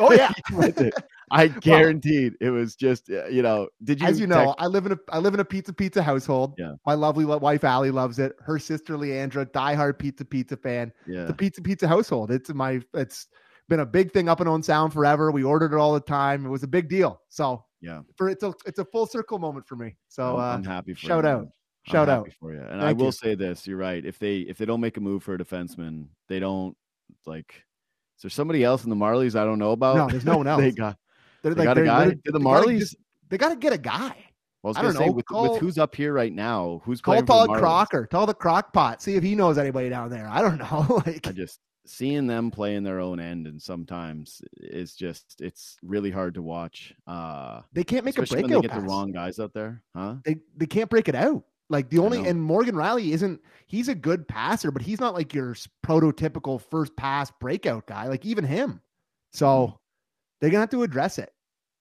Oh, 0.00 0.12
yeah. 0.12 0.32
You 0.50 0.58
meant 0.58 0.78
it. 0.80 0.94
I 1.30 1.48
guaranteed 1.70 2.34
it 2.40 2.50
was 2.50 2.76
just 2.76 3.10
uh, 3.10 3.26
you 3.26 3.42
know. 3.42 3.68
Did 3.84 4.00
you 4.00 4.06
As 4.06 4.20
you 4.20 4.26
know, 4.26 4.44
text- 4.46 4.54
I 4.58 4.66
live 4.66 4.86
in 4.86 4.92
a 4.92 4.98
I 5.10 5.18
live 5.18 5.34
in 5.34 5.40
a 5.40 5.44
pizza 5.44 5.72
pizza 5.72 6.02
household. 6.02 6.54
Yeah. 6.58 6.72
My 6.86 6.94
lovely 6.94 7.24
wife 7.24 7.64
Allie 7.64 7.90
loves 7.90 8.18
it. 8.18 8.32
Her 8.40 8.58
sister 8.58 8.94
Leandra, 8.94 9.44
diehard 9.46 9.98
pizza 9.98 10.24
pizza 10.24 10.56
fan. 10.56 10.92
yeah. 11.06 11.24
The 11.24 11.34
pizza 11.34 11.60
pizza 11.62 11.88
household. 11.88 12.30
It's 12.30 12.52
my 12.54 12.80
it's 12.94 13.26
been 13.68 13.80
a 13.80 13.86
big 13.86 14.12
thing 14.12 14.28
up 14.28 14.38
and 14.40 14.48
Owen 14.48 14.62
Sound 14.62 14.92
forever. 14.92 15.30
We 15.32 15.42
ordered 15.42 15.72
it 15.72 15.78
all 15.78 15.92
the 15.94 16.00
time. 16.00 16.46
It 16.46 16.48
was 16.50 16.62
a 16.62 16.68
big 16.68 16.88
deal. 16.88 17.20
So 17.28 17.64
Yeah. 17.80 18.02
for 18.16 18.28
it's 18.28 18.44
a 18.44 18.54
it's 18.64 18.78
a 18.78 18.84
full 18.84 19.06
circle 19.06 19.38
moment 19.40 19.66
for 19.66 19.74
me. 19.76 19.96
So 20.08 20.36
I'm, 20.36 20.40
uh, 20.40 20.54
I'm 20.54 20.64
happy 20.64 20.94
for 20.94 21.00
shout 21.00 21.24
you, 21.24 21.30
out. 21.30 21.40
I'm 21.42 21.50
shout 21.92 22.08
out. 22.08 22.28
for 22.38 22.52
you. 22.54 22.60
And 22.60 22.80
I 22.80 22.92
will 22.92 23.06
you. 23.06 23.12
say 23.12 23.34
this: 23.34 23.66
you're 23.66 23.76
right. 23.78 24.04
If 24.04 24.18
they 24.20 24.38
if 24.38 24.58
they 24.58 24.64
don't 24.64 24.80
make 24.80 24.96
a 24.96 25.00
move 25.00 25.24
for 25.24 25.34
a 25.34 25.38
defenseman, 25.38 26.06
they 26.28 26.38
don't 26.38 26.76
like. 27.26 27.52
Is 28.16 28.22
there 28.22 28.30
somebody 28.30 28.64
else 28.64 28.84
in 28.84 28.90
the 28.90 28.96
Marlies 28.96 29.38
I 29.38 29.44
don't 29.44 29.58
know 29.58 29.72
about? 29.72 29.96
No, 29.96 30.06
there's 30.08 30.24
no 30.24 30.38
one 30.38 30.46
else. 30.52 30.60
they 30.62 30.70
got 30.72 30.96
They're 31.46 31.54
They 31.54 31.64
got 31.64 31.78
a 31.78 31.84
guy? 31.84 32.06
Did 32.06 32.20
the 32.24 32.40
Marlies- 32.40 32.96
They 33.28 33.38
got 33.38 33.50
to 33.50 33.56
get 33.56 33.72
a 33.72 33.78
guy. 33.78 34.16
Well, 34.62 34.68
I 34.68 34.68
was 34.68 34.76
I 34.78 34.82
don't 34.82 34.92
say 34.94 35.06
know, 35.06 35.12
with, 35.12 35.26
call- 35.26 35.52
with 35.52 35.60
who's 35.60 35.78
up 35.78 35.94
here 35.94 36.12
right 36.12 36.32
now, 36.32 36.82
who's 36.84 37.00
Call 37.00 37.22
Todd? 37.22 37.48
Crocker. 37.50 38.06
Tell 38.10 38.26
the 38.26 38.34
crock 38.34 38.72
pot. 38.72 39.00
See 39.00 39.14
if 39.14 39.22
he 39.22 39.36
knows 39.36 39.58
anybody 39.58 39.88
down 39.88 40.10
there. 40.10 40.26
I 40.26 40.42
don't 40.42 40.58
know. 40.58 41.02
like 41.06 41.24
I 41.24 41.30
just 41.30 41.60
seeing 41.86 42.26
them 42.26 42.50
play 42.50 42.74
in 42.74 42.82
their 42.82 42.98
own 42.98 43.20
end, 43.20 43.46
and 43.46 43.62
sometimes 43.62 44.42
it's 44.56 44.96
just 44.96 45.36
it's 45.40 45.76
really 45.84 46.10
hard 46.10 46.34
to 46.34 46.42
watch. 46.42 46.92
Uh, 47.06 47.60
they 47.74 47.84
can't 47.84 48.04
make 48.04 48.18
a 48.18 48.22
especially 48.22 48.42
when 48.42 48.50
breakout 48.50 48.62
they 48.62 48.68
get 48.68 48.72
pass. 48.72 48.82
the 48.82 48.88
wrong 48.88 49.12
guys 49.12 49.38
out 49.38 49.54
there, 49.54 49.84
huh? 49.94 50.16
They 50.24 50.38
they 50.56 50.66
can't 50.66 50.90
break 50.90 51.08
it 51.08 51.14
out. 51.14 51.44
Like 51.70 51.88
the 51.88 51.98
only 51.98 52.26
and 52.28 52.42
Morgan 52.42 52.74
Rielly 52.74 53.12
isn't. 53.12 53.40
He's 53.68 53.88
a 53.88 53.94
good 53.94 54.26
passer, 54.26 54.72
but 54.72 54.82
he's 54.82 54.98
not 54.98 55.14
like 55.14 55.32
your 55.32 55.54
prototypical 55.84 56.60
first 56.60 56.96
pass 56.96 57.30
breakout 57.40 57.86
guy. 57.86 58.08
Like 58.08 58.24
even 58.24 58.42
him. 58.44 58.80
So 59.32 59.78
they're 60.40 60.50
gonna 60.50 60.60
have 60.62 60.70
to 60.70 60.82
address 60.82 61.18
it. 61.18 61.32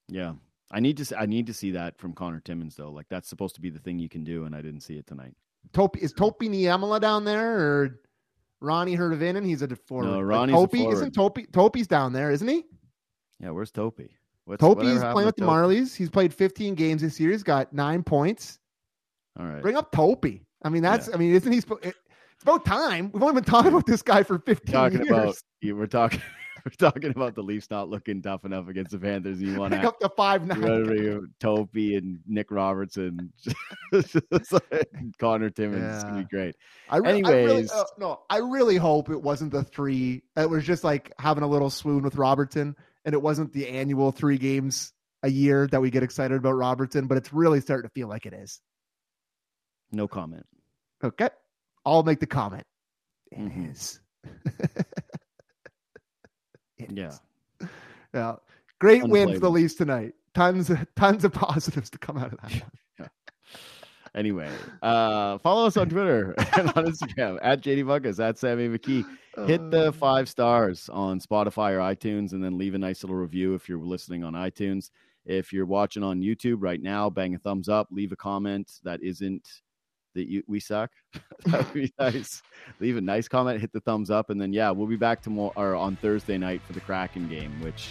Yeah, 0.07 0.33
I 0.71 0.79
need 0.79 0.97
to 0.97 1.17
I 1.19 1.25
need 1.25 1.47
to 1.47 1.53
see 1.53 1.71
that 1.71 1.97
from 1.97 2.13
Connor 2.13 2.39
Timmins 2.39 2.75
though. 2.75 2.91
Like 2.91 3.07
that's 3.09 3.27
supposed 3.27 3.55
to 3.55 3.61
be 3.61 3.69
the 3.69 3.79
thing 3.79 3.99
you 3.99 4.09
can 4.09 4.23
do, 4.23 4.45
and 4.45 4.55
I 4.55 4.61
didn't 4.61 4.81
see 4.81 4.97
it 4.97 5.07
tonight. 5.07 5.33
Topi 5.73 5.99
is 6.01 6.13
Topi 6.13 6.47
Niemela 6.47 6.99
down 7.01 7.25
there 7.25 7.57
or 7.57 7.99
Roni 8.61 8.97
Hirvonen? 8.97 9.45
He's 9.45 9.61
a 9.61 9.75
forward. 9.75 10.05
No, 10.05 10.19
Roni's 10.19 10.51
Topi 10.51 10.79
forward. 10.79 10.93
isn't 10.93 11.11
Topi. 11.13 11.45
Topi's 11.47 11.87
down 11.87 12.13
there, 12.13 12.31
isn't 12.31 12.47
he? 12.47 12.63
Yeah, 13.39 13.49
where's 13.49 13.71
Topi? 13.71 14.11
What's, 14.45 14.61
Topi's 14.61 14.99
playing 14.99 15.25
with 15.25 15.35
the 15.35 15.41
Topi? 15.41 15.51
Marlies. 15.51 15.95
He's 15.95 16.09
played 16.09 16.33
15 16.33 16.75
games 16.75 17.01
this 17.01 17.19
year. 17.19 17.31
He's 17.31 17.43
got 17.43 17.73
nine 17.73 18.03
points. 18.03 18.59
All 19.39 19.45
right, 19.45 19.61
Bring 19.61 19.75
up 19.75 19.91
Topi. 19.91 20.45
I 20.63 20.69
mean, 20.69 20.81
that's. 20.81 21.13
I 21.13 21.17
mean, 21.17 21.33
isn't 21.33 21.51
he? 21.51 21.57
It's 21.57 22.43
about 22.43 22.65
time. 22.65 23.11
We've 23.13 23.21
only 23.21 23.35
been 23.35 23.43
talking 23.43 23.71
about 23.71 23.85
this 23.85 24.01
guy 24.01 24.23
for 24.23 24.39
15 24.39 24.73
talking 24.73 24.99
years. 24.99 25.09
about 25.09 25.35
you. 25.61 25.75
We're 25.75 25.87
talking. 25.87 26.21
We're 26.65 26.71
talking 26.89 27.12
about 27.12 27.36
the 27.36 27.43
Leafs 27.43 27.69
not 27.69 27.89
looking 27.89 28.21
tough 28.23 28.43
enough 28.43 28.67
against 28.67 28.91
the 28.91 28.97
Panthers. 28.97 29.39
You 29.39 29.60
want 29.60 29.73
Pick 29.73 29.84
to 29.84 29.88
up 29.89 29.99
the 29.99 30.10
five 30.10 30.45
nine 30.47 31.32
Topi 31.39 31.95
and 31.95 32.19
Nick 32.25 32.49
Robertson, 32.49 33.32
Connor 35.19 35.49
Timmins. 35.51 35.95
It's 35.95 36.04
gonna 36.04 36.17
be 36.23 36.28
great. 36.36 36.56
I, 36.89 36.97
re- 36.97 37.08
I 37.10 37.12
really, 37.19 37.34
Anyways. 37.43 37.71
uh, 37.71 37.84
no, 37.99 38.21
I 38.30 38.38
really 38.38 38.78
hope 38.78 39.10
it 39.10 39.21
wasn't 39.21 39.51
the 39.51 39.63
three. 39.63 40.23
It 40.36 40.49
was 40.49 40.63
just 40.65 40.84
like 40.84 41.12
having 41.19 41.43
a 41.43 41.47
little 41.47 41.69
swoon 41.69 42.01
with 42.04 42.15
Robertson, 42.15 42.75
and 43.06 43.13
it 43.13 43.21
wasn't 43.21 43.54
the 43.54 43.67
annual 43.69 44.12
three 44.12 44.38
games 44.39 44.91
a 45.23 45.30
year 45.30 45.67
that 45.67 45.82
we 45.82 45.91
get 45.91 46.01
excited 46.04 46.36
about 46.38 46.54
Robertson. 46.54 47.06
But 47.08 47.17
it's 47.17 47.32
really 47.32 47.62
starting 47.62 47.88
to 47.88 47.93
feel 47.93 48.08
like 48.08 48.25
it 48.25 48.34
is. 48.34 48.60
No 49.91 50.08
comment. 50.08 50.45
Okay, 51.04 51.30
I'll 51.86 52.01
make 52.04 52.19
the 52.19 52.25
comment. 52.28 52.63
It 53.32 53.38
Mhm. 53.39 53.71
is. 53.71 53.99
Yeah. 56.77 57.13
Yeah. 58.13 58.35
Great 58.79 59.03
win 59.03 59.33
for 59.33 59.39
the. 59.39 59.49
Leafs 59.51 59.75
tonight. 59.75 60.13
Tons, 60.33 60.71
tons 60.95 61.25
of 61.25 61.33
positives 61.33 61.89
to 61.89 61.97
come 61.97 62.17
out 62.17 62.31
of 62.31 62.39
that. 62.41 62.51
one. 62.97 63.09
Anyway, 64.15 64.49
uh, 64.81 65.38
follow 65.39 65.67
us 65.67 65.75
on 65.75 65.89
Twitter 65.89 66.33
and 66.57 66.69
on 66.69 66.85
Instagram 66.85 67.38
at 67.41 67.61
JD 67.61 67.83
Bunkis, 67.83 68.23
at 68.23 68.38
Sammy 68.38 68.69
McKee. 68.69 69.03
Hit 69.45 69.69
the 69.69 69.89
Uh, 69.89 69.91
five 69.91 70.29
stars 70.29 70.88
on 70.88 71.19
Spotify 71.19 71.71
or 71.73 71.79
iTunes, 71.79 72.31
and 72.31 72.41
then 72.41 72.57
leave 72.57 72.73
a 72.75 72.77
nice 72.77 73.03
little 73.03 73.17
review 73.17 73.53
if 73.55 73.67
you're 73.67 73.77
listening 73.79 74.23
on 74.23 74.31
iTunes. 74.31 74.91
If 75.25 75.51
you're 75.51 75.65
watching 75.65 76.01
on 76.03 76.21
YouTube 76.21 76.57
right 76.59 76.81
now, 76.81 77.09
bang 77.09 77.35
a 77.35 77.39
thumbs 77.39 77.67
up, 77.67 77.89
leave 77.91 78.13
a 78.13 78.15
comment 78.15 78.79
that 78.85 79.03
isn't 79.03 79.45
that 80.15 80.28
you 80.28 80.43
we 80.47 80.60
suck. 80.60 80.91
that 81.45 81.65
would 81.65 81.73
be 81.73 81.93
nice. 81.99 82.41
Leave 82.80 82.97
a 82.97 83.01
nice 83.01 83.28
comment, 83.28 83.62
hit 83.62 83.71
the 83.71 83.82
thumbs 83.82 84.10
up, 84.10 84.30
and 84.30 84.41
then 84.41 84.51
yeah, 84.51 84.71
we'll 84.71 84.88
be 84.88 84.95
back 84.95 85.21
tomorrow 85.21 85.54
or 85.56 85.75
on 85.75 85.95
Thursday 85.97 86.38
night 86.38 86.62
for 86.65 86.73
the 86.73 86.82
Kraken 86.82 87.30
game, 87.30 87.62
which 87.62 87.89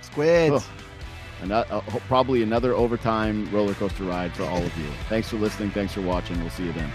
Squids. 0.00 0.64
Oh. 0.64 1.42
and 1.42 1.52
uh, 1.52 1.64
uh, 1.70 1.80
probably 2.06 2.42
another 2.42 2.74
overtime 2.74 3.50
roller 3.52 3.74
coaster 3.74 4.04
ride 4.04 4.34
for 4.34 4.44
all 4.44 4.62
of 4.62 4.76
you. 4.78 4.88
Thanks 5.08 5.28
for 5.28 5.36
listening. 5.36 5.70
Thanks 5.70 5.92
for 5.92 6.02
watching. 6.02 6.40
We'll 6.40 6.50
see 6.50 6.64
you 6.64 6.72
then. 6.72 6.90